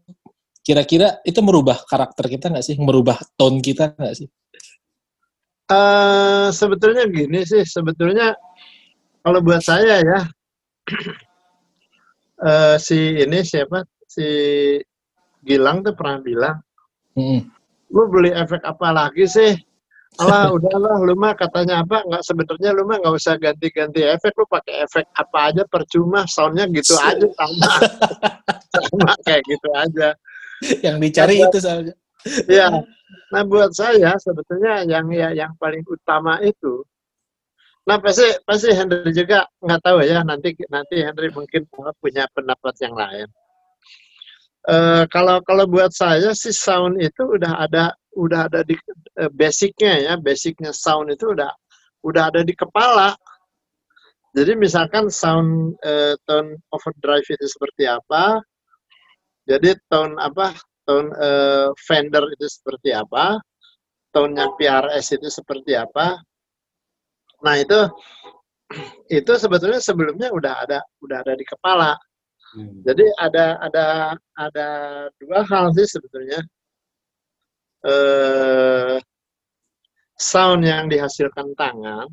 kira-kira 0.61 1.17
itu 1.25 1.41
merubah 1.41 1.81
karakter 1.89 2.29
kita 2.29 2.53
nggak 2.53 2.65
sih? 2.69 2.77
Merubah 2.77 3.17
tone 3.33 3.57
kita 3.65 3.97
nggak 3.97 4.13
sih? 4.13 4.29
Uh, 5.73 6.53
sebetulnya 6.53 7.09
gini 7.09 7.41
sih, 7.49 7.65
sebetulnya 7.65 8.37
kalau 9.25 9.39
buat 9.41 9.63
saya 9.63 10.03
ya, 10.03 10.21
uh, 12.43 12.75
si 12.85 13.23
ini 13.23 13.39
siapa 13.43 13.83
si 14.07 14.27
Gilang 15.43 15.83
tuh 15.83 15.91
pernah 15.91 16.23
bilang, 16.23 16.57
mm. 17.19 17.39
lu 17.91 18.07
beli 18.07 18.31
efek 18.31 18.63
apa 18.63 18.95
lagi 18.95 19.27
sih? 19.27 19.51
Alah, 20.23 20.49
udahlah, 20.55 21.03
lu 21.03 21.19
mah 21.19 21.35
katanya 21.35 21.83
apa? 21.83 21.99
Nggak 22.07 22.23
sebenarnya 22.23 22.69
lu 22.71 22.87
mah 22.87 23.03
nggak 23.03 23.15
usah 23.19 23.35
ganti-ganti 23.35 24.07
efek, 24.07 24.31
lu 24.39 24.47
pakai 24.47 24.87
efek 24.87 25.05
apa 25.19 25.37
aja 25.51 25.63
percuma, 25.67 26.23
soundnya 26.31 26.69
gitu 26.71 26.95
aja 27.11 27.27
sama, 27.35 27.71
sama 28.71 29.11
kayak 29.27 29.43
gitu 29.43 29.69
aja. 29.75 30.09
Yang 30.79 30.95
dicari 31.03 31.35
nah, 31.35 31.45
itu 31.51 31.57
soalnya. 31.59 31.95
Iya. 32.47 32.67
Nah 33.35 33.41
buat 33.43 33.75
saya 33.75 34.15
sebetulnya 34.15 34.87
yang 34.87 35.11
ya 35.11 35.35
yang 35.35 35.51
paling 35.59 35.83
utama 35.83 36.39
itu 36.39 36.87
Nah 37.83 37.97
pasti 37.99 38.23
pasti 38.47 38.71
Henry 38.71 39.11
juga 39.11 39.43
nggak 39.59 39.81
tahu 39.83 39.97
ya 40.07 40.23
nanti 40.23 40.55
nanti 40.71 41.03
Henry 41.03 41.27
mungkin 41.35 41.67
punya 41.99 42.23
pendapat 42.31 42.75
yang 42.79 42.95
lain. 42.95 43.27
Uh, 44.63 45.03
kalau 45.11 45.43
kalau 45.43 45.67
buat 45.67 45.91
saya 45.91 46.31
sih 46.31 46.55
sound 46.55 46.95
itu 47.03 47.27
udah 47.27 47.67
ada 47.67 47.91
udah 48.15 48.47
ada 48.47 48.63
di 48.63 48.79
uh, 49.19 49.27
basicnya 49.35 49.99
ya 49.99 50.13
basicnya 50.15 50.71
sound 50.71 51.11
itu 51.11 51.35
udah 51.35 51.51
udah 52.07 52.31
ada 52.31 52.47
di 52.47 52.55
kepala. 52.55 53.11
Jadi 54.31 54.55
misalkan 54.55 55.11
sound 55.11 55.75
uh, 55.83 56.15
tone 56.23 56.55
overdrive 56.71 57.27
itu 57.27 57.45
seperti 57.45 57.85
apa, 57.85 58.39
jadi 59.43 59.75
tone 59.91 60.15
apa 60.17 60.55
tone 60.87 61.11
uh, 61.19 61.69
Fender 61.83 62.23
itu 62.31 62.47
seperti 62.47 62.95
apa, 62.95 63.37
tone-nya 64.15 64.47
PRS 64.55 65.19
itu 65.19 65.27
seperti 65.27 65.75
apa, 65.75 66.17
Nah 67.43 67.55
itu 67.59 67.79
itu 69.11 69.31
sebetulnya 69.37 69.77
sebelumnya 69.83 70.31
udah 70.33 70.63
ada 70.65 70.79
udah 71.03 71.17
ada 71.21 71.33
di 71.37 71.45
kepala. 71.45 71.93
Hmm. 72.55 72.81
Jadi 72.87 73.05
ada 73.19 73.59
ada 73.61 73.85
ada 74.39 74.67
dua 75.21 75.45
hal 75.45 75.69
sih 75.75 75.85
sebetulnya. 75.85 76.41
Eh, 77.83 78.95
sound 80.15 80.63
yang 80.63 80.87
dihasilkan 80.87 81.51
tangan, 81.59 82.07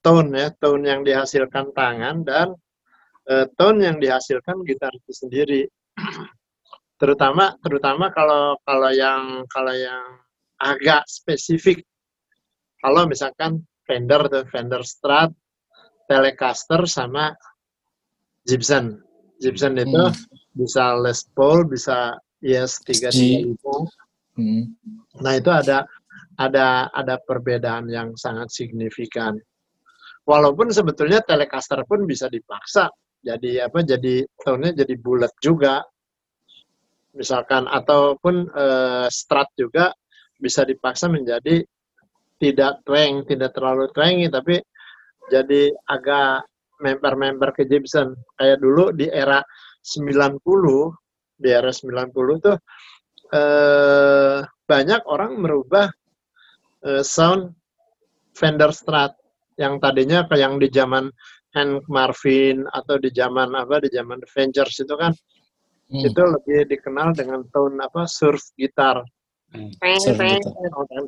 tone 0.00 0.30
ya, 0.38 0.48
tone 0.62 0.86
yang 0.86 1.02
dihasilkan 1.02 1.74
tangan 1.74 2.22
dan 2.22 2.54
eh, 3.26 3.46
tone 3.58 3.82
yang 3.82 3.98
dihasilkan 3.98 4.62
gitar 4.62 4.94
itu 4.94 5.12
sendiri. 5.12 5.62
terutama 6.98 7.54
terutama 7.62 8.10
kalau 8.10 8.58
kalau 8.66 8.90
yang 8.90 9.46
kalau 9.50 9.74
yang 9.74 10.22
agak 10.58 11.06
spesifik. 11.06 11.82
Kalau 12.78 13.10
misalkan 13.10 13.66
Fender 13.88 14.28
tuh 14.28 14.44
Fender 14.52 14.84
Strat, 14.84 15.32
Telecaster 16.04 16.84
sama 16.84 17.32
Gibson. 18.44 19.00
Gibson 19.40 19.80
itu 19.80 19.96
hmm. 19.96 20.12
bisa 20.52 20.92
Les 21.00 21.24
Paul, 21.32 21.64
bisa 21.64 22.20
ES 22.44 22.84
335. 22.84 23.56
Hmm. 24.36 24.76
Nah, 25.24 25.32
itu 25.34 25.48
ada 25.48 25.88
ada 26.36 26.92
ada 26.92 27.16
perbedaan 27.24 27.88
yang 27.88 28.12
sangat 28.14 28.52
signifikan. 28.52 29.40
Walaupun 30.28 30.68
sebetulnya 30.68 31.24
Telecaster 31.24 31.80
pun 31.88 32.04
bisa 32.04 32.28
dipaksa 32.28 32.92
jadi 33.24 33.66
apa 33.66 33.82
jadi 33.82 34.22
tone 34.44 34.70
jadi 34.76 34.94
bulat 35.00 35.32
juga. 35.42 35.82
Misalkan 37.16 37.66
ataupun 37.66 38.46
uh, 38.52 39.08
Strat 39.10 39.50
juga 39.58 39.90
bisa 40.38 40.62
dipaksa 40.62 41.10
menjadi 41.10 41.66
tidak 42.38 42.82
twang, 42.86 43.26
tidak 43.26 43.54
terlalu 43.54 43.90
twangy, 43.92 44.30
tapi 44.30 44.62
jadi 45.28 45.74
agak 45.90 46.46
member-member 46.78 47.50
ke 47.52 47.66
Gibson. 47.66 48.14
Kayak 48.38 48.62
dulu 48.62 48.94
di 48.94 49.10
era 49.10 49.42
90, 49.82 50.38
di 51.38 51.48
era 51.50 51.70
90 51.70 52.46
tuh 52.46 52.56
eh, 53.34 54.38
banyak 54.42 55.02
orang 55.06 55.38
merubah 55.38 55.86
eh, 56.86 57.04
sound 57.04 57.54
Fender 58.34 58.70
Strat 58.70 59.14
yang 59.58 59.82
tadinya 59.82 60.22
kayak 60.30 60.38
yang 60.38 60.54
di 60.62 60.68
zaman 60.70 61.10
Hank 61.54 61.88
Marvin 61.90 62.68
atau 62.70 63.00
di 63.00 63.10
zaman 63.10 63.56
apa 63.58 63.82
di 63.82 63.90
zaman 63.90 64.22
Avengers 64.22 64.78
itu 64.78 64.94
kan 64.94 65.10
hmm. 65.90 66.06
itu 66.06 66.22
lebih 66.22 66.70
dikenal 66.70 67.16
dengan 67.18 67.42
tone 67.50 67.82
apa 67.82 68.06
surf 68.06 68.54
gitar 68.54 69.02
Hmm. 69.48 69.72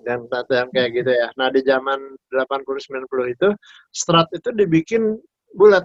dan 0.00 0.24
dan 0.48 0.66
kayak 0.72 0.90
gitu 0.96 1.12
ya. 1.12 1.28
Nah 1.36 1.52
di 1.52 1.60
zaman 1.60 2.16
80 2.32 3.04
90 3.04 3.36
itu 3.36 3.48
strat 3.92 4.32
itu 4.32 4.48
dibikin 4.56 5.20
bulat, 5.52 5.84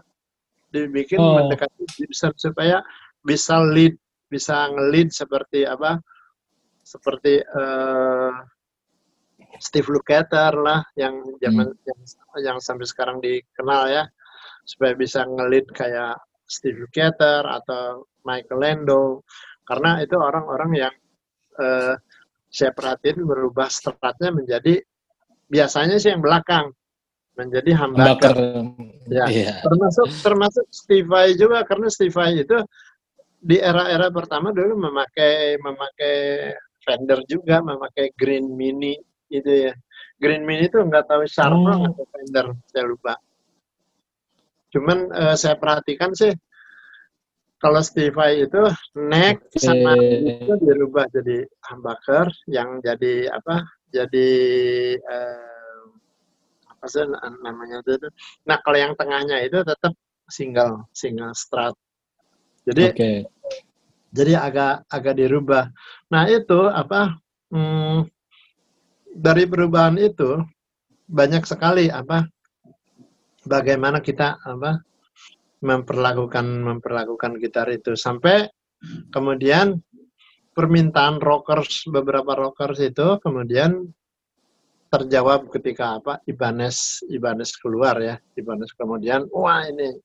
dibikin 0.71 1.19
oh. 1.19 1.35
mendekati 1.35 1.83
bisa 2.07 2.31
supaya 2.39 2.79
bisa 3.27 3.59
lead, 3.59 3.99
bisa 4.31 4.71
ngelid 4.71 5.11
seperti 5.11 5.67
apa? 5.67 5.99
Seperti 6.85 7.43
uh, 7.43 8.31
Steve 9.59 9.91
Lukather 9.91 10.55
lah 10.55 10.79
yang 10.95 11.23
zaman 11.43 11.75
hmm. 11.75 11.87
yang, 11.87 11.99
yang 12.39 12.57
sampai 12.63 12.87
sekarang 12.87 13.19
dikenal 13.19 13.91
ya 13.91 14.03
supaya 14.63 14.95
bisa 14.95 15.27
ngelid 15.27 15.67
kayak 15.75 16.17
Steve 16.47 16.79
Lukather 16.79 17.43
atau 17.45 18.07
Michael 18.25 18.59
Lando 18.61 19.27
karena 19.65 20.01
itu 20.01 20.15
orang-orang 20.17 20.71
yang 20.77 20.95
uh, 21.57 21.97
saya 22.55 22.71
perhatiin 22.71 23.19
berubah 23.27 23.67
stratnya 23.67 24.31
menjadi 24.31 24.79
biasanya 25.51 25.99
sih 25.99 26.15
yang 26.15 26.23
belakang 26.23 26.71
menjadi 27.35 27.75
humbucker. 27.75 28.35
Ya, 29.11 29.27
yeah. 29.27 29.59
termasuk 29.59 30.07
termasuk 30.23 30.65
Steve 30.71 31.03
Vai 31.03 31.35
juga 31.35 31.67
karena 31.67 31.91
Steve 31.91 32.15
Vai 32.15 32.39
itu 32.39 32.55
di 33.43 33.59
era-era 33.59 34.07
pertama 34.07 34.55
dulu 34.55 34.79
memakai 34.79 35.59
memakai 35.59 36.15
Fender 36.79 37.19
juga, 37.27 37.59
memakai 37.59 38.15
Green 38.15 38.55
Mini 38.55 38.95
itu 39.27 39.67
ya. 39.67 39.75
Green 40.15 40.47
Mini 40.47 40.71
itu 40.71 40.79
nggak 40.79 41.11
tahu 41.11 41.27
Sharma 41.27 41.75
oh. 41.75 41.91
atau 41.91 42.05
Fender, 42.07 42.55
saya 42.71 42.85
lupa. 42.87 43.19
Cuman 44.71 45.11
uh, 45.11 45.35
saya 45.35 45.59
perhatikan 45.59 46.15
sih 46.15 46.31
kalau 47.59 47.79
Stevie 47.79 48.45
itu 48.45 48.61
neck 48.99 49.47
sama 49.55 49.95
itu 49.99 50.53
dirubah 50.59 51.07
jadi 51.11 51.47
humbucker 51.71 52.27
yang 52.51 52.83
jadi 52.83 53.31
apa? 53.31 53.63
Jadi 53.89 54.29
eh, 54.99 55.85
apa 56.67 56.85
sih 56.91 57.07
namanya 57.41 57.79
itu? 57.79 58.11
Nah 58.43 58.59
kalau 58.59 58.77
yang 58.77 58.93
tengahnya 58.99 59.39
itu 59.47 59.63
tetap 59.63 59.95
single 60.27 60.85
single 60.91 61.31
strat. 61.31 61.73
Jadi 62.65 62.83
okay. 62.91 63.17
jadi 64.11 64.41
agak 64.41 64.83
agak 64.91 65.15
dirubah. 65.15 65.71
Nah 66.11 66.27
itu 66.27 66.67
apa? 66.67 67.15
Hmm, 67.53 68.09
dari 69.15 69.47
perubahan 69.47 69.95
itu 69.95 70.43
banyak 71.07 71.45
sekali 71.47 71.87
apa? 71.87 72.27
Bagaimana 73.45 74.01
kita 74.01 74.41
apa? 74.43 74.81
Memperlakukan 75.63 76.43
memperlakukan 76.43 77.39
gitar 77.39 77.67
itu 77.71 77.95
sampai 77.95 78.49
kemudian 79.11 79.79
permintaan 80.55 81.19
rockers 81.19 81.87
beberapa 81.87 82.35
rockers 82.35 82.79
itu 82.79 83.19
kemudian 83.19 83.91
terjawab 84.87 85.51
ketika 85.51 85.99
apa 85.99 86.23
Ibanez 86.23 87.03
Ibanez 87.11 87.55
keluar 87.59 87.99
ya 87.99 88.15
Ibanez 88.39 88.71
kemudian 88.75 89.27
wah 89.31 89.67
ini 89.67 89.95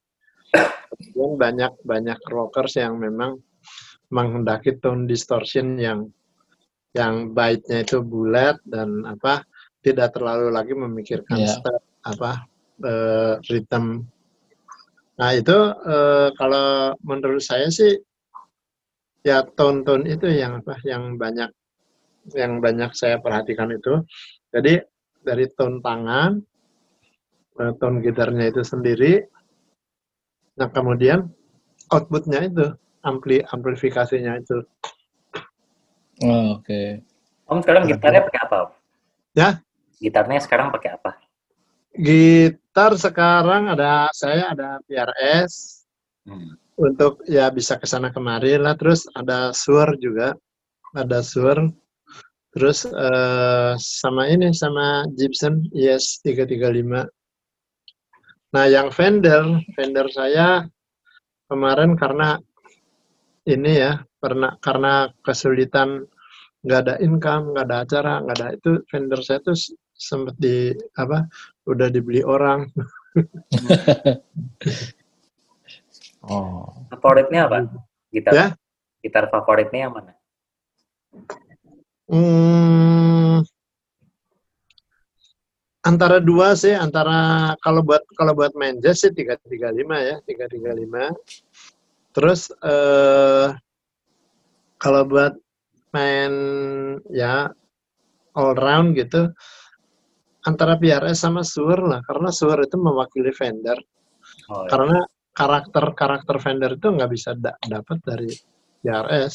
kemudian 1.15 1.39
banyak 1.39 1.73
banyak 1.87 2.19
rockers 2.27 2.75
yang 2.81 2.99
memang 2.99 3.39
menghendaki 4.11 4.83
tone 4.83 5.07
distortion 5.07 5.79
yang 5.79 6.11
yang 6.91 7.31
baiknya 7.31 7.87
itu 7.87 8.03
bulat 8.03 8.59
dan 8.67 9.07
apa 9.07 9.47
tidak 9.81 10.19
terlalu 10.19 10.51
lagi 10.51 10.75
memikirkan 10.75 11.39
yeah. 11.39 11.55
step 11.55 11.81
apa 12.03 12.51
uh, 12.83 13.39
rhythm. 13.49 14.05
Nah 15.21 15.37
itu 15.37 15.53
uh, 15.69 16.33
kalau 16.33 16.97
menurut 17.05 17.45
saya 17.45 17.69
sih 17.69 17.93
ya 19.21 19.45
tone-tone 19.45 20.09
itu 20.09 20.33
yang 20.33 20.65
apa 20.65 20.81
yang 20.89 21.21
banyak 21.21 21.53
yang 22.33 22.65
banyak 22.65 22.89
saya 22.97 23.21
perhatikan 23.21 23.69
itu. 23.69 24.01
Jadi 24.49 24.81
dari 25.21 25.45
tone 25.53 25.85
tangan, 25.85 26.41
uh, 27.61 27.73
tone 27.77 28.01
gitarnya 28.01 28.49
itu 28.49 28.65
sendiri, 28.65 29.21
nah 30.57 30.73
kemudian 30.73 31.29
outputnya 31.93 32.49
itu 32.49 32.73
ampli 33.05 33.45
amplifikasinya 33.45 34.41
itu. 34.41 34.65
Oh, 36.25 36.57
Oke. 36.57 36.65
Okay. 36.65 36.89
Om 37.45 37.61
sekarang 37.61 37.85
gitarnya 37.93 38.23
pakai 38.25 38.41
apa? 38.41 38.59
Ya? 39.37 39.49
Gitarnya 40.01 40.41
sekarang 40.41 40.73
pakai 40.73 40.97
apa? 40.97 41.21
Gitar 41.95 42.95
sekarang 42.95 43.75
ada 43.75 44.07
saya 44.15 44.55
ada 44.55 44.79
PRS 44.87 45.85
hmm. 46.27 46.79
untuk 46.79 47.23
ya 47.27 47.51
bisa 47.51 47.77
ke 47.77 47.87
sana 47.87 48.15
kemari 48.15 48.55
lah. 48.57 48.79
Terus 48.79 49.11
ada 49.19 49.51
Sur 49.51 49.91
juga, 49.99 50.35
ada 50.95 51.19
Sur. 51.25 51.71
Terus 52.51 52.83
uh, 52.83 53.79
sama 53.79 54.27
ini 54.27 54.51
sama 54.51 55.07
Gibson 55.15 55.71
ES 55.71 56.19
335. 56.27 57.07
Nah, 58.51 58.67
yang 58.67 58.91
Fender, 58.91 59.63
Fender 59.79 60.11
saya 60.11 60.67
kemarin 61.47 61.95
karena 61.95 62.39
ini 63.47 63.73
ya 63.83 63.93
karena 64.23 64.55
karena 64.63 64.93
kesulitan 65.27 66.07
nggak 66.61 66.81
ada 66.87 66.95
income 67.01 67.57
nggak 67.57 67.67
ada 67.67 67.77
acara 67.83 68.15
nggak 68.21 68.37
ada 68.37 68.49
itu 68.53 68.71
vendor 68.87 69.21
saya 69.25 69.41
tuh 69.41 69.57
sempat 69.97 70.37
di 70.37 70.77
apa 70.97 71.25
udah 71.71 71.89
dibeli 71.89 72.23
orang. 72.27 72.67
Oh. 76.21 76.69
Favoritnya 76.93 77.49
apa? 77.49 77.65
Gitar. 78.13 78.33
Ya? 78.37 78.47
gitar 79.01 79.33
favoritnya 79.33 79.89
yang 79.89 79.95
mana? 79.97 80.13
Hmm, 82.11 83.41
antara 85.81 86.19
dua 86.21 86.53
sih 86.59 86.75
antara 86.77 87.55
kalau 87.65 87.81
buat 87.81 88.03
kalau 88.19 88.37
buat 88.37 88.53
main 88.59 88.83
jazz 88.83 89.03
sih 89.03 89.15
tiga 89.15 89.39
tiga 89.47 89.73
lima 89.73 89.99
ya 89.99 90.17
tiga 90.29 90.47
tiga 90.47 90.77
lima. 90.77 91.15
Terus 92.13 92.51
uh, 92.61 93.55
kalau 94.77 95.03
buat 95.07 95.39
main 95.95 96.33
ya 97.11 97.51
all 98.35 98.55
round 98.55 98.95
gitu 98.99 99.31
antara 100.47 100.77
PRS 100.81 101.25
sama 101.25 101.45
Sur 101.45 101.81
lah 101.85 102.01
karena 102.05 102.33
Sur 102.33 102.57
itu 102.61 102.77
mewakili 102.81 103.33
vendor. 103.35 103.79
Oh, 104.49 104.65
iya. 104.65 104.69
Karena 104.71 104.99
karakter 105.31 105.85
karakter 105.97 106.37
vendor 106.41 106.71
itu 106.77 106.89
nggak 106.91 107.11
bisa 107.11 107.31
da 107.37 107.53
dapat 107.65 107.99
dari 108.05 108.31
PRS. 108.81 109.35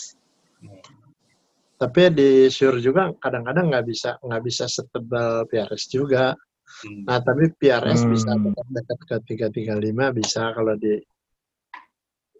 Hmm. 0.61 0.81
Tapi 1.75 2.01
di 2.15 2.29
Sur 2.49 2.79
juga 2.79 3.11
kadang-kadang 3.19 3.69
nggak 3.69 3.85
bisa 3.85 4.17
nggak 4.21 4.43
bisa 4.43 4.65
setebal 4.65 5.45
PRS 5.45 5.91
juga. 5.91 6.33
Hmm. 6.85 7.05
Nah 7.05 7.19
tapi 7.21 7.53
PRS 7.53 8.05
hmm. 8.05 8.11
bisa 8.11 8.31
dekat 8.73 8.99
ke 9.05 9.15
335 9.53 10.19
bisa 10.19 10.41
kalau 10.53 10.73
di 10.75 10.97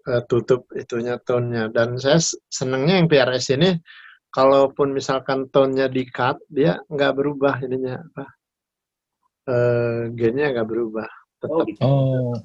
uh, 0.10 0.22
tutup 0.30 0.70
itunya 0.78 1.18
tone-nya. 1.22 1.70
Dan 1.74 1.98
saya 1.98 2.22
senangnya 2.50 3.02
yang 3.02 3.10
PRS 3.10 3.54
ini, 3.58 3.76
kalaupun 4.30 4.94
misalkan 4.94 5.50
tone-nya 5.50 5.90
di 5.90 6.06
cut, 6.08 6.40
dia 6.50 6.80
nggak 6.90 7.14
berubah 7.18 7.62
ininya 7.66 8.02
apa, 8.02 8.26
uh, 9.50 10.10
gennya 10.14 10.54
nggak 10.54 10.70
berubah. 10.70 11.10
Tetap. 11.42 11.66
Oh. 11.82 12.36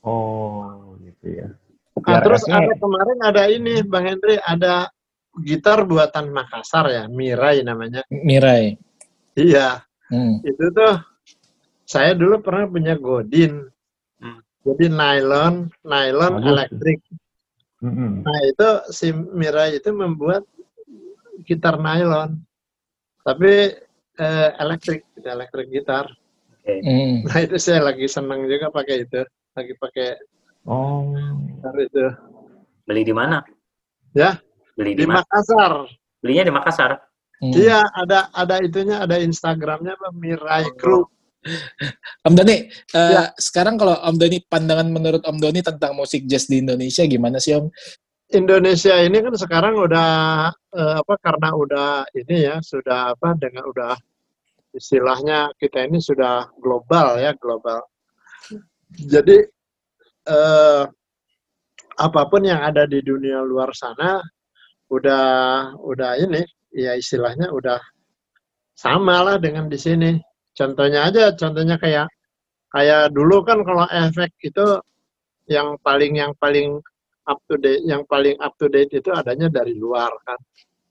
Oh, 0.00 0.96
gitu 1.04 1.26
ya. 1.44 1.48
Nah, 2.00 2.20
terus 2.24 2.48
ada 2.48 2.72
kemarin 2.80 3.18
ada 3.20 3.42
ini, 3.52 3.84
Bang 3.84 4.08
Hendri, 4.08 4.40
ada 4.40 4.88
gitar 5.44 5.84
buatan 5.84 6.32
Makassar 6.32 6.88
ya, 6.88 7.04
Mirai 7.06 7.60
namanya. 7.60 8.00
Mirai. 8.08 8.80
Iya. 9.36 9.84
Hmm. 10.08 10.40
Itu 10.42 10.72
tuh 10.72 10.96
saya 11.84 12.16
dulu 12.16 12.40
pernah 12.40 12.66
punya 12.70 12.94
Godin. 12.96 13.68
Jadi 14.60 14.92
nylon, 14.92 15.72
nylon 15.80 16.34
Bagus. 16.36 16.48
elektrik. 16.52 17.00
Mm-hmm. 17.80 18.12
Nah 18.28 18.38
itu 18.44 18.68
si 18.92 19.08
Mirai 19.12 19.80
itu 19.80 19.88
membuat 19.88 20.44
gitar 21.48 21.80
nylon, 21.80 22.44
tapi 23.24 23.72
eh, 24.20 24.48
elektrik, 24.60 25.02
elektrik 25.16 25.68
gitar. 25.72 26.06
Okay. 26.60 26.84
Mm. 26.84 27.24
Nah 27.24 27.38
itu 27.40 27.56
saya 27.56 27.80
lagi 27.80 28.04
senang 28.04 28.44
juga 28.44 28.68
pakai 28.68 29.08
itu, 29.08 29.24
lagi 29.56 29.72
pakai 29.80 30.08
oh. 30.68 31.16
gitar 31.56 31.74
itu. 31.80 32.06
Beli 32.84 33.02
di 33.02 33.14
mana? 33.16 33.40
Ya. 34.12 34.36
Beli 34.76 34.92
di, 34.92 35.04
di 35.04 35.06
Makassar. 35.08 35.88
Belinya 36.20 36.44
di 36.44 36.52
Makassar. 36.52 37.00
Hmm. 37.40 37.56
Iya, 37.56 37.80
ada 37.96 38.28
ada 38.36 38.60
itunya, 38.60 39.00
ada 39.00 39.16
Instagramnya 39.16 39.96
Mirai 40.12 40.68
Crew. 40.76 41.08
Om 42.28 42.36
Doni, 42.36 42.68
uh, 42.92 43.12
ya. 43.16 43.22
sekarang 43.40 43.80
kalau 43.80 43.96
Om 43.96 44.20
Doni 44.20 44.44
pandangan 44.44 44.92
menurut 44.92 45.24
Om 45.24 45.40
Doni 45.40 45.64
tentang 45.64 45.96
musik 45.96 46.28
jazz 46.28 46.44
di 46.44 46.60
Indonesia 46.60 47.00
gimana 47.08 47.40
sih 47.40 47.56
Om? 47.56 47.72
Indonesia 48.30 48.94
ini 49.00 49.24
kan 49.24 49.34
sekarang 49.34 49.74
udah 49.74 50.10
uh, 50.52 50.94
apa 51.00 51.14
karena 51.18 51.48
udah 51.50 51.88
ini 52.14 52.46
ya 52.46 52.56
sudah 52.62 53.16
apa 53.16 53.34
dengan 53.40 53.66
udah 53.66 53.96
istilahnya 54.74 55.50
kita 55.58 55.86
ini 55.86 55.98
sudah 55.98 56.50
global 56.58 57.18
ya 57.18 57.34
global. 57.38 57.82
Jadi 58.90 59.38
uh, 60.30 60.84
apa 62.00 62.22
pun 62.26 62.42
yang 62.42 62.62
ada 62.64 62.88
di 62.88 63.02
dunia 63.04 63.44
luar 63.44 63.70
sana 63.76 64.22
udah 64.90 65.26
udah 65.78 66.18
ini 66.18 66.42
ya 66.74 66.98
istilahnya 66.98 67.52
udah 67.54 67.78
sama 68.74 69.22
lah 69.22 69.36
dengan 69.36 69.68
di 69.68 69.78
sini 69.78 70.12
Contohnya 70.60 71.08
aja, 71.08 71.32
contohnya 71.32 71.78
kayak 71.78 72.10
kayak 72.74 73.14
dulu 73.14 73.42
kan 73.46 73.62
kalau 73.62 73.86
efek 73.88 74.30
itu 74.44 74.66
yang 75.48 75.78
paling 75.82 76.18
yang 76.18 76.32
paling 76.38 76.78
up 77.26 77.38
to 77.46 77.56
date, 77.58 77.82
yang 77.86 78.02
paling 78.04 78.36
up 78.42 78.54
to 78.58 78.66
date 78.68 78.90
itu 78.90 79.10
adanya 79.14 79.48
dari 79.48 79.72
luar 79.78 80.10
kan. 80.26 80.38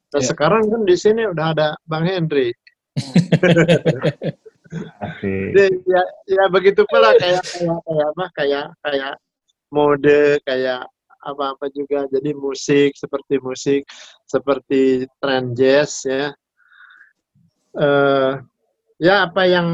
Nah, 0.10 0.18
yeah. 0.18 0.26
sekarang 0.26 0.64
kan 0.74 0.82
di 0.88 0.96
sini 0.98 1.28
udah 1.28 1.54
ada 1.54 1.68
Bang 1.86 2.08
Henry. 2.08 2.50
Ya, 5.90 6.04
ya 6.30 6.44
begitu 6.54 6.86
pula 6.86 7.18
kayak 7.18 7.42
kayak 7.42 7.80
kayak 7.82 8.08
apa 8.14 8.26
kayak 8.38 8.68
kayak 8.86 9.14
mode 9.74 10.22
kayak 10.46 10.86
apa-apa 11.26 11.66
juga. 11.74 12.06
Jadi 12.08 12.38
musik 12.38 12.94
seperti 12.94 13.42
musik 13.42 13.82
seperti 14.30 15.10
trend 15.18 15.58
jazz 15.58 16.06
ya. 16.06 16.30
Uh, 17.74 18.42
ya 19.00 19.30
apa 19.30 19.48
yang 19.48 19.70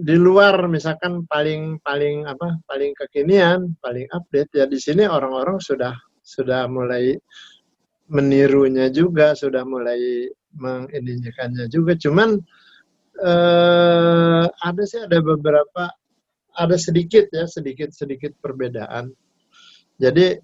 di 0.00 0.16
luar 0.16 0.64
misalkan 0.66 1.28
paling 1.28 1.76
paling 1.84 2.24
apa 2.24 2.56
paling 2.64 2.96
kekinian 2.96 3.76
paling 3.84 4.08
update 4.08 4.48
ya 4.56 4.64
di 4.64 4.80
sini 4.80 5.04
orang-orang 5.04 5.60
sudah 5.60 5.92
sudah 6.24 6.70
mulai 6.70 7.12
menirunya 8.08 8.88
juga 8.88 9.36
sudah 9.36 9.66
mulai 9.68 10.30
menginikannya 10.56 11.68
juga. 11.68 11.96
Cuman 11.96 12.40
eh, 13.20 14.44
ada 14.48 14.82
sih 14.84 15.00
ada 15.04 15.18
beberapa 15.20 15.92
ada 16.52 16.76
sedikit 16.76 17.32
ya 17.32 17.48
sedikit 17.48 17.92
sedikit 17.92 18.36
perbedaan. 18.40 19.12
Jadi 19.96 20.36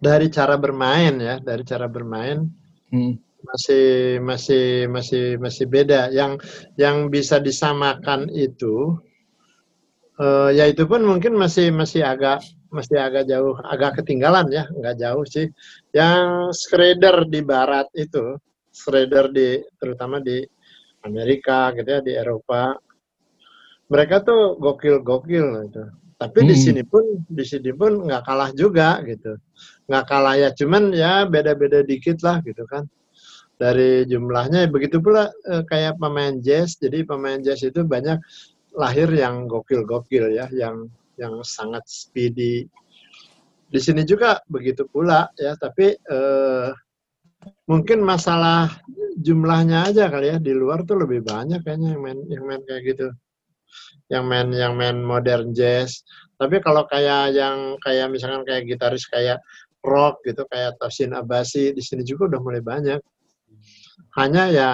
dari 0.00 0.26
cara 0.32 0.56
bermain 0.56 1.14
ya 1.20 1.36
dari 1.38 1.60
cara 1.62 1.84
bermain 1.84 2.48
hmm. 2.88 3.14
masih 3.44 4.18
masih 4.24 4.88
masih 4.90 5.24
masih 5.38 5.64
beda. 5.70 6.10
Yang 6.10 6.42
yang 6.74 7.12
bisa 7.12 7.38
disamakan 7.38 8.26
itu 8.32 8.98
uh, 10.18 10.50
ya 10.50 10.66
itu 10.66 10.84
pun 10.88 11.04
mungkin 11.04 11.36
masih 11.36 11.70
masih 11.70 12.02
agak 12.02 12.42
masih 12.70 12.98
agak 13.02 13.26
jauh, 13.26 13.58
agak 13.66 14.00
ketinggalan 14.00 14.46
ya, 14.50 14.64
nggak 14.70 14.96
jauh 14.98 15.26
sih. 15.26 15.46
Yang 15.90 16.54
Schrader 16.54 17.26
di 17.26 17.40
barat 17.42 17.90
itu, 17.98 18.38
Schrader 18.70 19.30
di 19.34 19.58
terutama 19.76 20.22
di 20.22 20.42
Amerika 21.02 21.74
gitu 21.74 21.88
ya, 21.90 22.00
di 22.00 22.12
Eropa, 22.14 22.78
mereka 23.90 24.22
tuh 24.22 24.56
gokil-gokil 24.56 25.46
gitu. 25.66 25.84
Tapi 26.20 26.38
hmm. 26.44 26.48
di 26.48 26.56
sini 26.56 26.82
pun 26.86 27.04
di 27.26 27.44
sini 27.44 27.72
pun 27.74 28.06
nggak 28.06 28.22
kalah 28.22 28.50
juga 28.54 29.02
gitu, 29.02 29.34
nggak 29.90 30.04
kalah 30.06 30.34
ya, 30.38 30.48
cuman 30.54 30.94
ya 30.94 31.26
beda-beda 31.26 31.82
dikit 31.82 32.22
lah 32.22 32.38
gitu 32.46 32.64
kan. 32.64 32.86
dari 33.60 34.08
jumlahnya 34.08 34.72
begitu 34.72 35.04
pula 35.04 35.28
uh, 35.28 35.60
kayak 35.68 36.00
pemain 36.00 36.40
jazz 36.40 36.80
jadi 36.80 37.04
pemain 37.04 37.44
jazz 37.44 37.60
itu 37.60 37.84
banyak 37.84 38.16
lahir 38.72 39.12
yang 39.12 39.44
gokil-gokil 39.44 40.32
ya 40.32 40.48
yang 40.48 40.88
yang 41.20 41.44
sangat 41.44 41.84
speedy. 41.84 42.64
Di 43.70 43.78
sini 43.78 44.02
juga 44.02 44.40
begitu 44.50 44.88
pula 44.88 45.30
ya 45.38 45.54
tapi 45.54 45.94
uh, 46.10 46.74
mungkin 47.70 48.02
masalah 48.02 48.72
jumlahnya 49.20 49.92
aja 49.92 50.08
kali 50.08 50.32
ya. 50.32 50.36
Di 50.40 50.56
luar 50.56 50.82
tuh 50.88 51.04
lebih 51.04 51.22
banyak 51.22 51.60
kayaknya 51.62 51.94
yang 51.94 52.02
main 52.02 52.18
yang 52.32 52.44
main 52.48 52.62
kayak 52.64 52.82
gitu. 52.96 53.08
Yang 54.10 54.24
main 54.26 54.48
yang 54.50 54.72
main 54.74 54.98
modern 55.04 55.54
jazz. 55.54 56.02
Tapi 56.40 56.58
kalau 56.64 56.88
kayak 56.88 57.36
yang 57.36 57.76
kayak 57.84 58.08
misalkan 58.08 58.42
kayak 58.48 58.66
gitaris 58.66 59.04
kayak 59.06 59.38
rock 59.84 60.24
gitu 60.24 60.44
kayak 60.48 60.76
Tosin 60.80 61.12
Abasi 61.12 61.72
di 61.76 61.84
sini 61.84 62.02
juga 62.02 62.32
udah 62.32 62.40
mulai 62.40 62.64
banyak. 62.64 63.00
Hanya 64.16 64.50
ya 64.50 64.70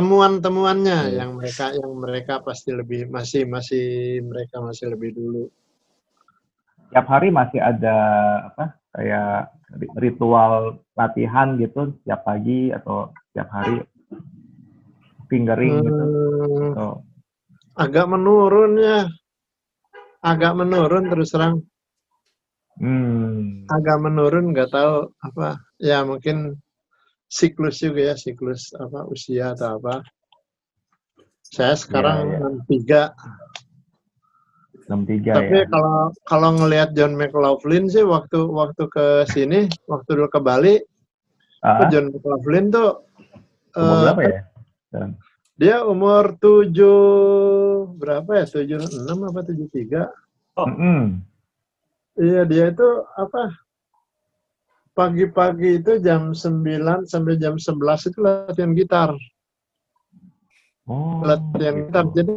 temuan-temuannya 0.00 0.98
hmm. 1.04 1.16
yang 1.20 1.30
mereka 1.36 1.76
yang 1.76 1.92
mereka 1.92 2.34
pasti 2.40 2.72
lebih 2.72 3.12
masih 3.12 3.44
masih 3.44 4.16
mereka 4.24 4.64
masih 4.64 4.96
lebih 4.96 5.12
dulu. 5.12 5.44
Tiap 6.88 7.04
hari 7.04 7.28
masih 7.28 7.60
ada 7.60 7.96
apa 8.48 8.80
kayak 8.96 9.52
ritual 10.00 10.80
latihan 10.96 11.60
gitu 11.60 11.92
tiap 12.08 12.24
pagi 12.24 12.72
atau 12.72 13.12
tiap 13.36 13.52
hari. 13.52 13.84
Fingering 15.28 15.84
gitu. 15.84 16.02
Hmm, 16.02 16.72
atau... 16.72 16.90
agak 17.76 18.06
menurun 18.08 18.72
ya. 18.80 19.04
Agak 20.24 20.56
menurun 20.56 21.12
terus 21.12 21.36
terang. 21.36 21.60
Hmm. 22.80 23.68
agak 23.68 24.00
menurun 24.00 24.56
nggak 24.56 24.72
tahu 24.72 25.12
apa. 25.20 25.60
Ya 25.76 26.00
mungkin 26.08 26.56
siklus 27.30 27.78
juga 27.78 28.10
ya 28.10 28.14
siklus 28.18 28.74
apa 28.74 29.06
usia 29.06 29.54
atau 29.54 29.78
apa 29.78 30.02
saya 31.46 31.78
sekarang 31.78 32.18
ya, 32.26 32.38
ya. 32.42 32.48
tiga 32.66 33.02
63 34.90 35.38
Tapi 35.38 35.58
ya. 35.62 35.66
kalau 35.70 36.10
kalau 36.26 36.50
ngelihat 36.58 36.90
John 36.98 37.14
McLaughlin 37.14 37.86
sih 37.86 38.02
waktu 38.02 38.42
waktu 38.50 38.90
ke 38.90 39.22
sini, 39.30 39.70
waktu 39.86 40.18
dulu 40.18 40.26
ke 40.26 40.40
Bali, 40.42 40.82
uh 41.62 41.86
John 41.94 42.10
McLaughlin 42.10 42.74
tuh 42.74 43.06
umur 43.78 43.94
uh, 43.94 44.02
berapa 44.02 44.22
ya? 44.26 44.40
Dia 45.54 45.76
umur 45.86 46.34
tujuh 46.42 46.98
berapa 47.94 48.42
ya? 48.42 48.44
Tujuh 48.50 48.82
enam 49.06 49.30
apa 49.30 49.46
tujuh 49.46 49.70
tiga? 49.70 50.10
Oh. 50.58 50.66
Mm 50.66 50.74
-hmm. 50.74 51.02
Iya 52.18 52.42
dia 52.50 52.64
itu 52.74 52.88
apa? 53.14 53.59
Pagi-pagi 55.00 55.80
itu 55.80 55.96
jam 56.04 56.36
9 56.36 57.08
sampai 57.08 57.40
jam 57.40 57.56
11 57.56 58.12
itu 58.12 58.18
latihan 58.20 58.76
gitar. 58.76 59.10
Oh, 60.84 61.24
latihan 61.24 61.72
gitu. 61.80 61.88
gitar. 61.88 62.04
Jadi 62.12 62.34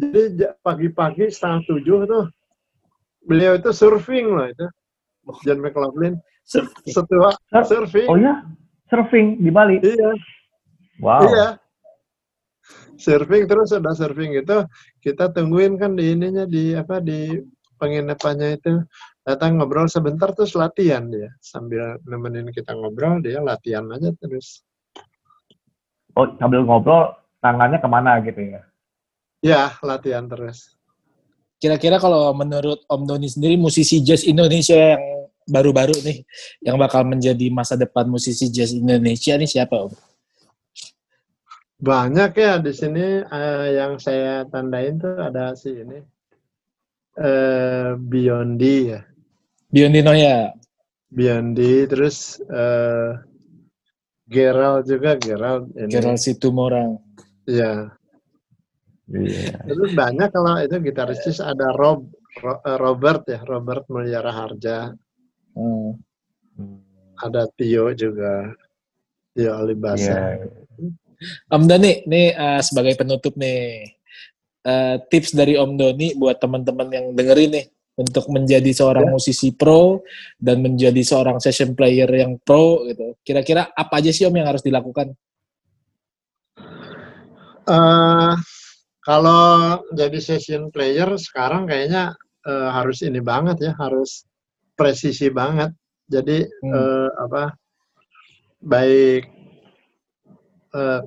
jadi 0.00 0.56
pagi-pagi 0.64 1.28
setengah 1.28 1.60
tujuh 1.68 2.08
tuh 2.08 2.24
beliau 3.28 3.52
itu 3.60 3.68
surfing 3.68 4.32
loh 4.32 4.48
itu. 4.48 4.66
John 5.44 5.60
McLaughlin. 5.60 6.16
Setua 6.88 7.36
surfing. 7.52 8.08
Oh 8.08 8.16
ya 8.16 8.48
surfing 8.88 9.44
di 9.44 9.52
Bali? 9.52 9.76
Iya. 9.84 10.10
Wow. 11.04 11.20
Iya. 11.28 11.48
Surfing 12.96 13.44
terus 13.44 13.76
ada 13.76 13.92
surfing 13.92 14.40
itu 14.40 14.56
kita 15.04 15.28
tungguin 15.36 15.76
kan 15.76 16.00
di 16.00 16.16
ininya 16.16 16.48
di 16.48 16.72
apa 16.72 16.96
di 17.04 17.44
penginapannya 17.76 18.56
itu 18.56 18.72
datang 19.22 19.58
ngobrol 19.58 19.86
sebentar 19.86 20.34
terus 20.34 20.54
latihan 20.58 21.06
dia 21.06 21.30
sambil 21.38 21.98
nemenin 22.06 22.50
kita 22.50 22.74
ngobrol 22.74 23.22
dia 23.22 23.38
latihan 23.38 23.86
aja 23.90 24.10
terus 24.18 24.66
oh 26.18 26.26
sambil 26.36 26.66
ngobrol 26.66 27.14
tangannya 27.38 27.78
ke 27.78 27.88
mana 27.90 28.18
gitu 28.22 28.42
ya 28.58 28.62
Ya, 29.42 29.74
latihan 29.82 30.30
terus. 30.30 30.78
Kira-kira 31.58 31.98
kalau 31.98 32.30
menurut 32.30 32.86
Om 32.86 33.02
Doni 33.10 33.26
sendiri, 33.26 33.58
musisi 33.58 33.98
jazz 33.98 34.22
Indonesia 34.22 34.94
yang 34.94 35.26
baru-baru 35.50 35.98
nih, 35.98 36.22
yang 36.62 36.78
bakal 36.78 37.02
menjadi 37.02 37.50
masa 37.50 37.74
depan 37.74 38.06
musisi 38.06 38.46
jazz 38.54 38.70
Indonesia 38.70 39.34
nih 39.34 39.50
siapa 39.50 39.90
Om? 39.90 39.92
Banyak 41.82 42.32
ya 42.38 42.62
di 42.62 42.70
sini 42.70 43.18
uh, 43.26 43.66
yang 43.66 43.98
saya 43.98 44.46
tandain 44.46 45.02
tuh 45.02 45.18
ada 45.18 45.58
si 45.58 45.74
ini 45.74 45.98
uh, 47.18 47.98
Biondi 47.98 48.94
ya. 48.94 49.02
Biondi 49.72 50.04
Noya. 50.04 50.52
Biondi 51.08 51.88
terus 51.88 52.36
uh, 52.52 53.16
Gerald 54.28 54.84
juga 54.84 55.16
Gerald 55.16 55.72
ini. 55.76 55.88
Gerald 55.88 56.20
Situmorang. 56.20 57.00
Ya. 57.48 57.88
Yeah. 59.08 59.64
Itu 59.64 59.92
banyak 59.96 60.28
kalau 60.28 60.60
itu 60.60 60.76
gitaris 60.80 61.40
ada 61.40 61.72
Rob 61.72 62.08
eh, 62.40 62.78
Robert 62.80 63.24
ya 63.28 63.40
Robert 63.48 63.88
Mulyara 63.88 64.32
Harja. 64.32 64.92
Hmm. 65.56 65.96
Ada 67.16 67.48
Tio 67.56 67.96
juga. 67.96 68.52
Tio 69.32 69.52
Alibasa. 69.56 70.36
Yeah. 70.36 70.62
Om 71.48 71.64
Doni, 71.70 72.02
nih 72.04 72.34
uh, 72.34 72.60
sebagai 72.60 72.98
penutup 72.98 73.38
nih 73.38 73.86
uh, 74.66 74.98
tips 75.06 75.32
dari 75.32 75.54
Om 75.54 75.78
Doni 75.78 76.18
buat 76.18 76.42
teman-teman 76.42 76.88
yang 76.90 77.06
dengerin 77.14 77.50
nih 77.56 77.66
untuk 77.92 78.24
menjadi 78.32 78.72
seorang 78.72 79.08
yeah. 79.08 79.14
musisi 79.14 79.52
pro 79.52 80.00
dan 80.40 80.64
menjadi 80.64 81.02
seorang 81.04 81.36
session 81.38 81.76
player 81.76 82.08
yang 82.08 82.40
pro 82.40 82.88
gitu. 82.88 83.16
Kira-kira 83.20 83.68
apa 83.68 84.00
aja 84.00 84.08
sih 84.08 84.24
Om 84.24 84.36
yang 84.40 84.48
harus 84.48 84.64
dilakukan? 84.64 85.12
Uh, 87.62 88.34
kalau 89.04 89.78
jadi 89.94 90.18
session 90.18 90.72
player 90.72 91.14
sekarang 91.20 91.68
kayaknya 91.68 92.16
uh, 92.48 92.70
harus 92.74 93.04
ini 93.04 93.20
banget 93.20 93.70
ya, 93.70 93.72
harus 93.76 94.24
presisi 94.74 95.28
banget. 95.28 95.70
Jadi 96.08 96.42
hmm. 96.42 96.72
uh, 96.72 97.10
apa 97.28 97.42
baik 98.62 99.28
uh, 100.74 101.02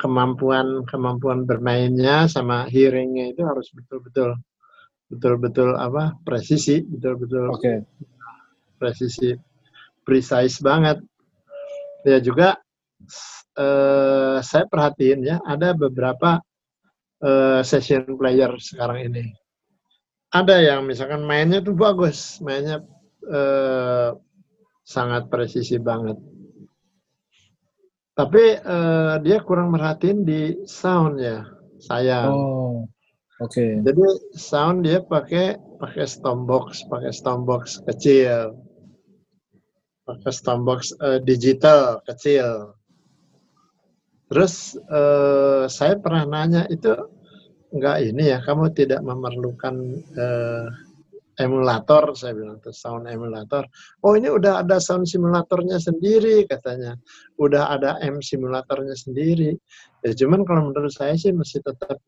kemampuan 0.00 0.82
kemampuan 0.88 1.46
bermainnya 1.46 2.26
sama 2.26 2.66
hearingnya 2.66 3.30
itu 3.36 3.44
harus 3.44 3.70
betul-betul 3.70 4.34
betul-betul 5.14 5.78
apa 5.78 6.18
presisi 6.26 6.82
betul-betul 6.82 7.54
okay. 7.54 7.82
presisi 8.76 9.32
precise 10.02 10.58
banget 10.60 10.98
ya 12.04 12.18
juga 12.20 12.58
uh, 13.58 14.38
saya 14.42 14.64
perhatiin 14.68 15.20
ya 15.24 15.36
ada 15.46 15.72
beberapa 15.72 16.42
uh, 17.24 17.60
session 17.64 18.04
player 18.18 18.52
sekarang 18.60 19.10
ini. 19.12 19.24
Ada 20.34 20.74
yang 20.74 20.90
misalkan 20.90 21.22
mainnya 21.22 21.62
tuh 21.62 21.78
bagus, 21.78 22.42
mainnya 22.42 22.82
uh, 23.30 24.18
sangat 24.82 25.30
presisi 25.30 25.78
banget. 25.78 26.18
Tapi 28.14 28.44
uh, 28.62 29.18
dia 29.22 29.42
kurang 29.42 29.74
merhatiin 29.74 30.26
di 30.26 30.40
sound 30.66 31.22
ya, 31.22 31.46
saya. 31.78 32.30
Oh, 32.30 32.86
oke. 33.40 33.50
Okay. 33.50 33.70
Jadi 33.82 34.02
sound 34.36 34.86
dia 34.86 35.02
pakai 35.02 35.58
pakai 35.80 36.06
box, 36.46 36.86
pakai 36.86 37.10
box 37.42 37.82
kecil, 37.88 38.54
pakai 40.04 40.32
stombox 40.32 40.92
uh, 41.00 41.18
digital 41.24 42.04
kecil. 42.04 42.76
Terus 44.28 44.76
uh, 44.88 45.64
saya 45.68 45.96
pernah 46.00 46.24
nanya 46.28 46.68
itu 46.68 46.92
enggak 47.74 47.96
ini 48.04 48.32
ya, 48.32 48.38
kamu 48.44 48.72
tidak 48.76 49.00
memerlukan 49.02 49.74
uh, 50.14 50.68
emulator, 51.40 52.14
saya 52.14 52.36
bilang 52.36 52.62
tuh 52.62 52.70
sound 52.70 53.10
emulator. 53.10 53.66
Oh 54.06 54.14
ini 54.14 54.30
udah 54.30 54.62
ada 54.62 54.78
sound 54.78 55.10
simulatornya 55.10 55.80
sendiri 55.82 56.46
katanya, 56.46 56.94
udah 57.40 57.74
ada 57.74 57.98
M 58.04 58.22
simulatornya 58.22 58.94
sendiri. 58.94 59.56
Ya 60.06 60.12
cuman 60.14 60.46
kalau 60.46 60.70
menurut 60.70 60.94
saya 60.94 61.18
sih 61.18 61.34
masih 61.34 61.64
tetap 61.64 61.98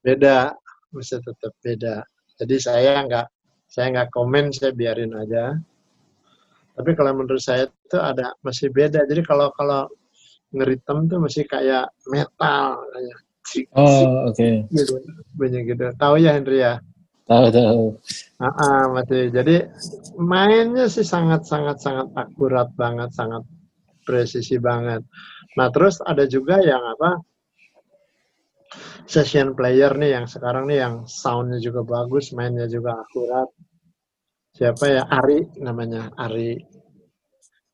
beda, 0.00 0.54
masih 0.92 1.20
tetap 1.22 1.52
beda. 1.60 2.04
Jadi 2.40 2.56
saya 2.56 3.04
nggak 3.04 3.26
saya 3.70 3.86
nggak 3.94 4.10
komen, 4.10 4.50
saya 4.50 4.74
biarin 4.74 5.14
aja. 5.14 5.54
Tapi 6.74 6.90
kalau 6.96 7.12
menurut 7.12 7.42
saya 7.42 7.68
itu 7.68 7.98
ada 8.00 8.32
masih 8.42 8.72
beda. 8.72 9.04
Jadi 9.04 9.22
kalau 9.22 9.52
kalau 9.54 9.86
ngeritem 10.50 11.06
tuh 11.06 11.18
masih 11.22 11.46
kayak 11.46 11.92
metal 12.10 12.80
kayak 12.90 13.18
Oh, 13.74 14.30
oke. 14.30 14.36
Okay. 14.36 14.62
Gitu, 14.70 14.94
banyak 15.34 15.74
gitu. 15.74 15.90
Tahu 15.98 16.14
ya 16.22 16.38
Henry 16.38 16.62
ya? 16.62 16.78
Tahu, 17.26 17.46
tahu. 17.50 17.84
Ah, 18.38 18.46
uh, 18.46 18.84
masih. 18.94 19.30
Jadi 19.30 19.66
mainnya 20.18 20.86
sih 20.86 21.02
sangat 21.02 21.46
sangat 21.46 21.82
sangat 21.82 22.10
akurat 22.14 22.70
banget, 22.78 23.10
sangat 23.10 23.42
presisi 24.06 24.58
banget. 24.58 25.02
Nah, 25.58 25.70
terus 25.70 25.98
ada 26.02 26.26
juga 26.30 26.62
yang 26.62 26.82
apa? 26.82 27.18
Session 29.06 29.58
player 29.58 29.90
nih 29.98 30.14
yang 30.14 30.26
sekarang 30.30 30.70
nih 30.70 30.78
yang 30.86 30.94
soundnya 31.06 31.58
juga 31.58 31.82
bagus, 31.82 32.30
mainnya 32.30 32.70
juga 32.70 33.02
akurat. 33.02 33.50
Siapa 34.54 34.84
ya? 34.86 35.02
Ari 35.10 35.58
namanya, 35.58 36.10
Ari. 36.14 36.54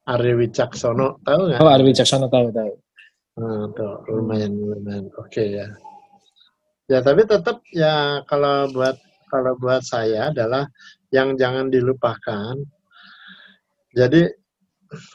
Ari 0.06 0.32
Wicaksono 0.38 1.18
tahu 1.26 1.40
nggak? 1.50 1.60
Oh 1.60 1.68
Ari 1.68 1.84
Wicaksono 1.90 2.30
tahu 2.30 2.54
tahu. 2.54 2.72
Nah, 3.36 3.68
tuh 3.76 4.00
lumayan 4.08 4.54
lumayan 4.54 5.10
oke 5.12 5.28
okay, 5.28 5.60
ya. 5.60 5.68
Ya 6.86 7.02
tapi 7.02 7.26
tetap 7.26 7.60
ya 7.74 8.22
kalau 8.30 8.70
buat 8.70 8.96
kalau 9.26 9.58
buat 9.58 9.82
saya 9.82 10.30
adalah 10.30 10.70
yang 11.10 11.34
jangan 11.34 11.68
dilupakan. 11.68 12.54
Jadi 13.92 14.22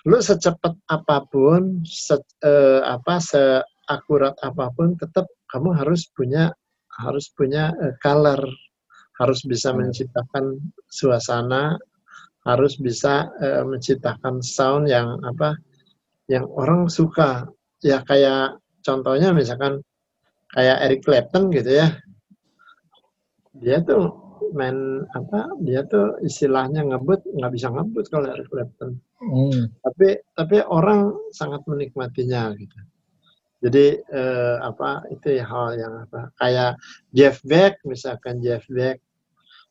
lu 0.04 0.20
secepat 0.20 0.76
apa 0.92 1.24
pun, 1.32 1.80
se, 1.88 2.20
eh, 2.44 2.84
apa 2.84 3.24
seakurat 3.24 4.36
apa 4.44 4.68
pun, 4.76 5.00
tetap 5.00 5.32
kamu 5.52 5.76
harus 5.76 6.08
punya 6.16 6.56
harus 7.00 7.32
punya 7.32 7.72
uh, 7.72 7.96
color, 8.04 8.42
harus 9.20 9.40
bisa 9.48 9.72
hmm. 9.72 9.80
menciptakan 9.84 10.60
suasana, 10.92 11.80
harus 12.44 12.76
bisa 12.80 13.32
uh, 13.40 13.64
menciptakan 13.64 14.44
sound 14.44 14.92
yang 14.92 15.20
apa, 15.24 15.56
yang 16.28 16.48
orang 16.52 16.88
suka. 16.92 17.48
Ya 17.82 18.04
kayak 18.06 18.60
contohnya 18.86 19.32
misalkan 19.34 19.82
kayak 20.52 20.78
Eric 20.90 21.02
Clapton 21.08 21.50
gitu 21.50 21.72
ya, 21.82 21.88
dia 23.58 23.82
tuh 23.82 24.32
main 24.52 25.06
apa 25.16 25.54
dia 25.64 25.86
tuh 25.88 26.20
istilahnya 26.26 26.84
ngebut 26.84 27.24
nggak 27.24 27.54
bisa 27.56 27.72
ngebut 27.72 28.06
kalau 28.12 28.28
Eric 28.36 28.52
Clapton 28.52 29.00
hmm. 29.22 29.80
tapi 29.80 30.20
tapi 30.36 30.58
orang 30.68 31.16
sangat 31.32 31.64
menikmatinya 31.70 32.52
gitu 32.60 32.76
jadi 33.62 34.02
eh, 34.02 34.58
apa 34.58 35.06
itu 35.14 35.38
ya 35.38 35.46
hal 35.46 35.78
yang 35.78 35.94
apa 36.10 36.34
kayak 36.42 36.82
Jeff 37.14 37.38
Beck 37.46 37.78
misalkan 37.86 38.42
Jeff 38.42 38.66
Beck. 38.66 38.98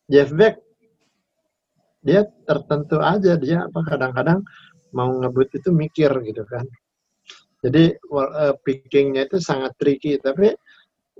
Jeff 0.06 0.30
Beck 0.30 0.62
dia 2.00 2.24
tertentu 2.46 3.02
aja 3.02 3.34
dia 3.36 3.66
apa 3.66 3.82
kadang-kadang 3.82 4.46
mau 4.94 5.10
ngebut 5.10 5.58
itu 5.58 5.74
mikir 5.74 6.10
gitu 6.22 6.46
kan. 6.46 6.64
Jadi 7.60 7.92
uh, 8.08 8.56
pickingnya 8.64 9.28
itu 9.28 9.36
sangat 9.36 9.76
tricky 9.76 10.16
tapi 10.16 10.54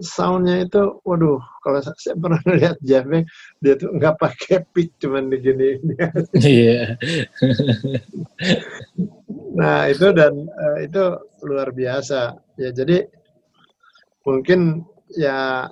soundnya 0.00 0.64
itu, 0.64 0.98
waduh, 1.04 1.38
kalau 1.60 1.80
saya 1.80 2.16
pernah 2.16 2.40
lihat 2.58 2.76
Jamek, 2.80 3.28
dia 3.60 3.76
tuh 3.76 3.92
nggak 3.94 4.16
pakai 4.16 4.64
pick, 4.72 4.96
cuman 4.98 5.28
begini. 5.28 5.78
Iya. 6.40 6.96
nah 9.60 9.84
itu 9.90 10.06
dan 10.16 10.48
uh, 10.48 10.78
itu 10.80 11.04
luar 11.44 11.70
biasa. 11.76 12.36
Ya 12.56 12.72
jadi 12.72 13.06
mungkin 14.24 14.84
ya 15.12 15.68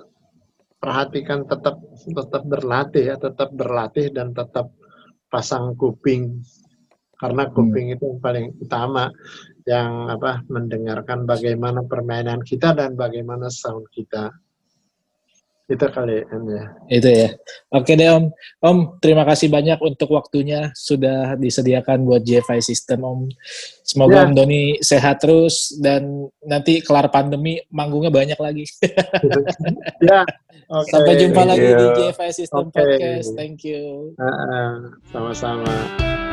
perhatikan 0.79 1.49
tetap 1.49 1.81
tetap 2.05 2.43
berlatih 2.45 3.03
ya, 3.09 3.15
tetap 3.17 3.49
berlatih 3.51 4.13
dan 4.13 4.31
tetap 4.31 4.71
pasang 5.29 5.77
kuping 5.77 6.41
karena 7.19 7.51
kuping 7.51 7.91
hmm. 7.91 7.95
itu 7.99 8.03
yang 8.07 8.19
paling 8.23 8.45
utama 8.63 9.11
yang 9.69 10.09
apa 10.09 10.41
mendengarkan 10.49 11.29
bagaimana 11.29 11.85
permainan 11.85 12.41
kita 12.41 12.73
dan 12.73 12.97
bagaimana 12.97 13.53
sound 13.53 13.85
kita. 13.93 14.33
Itu 15.69 15.85
kali 15.85 16.25
ya. 16.25 16.65
Itu 16.89 17.09
ya. 17.13 17.29
Oke 17.69 17.93
deh 17.93 18.09
om. 18.09 18.33
Om 18.57 18.97
terima 18.97 19.21
kasih 19.21 19.53
banyak 19.53 19.77
untuk 19.85 20.09
waktunya 20.17 20.73
sudah 20.73 21.37
disediakan 21.37 22.09
buat 22.09 22.25
JFI 22.25 22.57
System 22.65 23.05
om. 23.05 23.29
Semoga 23.85 24.25
ya. 24.25 24.25
om 24.25 24.33
Doni 24.33 24.81
sehat 24.81 25.21
terus 25.21 25.77
dan 25.77 26.25
nanti 26.41 26.81
kelar 26.81 27.13
pandemi 27.13 27.61
manggungnya 27.69 28.09
banyak 28.09 28.39
lagi. 28.41 28.65
Ya 29.99 30.23
okay. 30.69 30.89
sampai 30.89 31.13
jumpa 31.17 31.41
lagi 31.43 31.69
di 31.69 31.85
JFI 31.97 32.31
System 32.33 32.69
okay. 32.69 32.81
podcast. 32.81 33.29
Thank 33.37 33.61
you. 33.65 34.13
Sama-sama 35.13 35.69
uh 35.69 35.69
-uh. 36.01 36.28